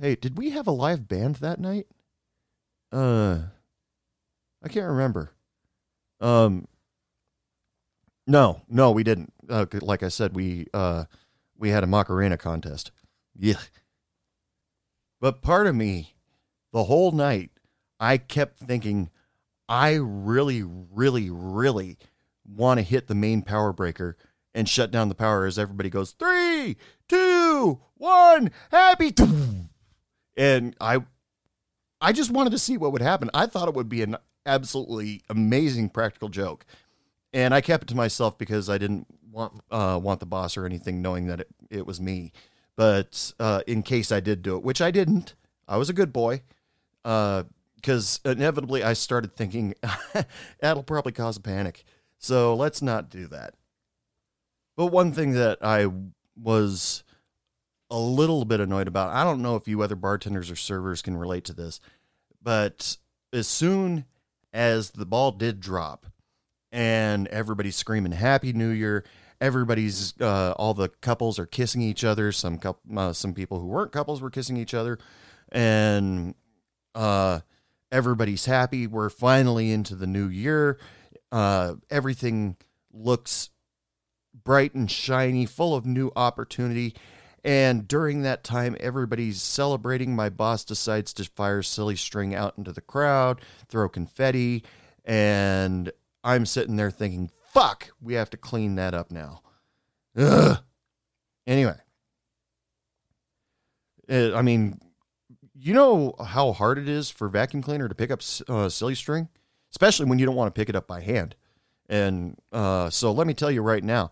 Hey, 0.00 0.14
did 0.14 0.38
we 0.38 0.50
have 0.50 0.66
a 0.66 0.72
live 0.72 1.08
band 1.08 1.36
that 1.36 1.58
night? 1.58 1.86
Uh, 2.92 3.38
I 4.62 4.68
can't 4.68 4.86
remember. 4.86 5.32
Um, 6.20 6.66
no, 8.28 8.62
no, 8.68 8.90
we 8.92 9.02
didn't. 9.02 9.32
Uh, 9.48 9.66
like 9.80 10.02
I 10.02 10.08
said, 10.08 10.34
we 10.34 10.66
uh, 10.72 11.04
we 11.56 11.70
had 11.70 11.82
a 11.82 11.88
Macarena 11.88 12.36
contest. 12.36 12.92
Yeah. 13.36 13.58
But 15.20 15.42
part 15.42 15.66
of 15.66 15.74
me, 15.74 16.14
the 16.72 16.84
whole 16.84 17.10
night, 17.10 17.50
I 17.98 18.18
kept 18.18 18.58
thinking, 18.58 19.10
I 19.68 19.94
really, 19.94 20.62
really, 20.62 21.28
really 21.30 21.96
want 22.46 22.78
to 22.78 22.82
hit 22.82 23.08
the 23.08 23.14
main 23.16 23.42
power 23.42 23.72
breaker 23.72 24.16
and 24.54 24.68
shut 24.68 24.90
down 24.90 25.08
the 25.08 25.14
power 25.14 25.44
as 25.44 25.58
everybody 25.58 25.90
goes 25.90 26.12
three, 26.12 26.76
two, 27.08 27.80
one, 27.96 28.52
happy 28.70 29.12
and 30.36 30.76
I 30.80 30.98
I 32.00 32.12
just 32.12 32.30
wanted 32.30 32.50
to 32.50 32.58
see 32.58 32.76
what 32.76 32.92
would 32.92 33.02
happen. 33.02 33.28
I 33.34 33.46
thought 33.46 33.68
it 33.68 33.74
would 33.74 33.88
be 33.88 34.02
an 34.02 34.16
absolutely 34.46 35.22
amazing 35.28 35.90
practical 35.90 36.28
joke, 36.28 36.64
and 37.32 37.54
I 37.54 37.60
kept 37.60 37.84
it 37.84 37.88
to 37.88 37.96
myself 37.96 38.38
because 38.38 38.70
I 38.70 38.78
didn't 38.78 39.06
want 39.30 39.60
uh, 39.70 39.98
want 40.02 40.20
the 40.20 40.26
boss 40.26 40.56
or 40.56 40.66
anything 40.66 41.02
knowing 41.02 41.26
that 41.26 41.40
it, 41.40 41.48
it 41.70 41.86
was 41.86 42.00
me. 42.00 42.32
But 42.76 43.32
uh, 43.40 43.62
in 43.66 43.82
case 43.82 44.12
I 44.12 44.20
did 44.20 44.42
do 44.42 44.56
it, 44.56 44.62
which 44.62 44.80
I 44.80 44.90
didn't, 44.90 45.34
I 45.66 45.76
was 45.76 45.90
a 45.90 45.94
good 45.94 46.12
boy. 46.12 46.42
Because 47.02 48.20
uh, 48.24 48.30
inevitably 48.30 48.82
I 48.82 48.92
started 48.92 49.34
thinking 49.34 49.74
that'll 50.60 50.82
probably 50.82 51.12
cause 51.12 51.36
a 51.36 51.40
panic. 51.40 51.84
So 52.18 52.54
let's 52.54 52.82
not 52.82 53.10
do 53.10 53.26
that. 53.28 53.54
But 54.76 54.86
one 54.86 55.12
thing 55.12 55.32
that 55.32 55.58
I 55.62 55.88
was 56.36 57.02
a 57.90 57.98
little 57.98 58.44
bit 58.44 58.60
annoyed 58.60 58.88
about. 58.88 59.10
I 59.10 59.24
don't 59.24 59.42
know 59.42 59.56
if 59.56 59.66
you 59.66 59.82
other 59.82 59.96
bartenders 59.96 60.50
or 60.50 60.56
servers 60.56 61.02
can 61.02 61.16
relate 61.16 61.44
to 61.44 61.54
this, 61.54 61.80
but 62.42 62.96
as 63.32 63.48
soon 63.48 64.04
as 64.52 64.90
the 64.90 65.06
ball 65.06 65.32
did 65.32 65.60
drop 65.60 66.06
and 66.78 67.26
everybody's 67.26 67.74
screaming 67.74 68.12
happy 68.12 68.52
new 68.52 68.68
year. 68.68 69.04
Everybody's 69.40 70.14
uh, 70.20 70.52
all 70.52 70.74
the 70.74 70.88
couples 70.88 71.36
are 71.40 71.46
kissing 71.46 71.82
each 71.82 72.04
other. 72.04 72.30
Some 72.30 72.56
couple 72.58 72.96
uh, 72.96 73.12
some 73.12 73.34
people 73.34 73.58
who 73.58 73.66
weren't 73.66 73.90
couples 73.90 74.22
were 74.22 74.30
kissing 74.30 74.56
each 74.56 74.74
other. 74.74 74.96
And 75.50 76.36
uh, 76.94 77.40
everybody's 77.90 78.44
happy. 78.44 78.86
We're 78.86 79.10
finally 79.10 79.72
into 79.72 79.96
the 79.96 80.06
new 80.06 80.28
year. 80.28 80.78
Uh, 81.32 81.74
everything 81.90 82.56
looks 82.92 83.50
bright 84.44 84.74
and 84.74 84.88
shiny 84.88 85.46
full 85.46 85.74
of 85.74 85.84
new 85.84 86.12
opportunity. 86.14 86.94
And 87.42 87.88
during 87.88 88.22
that 88.22 88.44
time, 88.44 88.76
everybody's 88.78 89.42
celebrating. 89.42 90.14
My 90.14 90.28
boss 90.28 90.64
decides 90.64 91.12
to 91.14 91.24
fire 91.24 91.62
silly 91.62 91.96
string 91.96 92.36
out 92.36 92.54
into 92.56 92.70
the 92.70 92.80
crowd, 92.80 93.40
throw 93.68 93.88
confetti, 93.88 94.62
and 95.04 95.90
I'm 96.28 96.44
sitting 96.44 96.76
there 96.76 96.90
thinking, 96.90 97.30
fuck, 97.54 97.88
we 98.02 98.12
have 98.12 98.28
to 98.30 98.36
clean 98.36 98.74
that 98.74 98.92
up 98.92 99.10
now. 99.10 99.40
Ugh. 100.14 100.58
Anyway, 101.46 101.76
it, 104.06 104.34
I 104.34 104.42
mean, 104.42 104.78
you 105.54 105.72
know 105.72 106.14
how 106.22 106.52
hard 106.52 106.76
it 106.76 106.86
is 106.86 107.08
for 107.08 107.28
vacuum 107.28 107.62
cleaner 107.62 107.88
to 107.88 107.94
pick 107.94 108.10
up 108.10 108.20
uh, 108.46 108.68
silly 108.68 108.94
string, 108.94 109.30
especially 109.70 110.04
when 110.04 110.18
you 110.18 110.26
don't 110.26 110.34
want 110.34 110.54
to 110.54 110.58
pick 110.58 110.68
it 110.68 110.76
up 110.76 110.86
by 110.86 111.00
hand. 111.00 111.34
And 111.88 112.36
uh, 112.52 112.90
so 112.90 113.10
let 113.10 113.26
me 113.26 113.32
tell 113.32 113.50
you 113.50 113.62
right 113.62 113.82
now, 113.82 114.10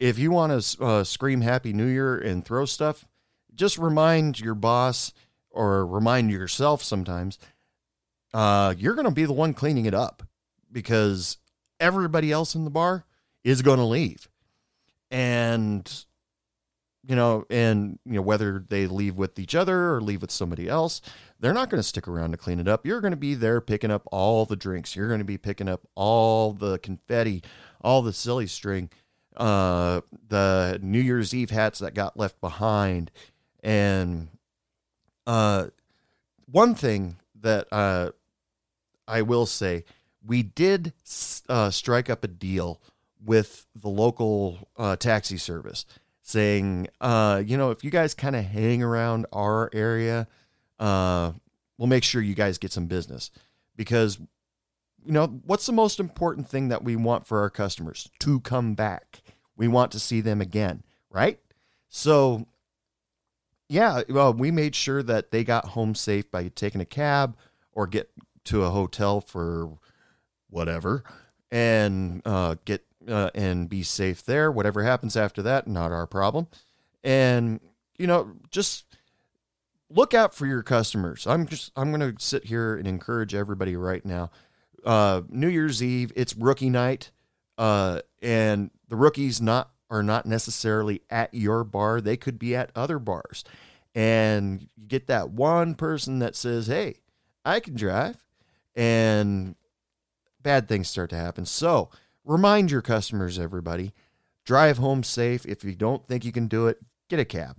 if 0.00 0.18
you 0.18 0.32
want 0.32 0.60
to 0.60 0.84
uh, 0.84 1.04
scream 1.04 1.42
Happy 1.42 1.72
New 1.72 1.86
Year 1.86 2.18
and 2.18 2.44
throw 2.44 2.64
stuff, 2.64 3.06
just 3.54 3.78
remind 3.78 4.40
your 4.40 4.56
boss 4.56 5.12
or 5.48 5.86
remind 5.86 6.32
yourself 6.32 6.82
sometimes 6.82 7.38
uh, 8.34 8.74
you're 8.76 8.96
going 8.96 9.04
to 9.04 9.12
be 9.12 9.26
the 9.26 9.32
one 9.32 9.54
cleaning 9.54 9.86
it 9.86 9.94
up 9.94 10.24
because 10.72 11.36
everybody 11.82 12.32
else 12.32 12.54
in 12.54 12.64
the 12.64 12.70
bar 12.70 13.04
is 13.44 13.60
going 13.60 13.78
to 13.78 13.84
leave. 13.84 14.28
And, 15.10 16.04
you 17.06 17.14
know, 17.14 17.44
and, 17.50 17.98
you 18.06 18.14
know, 18.14 18.22
whether 18.22 18.64
they 18.66 18.86
leave 18.86 19.16
with 19.16 19.38
each 19.38 19.54
other 19.54 19.94
or 19.94 20.00
leave 20.00 20.22
with 20.22 20.30
somebody 20.30 20.68
else, 20.68 21.02
they're 21.40 21.52
not 21.52 21.68
going 21.68 21.80
to 21.80 21.86
stick 21.86 22.08
around 22.08 22.30
to 22.30 22.38
clean 22.38 22.60
it 22.60 22.68
up. 22.68 22.86
You're 22.86 23.02
going 23.02 23.10
to 23.10 23.16
be 23.18 23.34
there 23.34 23.60
picking 23.60 23.90
up 23.90 24.08
all 24.10 24.46
the 24.46 24.56
drinks. 24.56 24.96
You're 24.96 25.08
going 25.08 25.18
to 25.18 25.24
be 25.24 25.36
picking 25.36 25.68
up 25.68 25.86
all 25.94 26.52
the 26.52 26.78
confetti, 26.78 27.42
all 27.82 28.00
the 28.00 28.14
silly 28.14 28.46
string 28.46 28.88
uh, 29.36 30.00
the 30.28 30.78
New 30.82 31.00
Year's 31.00 31.34
Eve 31.34 31.50
hats 31.50 31.78
that 31.78 31.94
got 31.94 32.16
left 32.16 32.40
behind, 32.40 33.10
and 33.62 34.28
uh, 35.26 35.66
one 36.50 36.74
thing 36.74 37.16
that 37.40 37.66
uh, 37.72 38.10
I 39.08 39.22
will 39.22 39.46
say, 39.46 39.84
we 40.24 40.42
did 40.42 40.92
uh, 41.48 41.70
strike 41.70 42.08
up 42.08 42.24
a 42.24 42.28
deal 42.28 42.80
with 43.24 43.66
the 43.74 43.88
local 43.88 44.68
uh, 44.76 44.96
taxi 44.96 45.36
service, 45.36 45.84
saying, 46.22 46.88
uh, 47.00 47.42
you 47.44 47.56
know, 47.56 47.70
if 47.70 47.84
you 47.84 47.90
guys 47.90 48.14
kind 48.14 48.36
of 48.36 48.44
hang 48.44 48.82
around 48.82 49.26
our 49.32 49.70
area, 49.72 50.26
uh, 50.78 51.32
we'll 51.78 51.88
make 51.88 52.04
sure 52.04 52.20
you 52.20 52.34
guys 52.34 52.58
get 52.58 52.72
some 52.72 52.86
business 52.86 53.30
because 53.76 54.18
you 55.04 55.12
know, 55.12 55.26
what's 55.44 55.66
the 55.66 55.72
most 55.72 55.98
important 55.98 56.48
thing 56.48 56.68
that 56.68 56.84
we 56.84 56.96
want 56.96 57.26
for 57.26 57.40
our 57.40 57.50
customers? 57.50 58.08
To 58.20 58.40
come 58.40 58.74
back. 58.74 59.22
We 59.56 59.68
want 59.68 59.92
to 59.92 59.98
see 59.98 60.20
them 60.20 60.40
again, 60.40 60.82
right? 61.10 61.38
So, 61.88 62.46
yeah, 63.68 64.02
well, 64.08 64.32
we 64.32 64.50
made 64.50 64.74
sure 64.74 65.02
that 65.02 65.30
they 65.30 65.44
got 65.44 65.66
home 65.66 65.94
safe 65.94 66.30
by 66.30 66.48
taking 66.48 66.80
a 66.80 66.86
cab 66.86 67.36
or 67.72 67.86
get 67.86 68.10
to 68.44 68.64
a 68.64 68.70
hotel 68.70 69.20
for 69.20 69.78
whatever 70.52 71.02
and 71.50 72.22
uh, 72.24 72.56
get 72.64 72.84
uh, 73.08 73.30
and 73.34 73.68
be 73.68 73.82
safe 73.82 74.24
there. 74.24 74.50
Whatever 74.52 74.84
happens 74.84 75.16
after 75.16 75.42
that, 75.42 75.66
not 75.66 75.90
our 75.90 76.06
problem. 76.06 76.46
And, 77.02 77.60
you 77.98 78.06
know, 78.06 78.34
just 78.50 78.84
look 79.90 80.14
out 80.14 80.34
for 80.34 80.46
your 80.46 80.62
customers. 80.62 81.26
I'm 81.26 81.46
just, 81.46 81.72
I'm 81.74 81.92
going 81.92 82.16
to 82.16 82.24
sit 82.24 82.44
here 82.44 82.76
and 82.76 82.86
encourage 82.86 83.34
everybody 83.34 83.74
right 83.74 84.04
now 84.06 84.30
uh, 84.84 85.22
New 85.28 85.48
Year's 85.48 85.82
Eve, 85.82 86.12
it's 86.16 86.36
rookie 86.36 86.70
night, 86.70 87.10
uh, 87.58 88.00
and 88.20 88.70
the 88.88 88.96
rookies 88.96 89.40
not 89.40 89.70
are 89.90 90.02
not 90.02 90.26
necessarily 90.26 91.02
at 91.10 91.32
your 91.34 91.64
bar. 91.64 92.00
They 92.00 92.16
could 92.16 92.38
be 92.38 92.56
at 92.56 92.70
other 92.74 92.98
bars, 92.98 93.44
and 93.94 94.62
you 94.76 94.86
get 94.86 95.06
that 95.06 95.30
one 95.30 95.74
person 95.74 96.18
that 96.20 96.34
says, 96.34 96.66
"Hey, 96.66 96.96
I 97.44 97.60
can 97.60 97.74
drive," 97.74 98.24
and 98.74 99.54
bad 100.42 100.68
things 100.68 100.88
start 100.88 101.10
to 101.10 101.16
happen. 101.16 101.46
So 101.46 101.90
remind 102.24 102.70
your 102.70 102.82
customers, 102.82 103.38
everybody, 103.38 103.92
drive 104.44 104.78
home 104.78 105.02
safe. 105.02 105.46
If 105.46 105.64
you 105.64 105.74
don't 105.74 106.06
think 106.06 106.24
you 106.24 106.32
can 106.32 106.48
do 106.48 106.66
it, 106.66 106.78
get 107.08 107.20
a 107.20 107.24
cab 107.24 107.56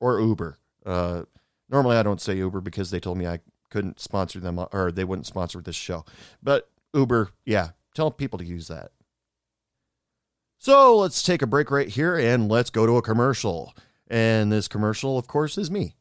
or 0.00 0.20
Uber. 0.20 0.58
Uh, 0.84 1.22
normally, 1.68 1.96
I 1.96 2.02
don't 2.02 2.20
say 2.20 2.36
Uber 2.36 2.60
because 2.60 2.90
they 2.90 3.00
told 3.00 3.18
me 3.18 3.26
I 3.26 3.40
couldn't 3.70 4.00
sponsor 4.00 4.40
them 4.40 4.64
or 4.72 4.92
they 4.92 5.04
wouldn't 5.04 5.26
sponsor 5.26 5.60
this 5.60 5.76
show. 5.76 6.04
But 6.42 6.70
Uber, 6.94 7.30
yeah, 7.44 7.70
tell 7.94 8.10
people 8.10 8.38
to 8.38 8.44
use 8.44 8.68
that. 8.68 8.92
So 10.58 10.96
let's 10.96 11.22
take 11.22 11.42
a 11.42 11.46
break 11.46 11.70
right 11.70 11.88
here 11.88 12.16
and 12.16 12.48
let's 12.48 12.70
go 12.70 12.86
to 12.86 12.96
a 12.96 13.02
commercial. 13.02 13.74
And 14.08 14.50
this 14.50 14.68
commercial, 14.68 15.18
of 15.18 15.26
course, 15.26 15.58
is 15.58 15.70
me. 15.70 15.96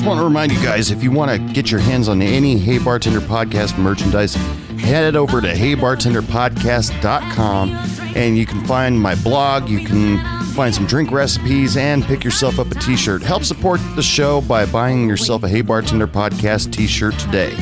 I 0.00 0.02
just 0.02 0.08
want 0.08 0.20
to 0.20 0.24
remind 0.24 0.50
you 0.50 0.62
guys 0.62 0.90
if 0.90 1.02
you 1.02 1.10
want 1.10 1.30
to 1.30 1.36
get 1.52 1.70
your 1.70 1.78
hands 1.78 2.08
on 2.08 2.22
any 2.22 2.56
Hey 2.56 2.78
Bartender 2.78 3.20
podcast 3.20 3.76
merchandise, 3.76 4.32
head 4.80 5.14
over 5.14 5.42
to 5.42 5.48
heybartenderpodcast.com 5.48 7.70
and 8.16 8.38
you 8.38 8.46
can 8.46 8.64
find 8.64 8.98
my 8.98 9.14
blog. 9.16 9.68
You 9.68 9.84
can 9.84 10.18
find 10.54 10.74
some 10.74 10.86
drink 10.86 11.10
recipes 11.10 11.76
and 11.76 12.02
pick 12.02 12.24
yourself 12.24 12.58
up 12.58 12.70
a 12.70 12.76
t 12.76 12.96
shirt. 12.96 13.20
Help 13.20 13.44
support 13.44 13.78
the 13.94 14.02
show 14.02 14.40
by 14.40 14.64
buying 14.64 15.06
yourself 15.06 15.42
a 15.42 15.48
Hey 15.50 15.60
Bartender 15.60 16.06
podcast 16.06 16.72
t 16.72 16.86
shirt 16.86 17.18
today. 17.18 17.54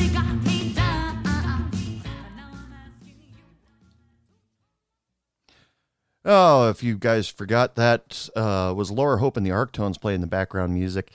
Oh, 6.23 6.69
if 6.69 6.83
you 6.83 6.97
guys 6.97 7.27
forgot, 7.27 7.75
that 7.75 8.29
uh, 8.33 8.73
was 8.77 8.91
Lara 8.91 9.17
Hope 9.17 9.35
and 9.35 9.45
the 9.45 9.51
Ark-Tones 9.51 9.97
playing 9.97 10.21
the 10.21 10.27
background 10.27 10.73
music 10.73 11.11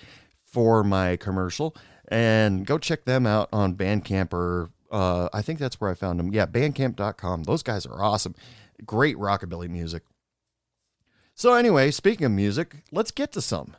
for 0.55 0.85
my 0.85 1.17
commercial. 1.17 1.77
And 2.09 2.65
go 2.65 2.79
check 2.79 3.05
them 3.05 3.27
out 3.27 3.49
on 3.53 3.75
Bandcamp 3.75 4.33
or 4.33 4.71
uh, 4.91 5.29
I 5.33 5.43
think 5.43 5.59
that's 5.59 5.81
where 5.81 5.91
I 5.91 5.95
found 5.95 6.21
them. 6.21 6.33
Yeah, 6.33 6.47
bandcamp.com. 6.47 7.43
Those 7.43 7.65
guys 7.65 7.85
are 7.85 8.01
awesome. 8.01 8.37
Great 8.87 9.17
rockabilly 9.17 9.69
music. 9.69 10.05
So, 11.35 11.55
anyway, 11.55 11.91
speaking 11.91 12.27
of 12.27 12.33
music, 12.33 12.77
let's 12.93 13.11
get 13.11 13.33
to 13.33 13.43
some. 13.43 13.75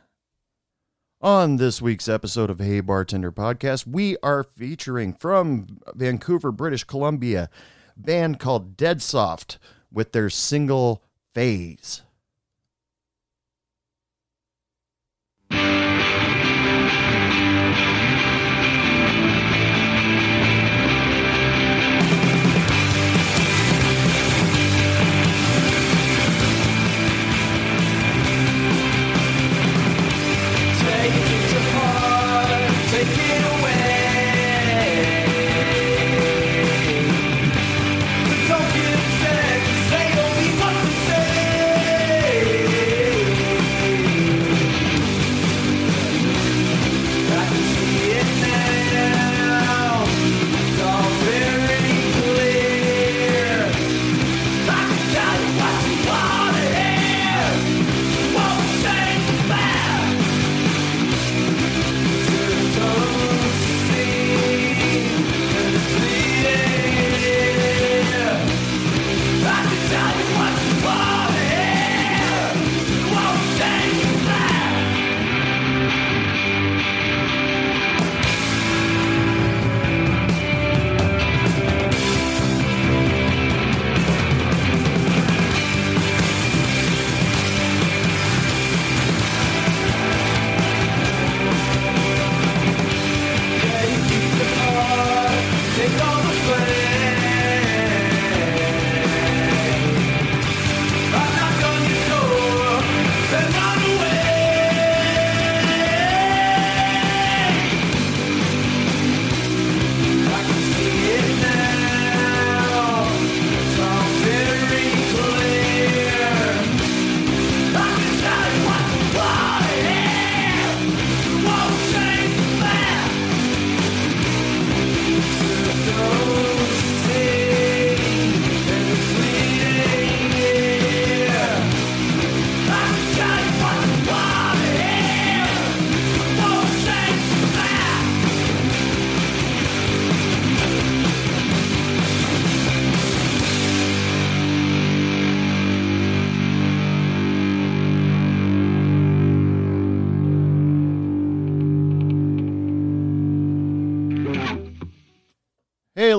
On 1.22 1.56
this 1.56 1.80
week's 1.80 2.06
episode 2.06 2.50
of 2.50 2.58
Hey 2.58 2.80
Bartender 2.80 3.32
Podcast, 3.32 3.86
we 3.86 4.18
are 4.22 4.44
featuring 4.44 5.14
from 5.14 5.78
Vancouver, 5.94 6.52
British 6.52 6.84
Columbia, 6.84 7.48
band 7.96 8.38
called 8.38 8.76
Dead 8.76 9.00
Soft 9.00 9.58
with 9.90 10.12
their 10.12 10.28
single 10.28 11.02
Phase. 11.32 12.02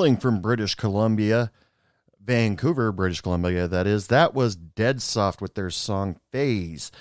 Hailing 0.07 0.21
from 0.21 0.39
British 0.39 0.73
Columbia, 0.73 1.51
Vancouver, 2.23 2.93
British 2.93 3.19
Columbia, 3.19 3.67
that 3.67 3.85
is, 3.85 4.07
that 4.07 4.33
was 4.33 4.55
Dead 4.55 5.01
Soft 5.01 5.41
with 5.41 5.55
their 5.55 5.69
song 5.69 6.17
Phase. 6.31 6.93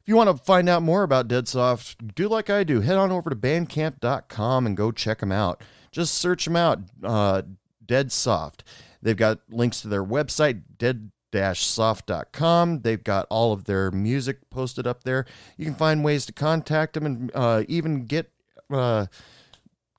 If 0.00 0.08
you 0.08 0.16
want 0.16 0.30
to 0.30 0.42
find 0.42 0.66
out 0.66 0.82
more 0.82 1.02
about 1.02 1.28
Dead 1.28 1.46
Soft, 1.46 2.14
do 2.14 2.30
like 2.30 2.48
I 2.48 2.64
do. 2.64 2.80
Head 2.80 2.96
on 2.96 3.12
over 3.12 3.28
to 3.28 3.36
bandcamp.com 3.36 4.64
and 4.64 4.74
go 4.74 4.90
check 4.90 5.18
them 5.18 5.32
out. 5.32 5.62
Just 5.92 6.14
search 6.14 6.46
them 6.46 6.56
out, 6.56 6.78
uh, 7.04 7.42
Dead 7.84 8.10
Soft. 8.10 8.64
They've 9.02 9.14
got 9.14 9.40
links 9.50 9.82
to 9.82 9.88
their 9.88 10.02
website, 10.02 10.62
dead-soft.com. 10.78 12.80
They've 12.80 13.04
got 13.04 13.26
all 13.28 13.52
of 13.52 13.64
their 13.64 13.90
music 13.90 14.48
posted 14.48 14.86
up 14.86 15.04
there. 15.04 15.26
You 15.58 15.66
can 15.66 15.74
find 15.74 16.02
ways 16.02 16.24
to 16.24 16.32
contact 16.32 16.94
them 16.94 17.04
and 17.04 17.30
uh, 17.34 17.64
even 17.68 18.06
get 18.06 18.32
uh, 18.70 19.08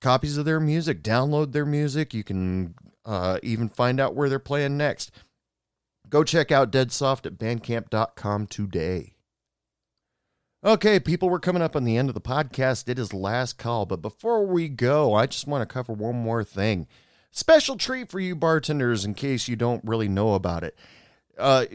copies 0.01 0.37
of 0.37 0.45
their 0.45 0.59
music, 0.59 1.03
download 1.03 1.51
their 1.51 1.65
music. 1.65 2.13
You 2.13 2.23
can 2.23 2.75
uh, 3.05 3.39
even 3.43 3.69
find 3.69 3.99
out 3.99 4.15
where 4.15 4.27
they're 4.27 4.39
playing 4.39 4.77
next. 4.77 5.11
Go 6.09 6.23
check 6.23 6.51
out 6.51 6.71
Dead 6.71 6.91
Soft 6.91 7.25
at 7.25 7.37
bandcamp.com 7.37 8.47
today. 8.47 9.13
Okay, 10.63 10.99
people, 10.99 11.29
we're 11.29 11.39
coming 11.39 11.63
up 11.63 11.75
on 11.75 11.85
the 11.85 11.97
end 11.97 12.09
of 12.09 12.13
the 12.13 12.21
podcast. 12.21 12.87
It 12.87 12.99
is 12.99 13.13
last 13.13 13.57
call, 13.57 13.85
but 13.85 14.01
before 14.01 14.45
we 14.45 14.69
go, 14.69 15.13
I 15.15 15.25
just 15.25 15.47
want 15.47 15.67
to 15.67 15.73
cover 15.73 15.93
one 15.93 16.15
more 16.15 16.43
thing. 16.43 16.87
Special 17.31 17.77
treat 17.77 18.11
for 18.11 18.19
you 18.19 18.35
bartenders 18.35 19.05
in 19.05 19.13
case 19.13 19.47
you 19.47 19.55
don't 19.55 19.83
really 19.83 20.07
know 20.07 20.33
about 20.35 20.63
it. 20.63 20.77
Uh, 21.37 21.65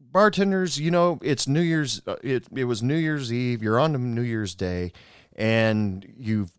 bartenders, 0.00 0.80
you 0.80 0.90
know, 0.90 1.18
it's 1.22 1.46
New 1.46 1.60
Year's. 1.60 2.02
Uh, 2.06 2.16
it 2.22 2.46
it 2.56 2.64
was 2.64 2.82
New 2.82 2.96
Year's 2.96 3.32
Eve. 3.32 3.62
You're 3.62 3.78
on 3.78 4.14
New 4.14 4.22
Year's 4.22 4.54
Day, 4.54 4.92
and 5.36 6.04
you've 6.16 6.50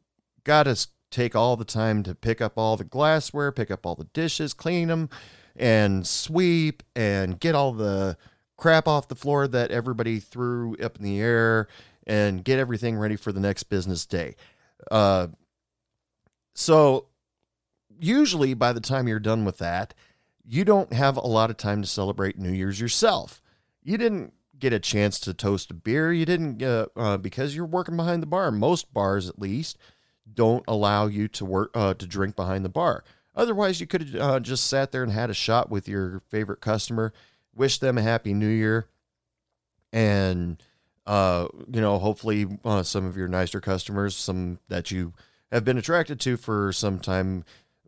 got 0.43 0.63
to 0.63 0.88
take 1.16 1.36
all 1.36 1.55
the 1.55 1.66
time 1.66 2.03
to 2.03 2.13
pick 2.13 2.41
up 2.41 2.57
all 2.57 2.76
the 2.76 2.84
glassware, 2.84 3.51
pick 3.51 3.72
up 3.72 3.86
all 3.86 3.95
the 3.95 4.03
dishes, 4.05 4.53
clean 4.53 4.89
them, 4.89 5.09
and 5.55 6.05
sweep 6.05 6.84
and 6.95 7.39
get 7.39 7.55
all 7.55 7.72
the 7.72 8.18
crap 8.57 8.88
off 8.88 9.07
the 9.07 9.16
floor 9.16 9.47
that 9.47 9.72
everybody 9.72 10.20
threw 10.20 10.76
up 10.78 10.97
in 10.97 11.03
the 11.03 11.20
air 11.20 11.68
and 12.05 12.43
get 12.43 12.59
everything 12.59 12.97
ready 12.97 13.16
for 13.16 13.32
the 13.32 13.39
next 13.39 13.63
business 13.63 14.05
day. 14.05 14.36
Uh, 14.91 15.28
so 16.53 17.07
usually 17.97 18.53
by 18.53 18.74
the 18.74 18.82
time 18.82 19.07
you're 19.07 19.20
done 19.20 19.45
with 19.45 19.57
that, 19.59 19.93
you 20.45 20.66
don't 20.66 20.93
have 20.93 21.16
a 21.18 21.22
lot 21.22 21.49
of 21.49 21.57
time 21.57 21.82
to 21.82 21.88
celebrate 21.88 22.38
New 22.38 22.51
Year's 22.51 22.80
yourself. 22.80 23.41
You 23.84 23.97
didn't 23.97 24.34
get 24.59 24.74
a 24.74 24.80
chance 24.80 25.20
to 25.22 25.34
toast 25.34 25.72
a 25.72 25.74
beer. 25.74 26.11
You 26.11 26.26
didn't 26.26 26.61
uh, 26.61 26.88
uh, 26.95 27.18
because 27.18 27.55
you're 27.55 27.66
working 27.66 27.97
behind 27.97 28.22
the 28.22 28.28
bar. 28.28 28.51
Most 28.51 28.93
bars, 28.93 29.28
at 29.28 29.39
least, 29.39 29.78
don't 30.32 30.64
allow 30.68 31.08
you 31.08 31.28
to 31.30 31.46
work 31.46 31.72
uh, 31.74 31.94
to 31.94 32.06
drink 32.08 32.36
behind 32.36 32.66
the 32.66 32.70
bar. 32.70 33.04
Otherwise, 33.36 33.82
you 33.82 33.88
could 33.88 34.10
have 34.10 34.22
uh, 34.22 34.40
just 34.40 34.66
sat 34.66 34.92
there 34.92 35.04
and 35.04 35.12
had 35.12 35.30
a 35.30 35.34
shot 35.34 35.70
with 35.70 35.88
your 35.88 36.22
favorite 36.30 36.62
customer, 36.62 37.14
wish 37.54 37.80
them 37.80 37.98
a 37.98 38.02
happy 38.02 38.34
New 38.34 38.48
Year, 38.48 38.88
and 39.92 40.62
uh, 41.06 41.48
you 41.72 41.82
know, 41.82 42.00
hopefully, 42.00 42.48
uh, 42.64 42.84
some 42.84 43.06
of 43.06 43.16
your 43.16 43.28
nicer 43.28 43.62
customers, 43.62 44.16
some 44.16 44.60
that 44.70 44.90
you 44.90 45.14
have 45.52 45.64
been 45.64 45.78
attracted 45.78 46.20
to 46.22 46.38
for 46.38 46.74
some 46.74 47.00
time, 47.00 47.44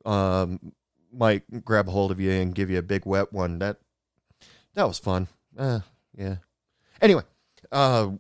um, 0.06 0.74
might 1.12 1.66
grab 1.66 1.88
a 1.88 1.92
hold 1.92 2.12
of 2.12 2.20
you 2.20 2.32
and 2.32 2.54
give 2.54 2.70
you 2.70 2.78
a 2.78 2.84
big 2.84 3.06
wet 3.06 3.34
one. 3.34 3.60
That 3.60 3.78
that 4.76 4.88
was 4.88 5.00
fun. 5.00 5.28
Uh, 5.58 5.80
yeah. 6.16 6.36
Anyway, 7.02 7.24
uh, 7.72 8.12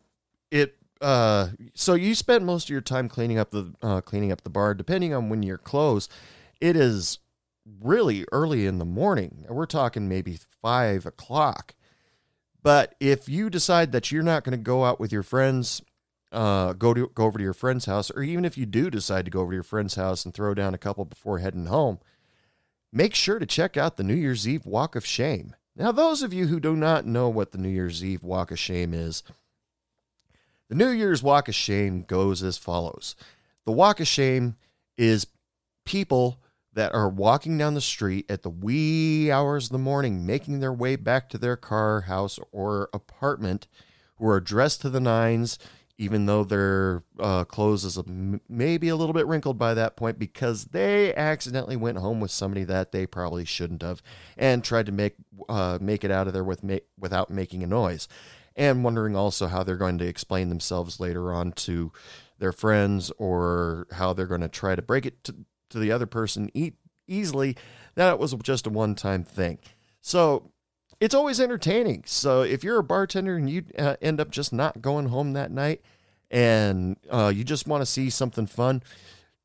it 0.49 0.75
uh, 1.01 1.49
so 1.73 1.93
you 1.93 2.15
spent 2.15 2.43
most 2.43 2.65
of 2.65 2.69
your 2.69 2.81
time 2.81 3.09
cleaning 3.09 3.37
up 3.37 3.51
the 3.51 3.73
uh, 3.81 4.01
cleaning 4.01 4.31
up 4.31 4.41
the 4.41 4.49
bar. 4.49 4.73
Depending 4.73 5.13
on 5.13 5.29
when 5.29 5.43
you're 5.43 5.57
closed, 5.57 6.11
it 6.59 6.75
is 6.75 7.19
really 7.81 8.25
early 8.31 8.65
in 8.65 8.79
the 8.79 8.85
morning. 8.85 9.45
We're 9.49 9.65
talking 9.65 10.07
maybe 10.07 10.39
five 10.61 11.05
o'clock. 11.05 11.75
But 12.63 12.95
if 12.99 13.29
you 13.29 13.49
decide 13.49 13.91
that 13.91 14.11
you're 14.11 14.23
not 14.23 14.43
going 14.43 14.57
to 14.57 14.63
go 14.63 14.83
out 14.83 14.99
with 14.99 15.11
your 15.11 15.23
friends, 15.23 15.81
uh, 16.31 16.73
go 16.73 16.93
to 16.93 17.11
go 17.13 17.25
over 17.25 17.37
to 17.37 17.43
your 17.43 17.53
friend's 17.53 17.85
house, 17.85 18.11
or 18.11 18.23
even 18.23 18.45
if 18.45 18.57
you 18.57 18.65
do 18.65 18.89
decide 18.89 19.25
to 19.25 19.31
go 19.31 19.41
over 19.41 19.51
to 19.51 19.55
your 19.55 19.63
friend's 19.63 19.95
house 19.95 20.25
and 20.25 20.33
throw 20.33 20.53
down 20.53 20.73
a 20.73 20.79
couple 20.79 21.05
before 21.05 21.39
heading 21.39 21.67
home, 21.67 21.99
make 22.91 23.15
sure 23.15 23.39
to 23.39 23.45
check 23.45 23.77
out 23.77 23.97
the 23.97 24.03
New 24.03 24.15
Year's 24.15 24.47
Eve 24.47 24.65
Walk 24.65 24.95
of 24.95 25.05
Shame. 25.05 25.55
Now, 25.75 25.91
those 25.91 26.23
of 26.23 26.33
you 26.33 26.47
who 26.47 26.59
do 26.59 26.75
not 26.75 27.05
know 27.05 27.29
what 27.29 27.51
the 27.51 27.59
New 27.59 27.69
Year's 27.69 28.03
Eve 28.03 28.23
Walk 28.23 28.49
of 28.49 28.57
Shame 28.57 28.93
is, 28.93 29.23
the 30.69 30.75
New 30.75 30.89
Year's 30.89 31.23
Walk 31.23 31.47
of 31.47 31.55
Shame 31.55 32.03
goes 32.03 32.43
as 32.43 32.57
follows. 32.57 33.15
The 33.65 33.71
Walk 33.71 33.99
of 33.99 34.07
Shame 34.07 34.55
is 34.97 35.27
people 35.85 36.41
that 36.73 36.93
are 36.93 37.09
walking 37.09 37.57
down 37.57 37.73
the 37.73 37.81
street 37.81 38.29
at 38.29 38.43
the 38.43 38.49
wee 38.49 39.31
hours 39.31 39.65
of 39.65 39.71
the 39.71 39.77
morning, 39.77 40.25
making 40.25 40.59
their 40.59 40.73
way 40.73 40.95
back 40.95 41.29
to 41.29 41.37
their 41.37 41.55
car, 41.55 42.01
house, 42.01 42.39
or 42.51 42.89
apartment, 42.93 43.67
who 44.17 44.27
are 44.27 44.39
dressed 44.39 44.81
to 44.81 44.89
the 44.89 44.99
nines, 44.99 45.57
even 45.97 46.27
though 46.27 46.43
their 46.43 47.03
uh, 47.19 47.43
clothes 47.45 47.83
is 47.83 47.97
a, 47.97 48.03
maybe 48.47 48.89
a 48.89 48.95
little 48.95 49.13
bit 49.13 49.25
wrinkled 49.25 49.57
by 49.57 49.73
that 49.73 49.95
point 49.95 50.19
because 50.19 50.65
they 50.65 51.15
accidentally 51.15 51.75
went 51.75 51.97
home 51.97 52.19
with 52.19 52.29
somebody 52.29 52.63
that 52.63 52.91
they 52.91 53.07
probably 53.07 53.45
shouldn't 53.45 53.81
have, 53.81 54.03
and 54.37 54.63
tried 54.63 54.85
to 54.85 54.91
make 54.91 55.15
uh, 55.49 55.79
make 55.81 56.03
it 56.03 56.11
out 56.11 56.27
of 56.27 56.33
there 56.33 56.43
with 56.43 56.63
without 56.99 57.31
making 57.31 57.63
a 57.63 57.67
noise, 57.67 58.07
and 58.57 58.83
wondering 58.83 59.15
also 59.15 59.47
how 59.47 59.63
they're 59.63 59.77
going 59.77 59.99
to 59.99 60.07
explain 60.07 60.49
themselves 60.49 60.99
later 60.99 61.31
on 61.31 61.53
to 61.53 61.93
their 62.39 62.51
friends 62.51 63.11
or 63.17 63.87
how 63.93 64.11
they're 64.11 64.25
going 64.25 64.41
to 64.41 64.49
try 64.49 64.75
to 64.75 64.81
break 64.81 65.05
it 65.05 65.23
to, 65.23 65.35
to 65.69 65.79
the 65.79 65.91
other 65.91 66.05
person 66.05 66.49
e- 66.53 66.73
easily 67.07 67.55
that 67.97 68.19
was 68.19 68.33
just 68.43 68.67
a 68.67 68.69
one 68.69 68.95
time 68.95 69.23
thing. 69.23 69.57
So 70.01 70.51
it's 70.99 71.15
always 71.15 71.41
entertaining. 71.41 72.03
So 72.05 72.43
if 72.43 72.63
you're 72.63 72.79
a 72.79 72.83
bartender 72.83 73.35
and 73.35 73.49
you 73.49 73.65
uh, 73.77 73.95
end 74.01 74.19
up 74.19 74.29
just 74.29 74.53
not 74.53 74.81
going 74.81 75.07
home 75.09 75.33
that 75.33 75.51
night 75.51 75.81
and 76.29 76.97
uh, 77.09 77.31
you 77.33 77.43
just 77.43 77.67
want 77.67 77.81
to 77.81 77.85
see 77.85 78.09
something 78.09 78.45
fun, 78.45 78.83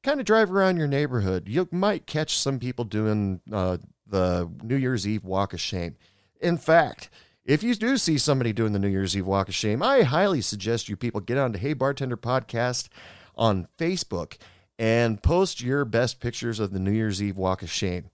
kind 0.02 0.20
of 0.20 0.26
drive 0.26 0.52
around 0.52 0.76
your 0.76 0.86
neighborhood. 0.86 1.48
You 1.48 1.68
might 1.70 2.06
catch 2.06 2.38
some 2.38 2.58
people 2.58 2.84
doing 2.84 3.40
uh, 3.50 3.78
the 4.06 4.50
New 4.62 4.76
Year's 4.76 5.06
Eve 5.08 5.24
walk 5.24 5.54
of 5.54 5.60
shame. 5.60 5.96
In 6.40 6.58
fact, 6.58 7.08
if 7.44 7.62
you 7.62 7.74
do 7.74 7.96
see 7.96 8.18
somebody 8.18 8.52
doing 8.52 8.72
the 8.72 8.78
New 8.78 8.88
Year's 8.88 9.16
Eve 9.16 9.26
walk 9.26 9.48
of 9.48 9.54
shame, 9.54 9.82
I 9.82 10.02
highly 10.02 10.40
suggest 10.40 10.88
you 10.88 10.96
people 10.96 11.20
get 11.20 11.38
on 11.38 11.52
to 11.52 11.58
Hey 11.58 11.72
Bartender 11.72 12.16
Podcast 12.16 12.88
on 13.36 13.66
Facebook 13.78 14.36
and 14.78 15.22
post 15.22 15.60
your 15.60 15.84
best 15.84 16.20
pictures 16.20 16.60
of 16.60 16.72
the 16.72 16.78
New 16.78 16.92
Year's 16.92 17.22
Eve 17.22 17.36
walk 17.36 17.62
of 17.62 17.70
shame 17.70 18.10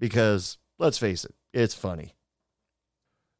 because 0.00 0.58
let's 0.78 0.98
face 0.98 1.24
it, 1.24 1.34
it's 1.52 1.74
funny. 1.74 2.14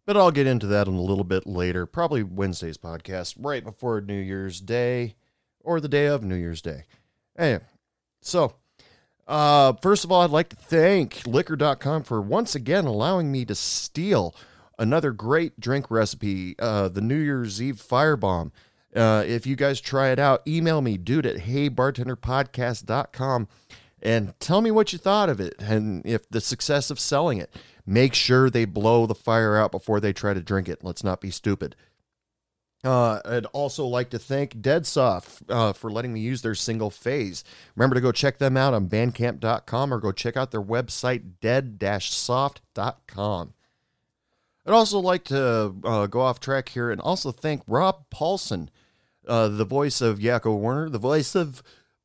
But 0.06 0.16
I'll 0.16 0.30
get 0.30 0.46
into 0.46 0.66
that 0.66 0.86
in 0.86 0.94
a 0.94 1.00
little 1.00 1.24
bit 1.24 1.46
later, 1.46 1.86
probably 1.86 2.22
Wednesday's 2.22 2.76
podcast, 2.76 3.36
right 3.38 3.64
before 3.64 4.00
New 4.02 4.20
Year's 4.20 4.60
Day 4.60 5.16
or 5.60 5.80
the 5.80 5.88
day 5.88 6.06
of 6.06 6.22
New 6.22 6.34
Year's 6.34 6.60
Day. 6.60 6.84
Anyway, 7.38 7.64
so 8.20 8.54
uh, 9.26 9.72
first 9.80 10.04
of 10.04 10.12
all, 10.12 10.20
I'd 10.20 10.30
like 10.30 10.50
to 10.50 10.56
thank 10.56 11.26
liquor.com 11.26 12.02
for 12.02 12.20
once 12.20 12.54
again 12.54 12.84
allowing 12.84 13.32
me 13.32 13.44
to 13.46 13.54
steal 13.54 14.34
another 14.78 15.12
great 15.12 15.60
drink 15.60 15.90
recipe, 15.90 16.56
uh, 16.58 16.88
the 16.88 17.00
New 17.00 17.18
Year's 17.18 17.62
Eve 17.62 17.76
Firebomb. 17.76 18.50
Uh, 18.94 19.24
if 19.26 19.46
you 19.46 19.56
guys 19.56 19.80
try 19.80 20.10
it 20.10 20.18
out, 20.18 20.42
email 20.46 20.80
me, 20.80 20.96
dude, 20.96 21.26
at 21.26 21.38
heybartenderpodcast.com 21.38 23.48
and 24.00 24.38
tell 24.38 24.60
me 24.60 24.70
what 24.70 24.92
you 24.92 24.98
thought 24.98 25.28
of 25.28 25.40
it 25.40 25.54
and 25.58 26.06
if 26.06 26.28
the 26.28 26.40
success 26.40 26.90
of 26.90 27.00
selling 27.00 27.38
it. 27.38 27.52
Make 27.86 28.14
sure 28.14 28.48
they 28.48 28.64
blow 28.64 29.06
the 29.06 29.14
fire 29.14 29.56
out 29.56 29.72
before 29.72 30.00
they 30.00 30.12
try 30.12 30.32
to 30.32 30.40
drink 30.40 30.68
it. 30.68 30.84
Let's 30.84 31.04
not 31.04 31.20
be 31.20 31.30
stupid. 31.30 31.76
Uh, 32.82 33.20
I'd 33.24 33.46
also 33.46 33.86
like 33.86 34.10
to 34.10 34.18
thank 34.18 34.60
Dead 34.60 34.86
Soft 34.86 35.42
uh, 35.48 35.72
for 35.72 35.90
letting 35.90 36.12
me 36.12 36.20
use 36.20 36.42
their 36.42 36.54
single 36.54 36.90
phase. 36.90 37.42
Remember 37.76 37.94
to 37.94 38.02
go 38.02 38.12
check 38.12 38.36
them 38.38 38.58
out 38.58 38.74
on 38.74 38.88
bandcamp.com 38.88 39.92
or 39.92 40.00
go 40.00 40.12
check 40.12 40.36
out 40.36 40.50
their 40.50 40.62
website, 40.62 41.22
dead-soft.com. 41.40 43.54
I'd 44.66 44.72
also 44.72 44.98
like 44.98 45.24
to 45.24 45.74
uh, 45.84 46.06
go 46.06 46.20
off 46.20 46.40
track 46.40 46.70
here 46.70 46.90
and 46.90 47.00
also 47.00 47.32
thank 47.32 47.62
Rob 47.66 48.08
Paulsen, 48.10 48.68
uh, 49.28 49.48
the 49.48 49.64
voice 49.64 50.00
of 50.00 50.18
Yakko 50.18 50.58
Warner, 50.58 50.88
the 50.88 50.98
voice 50.98 51.34
of 51.34 51.62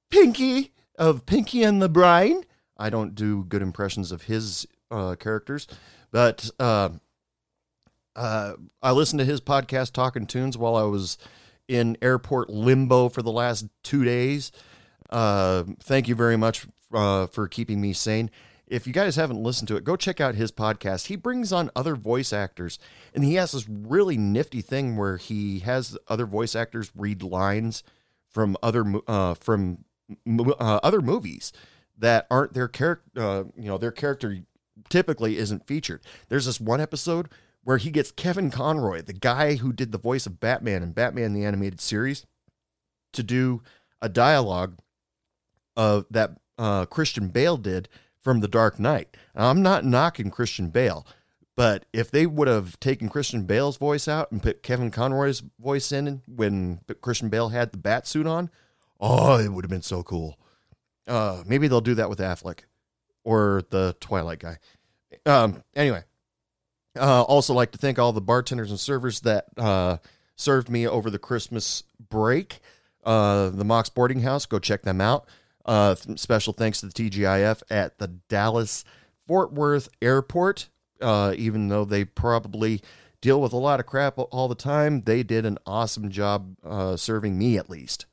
Pinky, 0.09 0.73
of 0.97 1.25
Pinky 1.25 1.63
and 1.63 1.81
the 1.81 1.89
Brain. 1.89 2.43
I 2.77 2.89
don't 2.89 3.15
do 3.15 3.45
good 3.45 3.61
impressions 3.61 4.11
of 4.11 4.23
his 4.23 4.67
uh, 4.91 5.15
characters, 5.15 5.67
but 6.11 6.49
uh, 6.59 6.89
uh, 8.15 8.53
I 8.81 8.91
listened 8.91 9.19
to 9.19 9.25
his 9.25 9.39
podcast, 9.41 9.93
Talking 9.93 10.25
Toons, 10.27 10.57
while 10.57 10.75
I 10.75 10.83
was 10.83 11.17
in 11.67 11.97
airport 12.01 12.49
limbo 12.49 13.07
for 13.09 13.21
the 13.21 13.31
last 13.31 13.67
two 13.83 14.03
days. 14.03 14.51
Uh, 15.09 15.63
thank 15.81 16.07
you 16.07 16.15
very 16.15 16.35
much 16.35 16.65
uh, 16.93 17.27
for 17.27 17.47
keeping 17.47 17.79
me 17.79 17.93
sane. 17.93 18.29
If 18.69 18.85
you 18.85 18.93
guys 18.93 19.15
haven't 19.15 19.41
listened 19.41 19.67
to 19.69 19.75
it, 19.75 19.83
go 19.83 19.95
check 19.95 20.21
out 20.21 20.35
his 20.35 20.51
podcast. 20.51 21.07
He 21.07 21.15
brings 21.15 21.51
on 21.51 21.71
other 21.75 21.95
voice 21.95 22.31
actors, 22.31 22.77
and 23.13 23.23
he 23.23 23.33
has 23.35 23.51
this 23.51 23.67
really 23.67 24.15
nifty 24.15 24.61
thing 24.61 24.95
where 24.95 25.17
he 25.17 25.59
has 25.59 25.97
other 26.07 26.27
voice 26.27 26.55
actors 26.55 26.91
read 26.95 27.23
lines 27.23 27.83
from 28.29 28.55
other 28.61 28.85
uh, 29.07 29.33
from 29.33 29.85
uh, 30.27 30.79
other 30.83 31.01
movies 31.01 31.51
that 31.97 32.27
aren't 32.29 32.53
their 32.53 32.67
character. 32.67 33.09
Uh, 33.15 33.43
you 33.55 33.67
know, 33.67 33.77
their 33.77 33.91
character 33.91 34.37
typically 34.87 35.37
isn't 35.37 35.65
featured. 35.65 36.01
There's 36.29 36.45
this 36.45 36.61
one 36.61 36.79
episode 36.79 37.29
where 37.63 37.77
he 37.77 37.91
gets 37.91 38.11
Kevin 38.11 38.51
Conroy, 38.51 39.01
the 39.01 39.13
guy 39.13 39.55
who 39.55 39.73
did 39.73 39.91
the 39.91 39.97
voice 39.97 40.25
of 40.25 40.39
Batman 40.39 40.83
in 40.83 40.91
Batman 40.91 41.33
the 41.33 41.43
Animated 41.43 41.81
Series, 41.81 42.25
to 43.13 43.23
do 43.23 43.61
a 44.01 44.09
dialogue 44.09 44.77
of 45.75 46.05
that 46.11 46.37
uh, 46.57 46.85
Christian 46.85 47.29
Bale 47.29 47.57
did 47.57 47.89
from 48.29 48.41
The 48.41 48.47
Dark 48.47 48.79
Knight. 48.79 49.17
I'm 49.35 49.63
not 49.63 49.83
knocking 49.83 50.29
Christian 50.29 50.69
Bale, 50.69 51.03
but 51.55 51.85
if 51.91 52.11
they 52.11 52.27
would 52.27 52.47
have 52.47 52.79
taken 52.79 53.09
Christian 53.09 53.45
Bale's 53.45 53.77
voice 53.77 54.07
out 54.07 54.31
and 54.31 54.43
put 54.43 54.61
Kevin 54.61 54.91
Conroy's 54.91 55.41
voice 55.59 55.91
in 55.91 56.21
when 56.27 56.81
Christian 57.01 57.29
Bale 57.29 57.49
had 57.49 57.71
the 57.71 57.79
bat 57.79 58.05
suit 58.05 58.27
on, 58.27 58.51
oh, 59.01 59.39
it 59.39 59.51
would 59.51 59.63
have 59.63 59.71
been 59.71 59.81
so 59.81 60.03
cool. 60.03 60.37
Uh, 61.07 61.41
maybe 61.47 61.67
they'll 61.67 61.81
do 61.81 61.95
that 61.95 62.07
with 62.07 62.19
Affleck 62.19 62.59
or 63.23 63.63
the 63.71 63.95
Twilight 63.99 64.37
guy. 64.37 64.59
Um, 65.25 65.63
anyway, 65.75 66.03
uh, 66.99 67.23
also 67.23 67.55
like 67.55 67.71
to 67.71 67.79
thank 67.79 67.97
all 67.97 68.13
the 68.13 68.21
bartenders 68.21 68.69
and 68.69 68.79
servers 68.79 69.21
that 69.21 69.45
uh, 69.57 69.97
served 70.35 70.69
me 70.69 70.87
over 70.87 71.09
the 71.09 71.17
Christmas 71.17 71.81
break. 72.11 72.59
Uh, 73.03 73.49
the 73.49 73.65
Mox 73.65 73.89
Boarding 73.89 74.19
House, 74.21 74.45
go 74.45 74.59
check 74.59 74.83
them 74.83 75.01
out. 75.01 75.27
Uh, 75.65 75.95
special 76.15 76.53
thanks 76.53 76.79
to 76.79 76.87
the 76.87 76.93
TGIF 76.93 77.61
at 77.69 77.99
the 77.99 78.07
Dallas 78.07 78.83
Fort 79.27 79.53
Worth 79.53 79.89
Airport. 80.01 80.69
Uh, 81.01 81.33
even 81.37 81.69
though 81.69 81.85
they 81.85 82.03
probably 82.03 82.81
deal 83.21 83.41
with 83.41 83.53
a 83.53 83.57
lot 83.57 83.79
of 83.79 83.85
crap 83.85 84.15
all 84.17 84.47
the 84.47 84.55
time, 84.55 85.01
they 85.01 85.23
did 85.23 85.45
an 85.45 85.57
awesome 85.65 86.09
job 86.09 86.55
uh, 86.63 86.97
serving 86.97 87.37
me 87.37 87.57
at 87.57 87.69
least. 87.69 88.05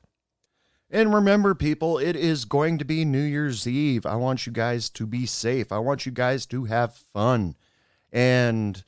And 0.89 1.13
remember, 1.13 1.53
people, 1.53 1.97
it 1.97 2.15
is 2.15 2.45
going 2.45 2.77
to 2.77 2.85
be 2.85 3.03
New 3.03 3.21
Year's 3.21 3.67
Eve. 3.67 4.05
I 4.05 4.15
want 4.15 4.45
you 4.45 4.53
guys 4.53 4.89
to 4.91 5.05
be 5.05 5.25
safe. 5.25 5.71
I 5.71 5.79
want 5.79 6.05
you 6.05 6.11
guys 6.13 6.45
to 6.47 6.65
have 6.65 6.95
fun. 6.95 7.55
and 8.11 8.83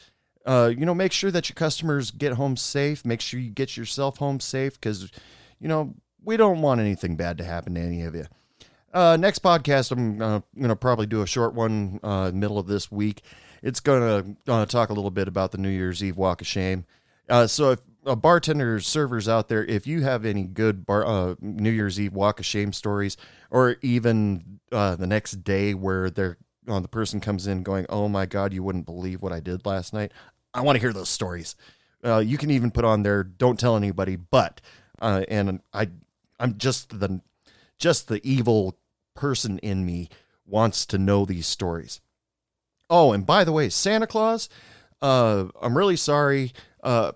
uh, 0.45 0.71
you 0.75 0.85
know 0.85 0.95
make 0.95 1.11
sure 1.11 1.29
that 1.29 1.49
your 1.49 1.53
customers 1.55 2.11
get 2.11 2.33
home 2.33 2.55
safe. 2.55 3.05
Make 3.05 3.21
sure 3.21 3.39
you 3.39 3.51
get 3.51 3.75
yourself 3.75 4.17
home 4.17 4.39
safe 4.39 4.79
because 4.79 5.11
you 5.59 5.67
know 5.67 5.93
we 6.23 6.37
don't 6.37 6.61
want 6.61 6.79
anything 6.81 7.15
bad 7.17 7.37
to 7.37 7.43
happen 7.43 7.75
to 7.75 7.81
any 7.81 8.01
of 8.03 8.15
you. 8.15 8.25
Uh, 8.93 9.17
next 9.19 9.43
podcast, 9.43 9.91
I'm 9.91 10.21
uh, 10.21 10.39
going 10.55 10.69
to 10.69 10.75
probably 10.75 11.05
do 11.05 11.21
a 11.21 11.27
short 11.27 11.53
one 11.53 11.99
uh, 12.01 12.31
middle 12.33 12.57
of 12.57 12.67
this 12.67 12.91
week. 12.91 13.21
It's 13.61 13.79
going 13.79 14.37
to 14.45 14.65
talk 14.65 14.89
a 14.89 14.93
little 14.93 15.11
bit 15.11 15.27
about 15.27 15.51
the 15.51 15.57
New 15.57 15.69
Year's 15.69 16.03
Eve 16.03 16.17
Walk 16.17 16.41
of 16.41 16.47
Shame. 16.47 16.85
Uh, 17.29 17.45
so, 17.45 17.71
if 17.71 17.79
uh, 18.05 18.15
bartenders, 18.15 18.87
servers 18.87 19.29
out 19.29 19.47
there, 19.49 19.63
if 19.65 19.85
you 19.85 20.01
have 20.01 20.25
any 20.25 20.43
good 20.43 20.85
bar, 20.85 21.05
uh, 21.05 21.35
New 21.39 21.69
Year's 21.69 21.99
Eve 21.99 22.13
Walk 22.13 22.39
of 22.39 22.45
Shame 22.45 22.73
stories, 22.73 23.17
or 23.51 23.75
even 23.81 24.59
uh, 24.71 24.95
the 24.95 25.05
next 25.05 25.43
day 25.43 25.73
where 25.73 26.09
they're 26.09 26.37
the 26.65 26.87
person 26.87 27.19
comes 27.19 27.47
in 27.47 27.63
going, 27.63 27.85
"Oh 27.89 28.07
my 28.07 28.25
God, 28.25 28.53
you 28.53 28.63
wouldn't 28.63 28.85
believe 28.85 29.21
what 29.21 29.33
I 29.33 29.39
did 29.39 29.65
last 29.65 29.93
night," 29.93 30.11
I 30.53 30.61
want 30.61 30.75
to 30.77 30.79
hear 30.79 30.93
those 30.93 31.09
stories. 31.09 31.55
You 32.03 32.37
can 32.37 32.51
even 32.51 32.71
put 32.71 32.85
on 32.85 33.03
there, 33.03 33.23
"Don't 33.23 33.59
tell 33.59 33.75
anybody," 33.75 34.15
but 34.15 34.61
and 34.99 35.61
I, 35.73 35.89
I'm 36.39 36.57
just 36.57 36.99
the 36.99 37.21
just 37.79 38.07
the 38.07 38.21
evil 38.23 38.78
person 39.19 39.59
in 39.59 39.85
me 39.85 40.09
wants 40.45 40.85
to 40.87 40.97
know 40.97 41.25
these 41.25 41.45
stories. 41.45 41.99
Oh, 42.89 43.11
and 43.11 43.25
by 43.25 43.43
the 43.43 43.51
way, 43.51 43.69
Santa 43.69 44.07
Claus, 44.07 44.49
uh, 45.01 45.45
I'm 45.61 45.77
really 45.77 45.97
sorry. 45.97 46.53
Uh, 46.81 47.11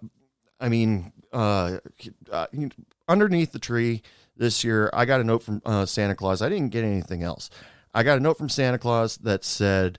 I 0.60 0.70
mean, 0.70 1.14
uh, 1.32 1.78
uh, 2.32 2.47
underneath 3.08 3.54
the 3.54 3.60
tree 3.60 4.04
this 4.36 4.64
year, 4.64 4.89
I 4.93 5.06
got 5.06 5.22
a 5.22 5.24
note 5.24 5.43
from 5.43 5.62
uh, 5.66 5.86
Santa 5.86 6.14
Claus. 6.14 6.41
I 6.41 6.49
didn't 6.49 6.70
get 6.70 6.84
anything 6.84 7.24
else. 7.24 7.49
I 7.93 8.04
got 8.04 8.18
a 8.18 8.22
note 8.22 8.38
from 8.38 8.49
Santa 8.49 8.78
Claus 8.78 9.18
that 9.18 9.45
said, 9.45 9.97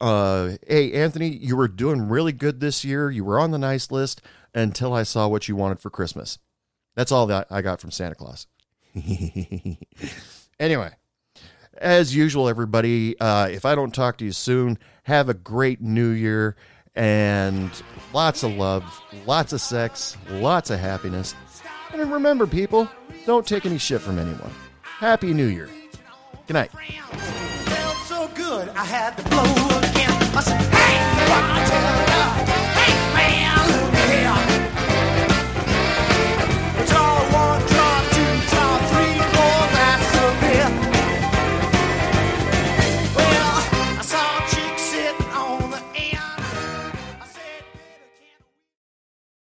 uh, 0.00 0.52
"Hey, 0.66 0.92
Anthony, 0.92 1.28
you 1.28 1.56
were 1.56 1.68
doing 1.68 2.08
really 2.08 2.32
good 2.32 2.60
this 2.60 2.84
year. 2.84 3.10
You 3.10 3.24
were 3.24 3.38
on 3.38 3.50
the 3.50 3.58
nice 3.58 3.90
list 3.90 4.22
until 4.54 4.94
I 4.94 5.02
saw 5.02 5.28
what 5.28 5.48
you 5.48 5.56
wanted 5.56 5.80
for 5.80 5.90
Christmas." 5.90 6.38
That's 6.94 7.12
all 7.12 7.26
that 7.26 7.46
I 7.50 7.62
got 7.62 7.80
from 7.80 7.90
Santa 7.90 8.14
Claus. 8.14 8.46
anyway, 10.60 10.90
as 11.82 12.14
usual, 12.14 12.48
everybody, 12.48 13.18
uh, 13.20 13.48
if 13.50 13.64
I 13.64 13.74
don't 13.74 13.92
talk 13.92 14.16
to 14.18 14.24
you 14.24 14.32
soon, 14.32 14.78
have 15.02 15.28
a 15.28 15.34
great 15.34 15.80
new 15.80 16.10
year 16.10 16.56
and 16.94 17.70
lots 18.12 18.42
of 18.42 18.52
love, 18.52 18.84
lots 19.26 19.52
of 19.52 19.60
sex, 19.60 20.16
lots 20.30 20.70
of 20.70 20.78
happiness. 20.78 21.34
And 21.92 22.10
remember, 22.10 22.46
people, 22.46 22.88
don't 23.26 23.46
take 23.46 23.66
any 23.66 23.78
shit 23.78 24.00
from 24.00 24.18
anyone. 24.18 24.50
Happy 24.80 25.34
New 25.34 25.46
Year. 25.46 25.68
Good 26.46 26.54
night. 26.54 26.70
Felt 26.70 27.96
so 28.06 28.28
good, 28.34 28.68
I 28.70 28.84
had 28.84 29.16
to 29.16 29.22
blow 29.24 29.42
again. 29.42 30.10
I 30.34 30.40
said, 30.40 31.91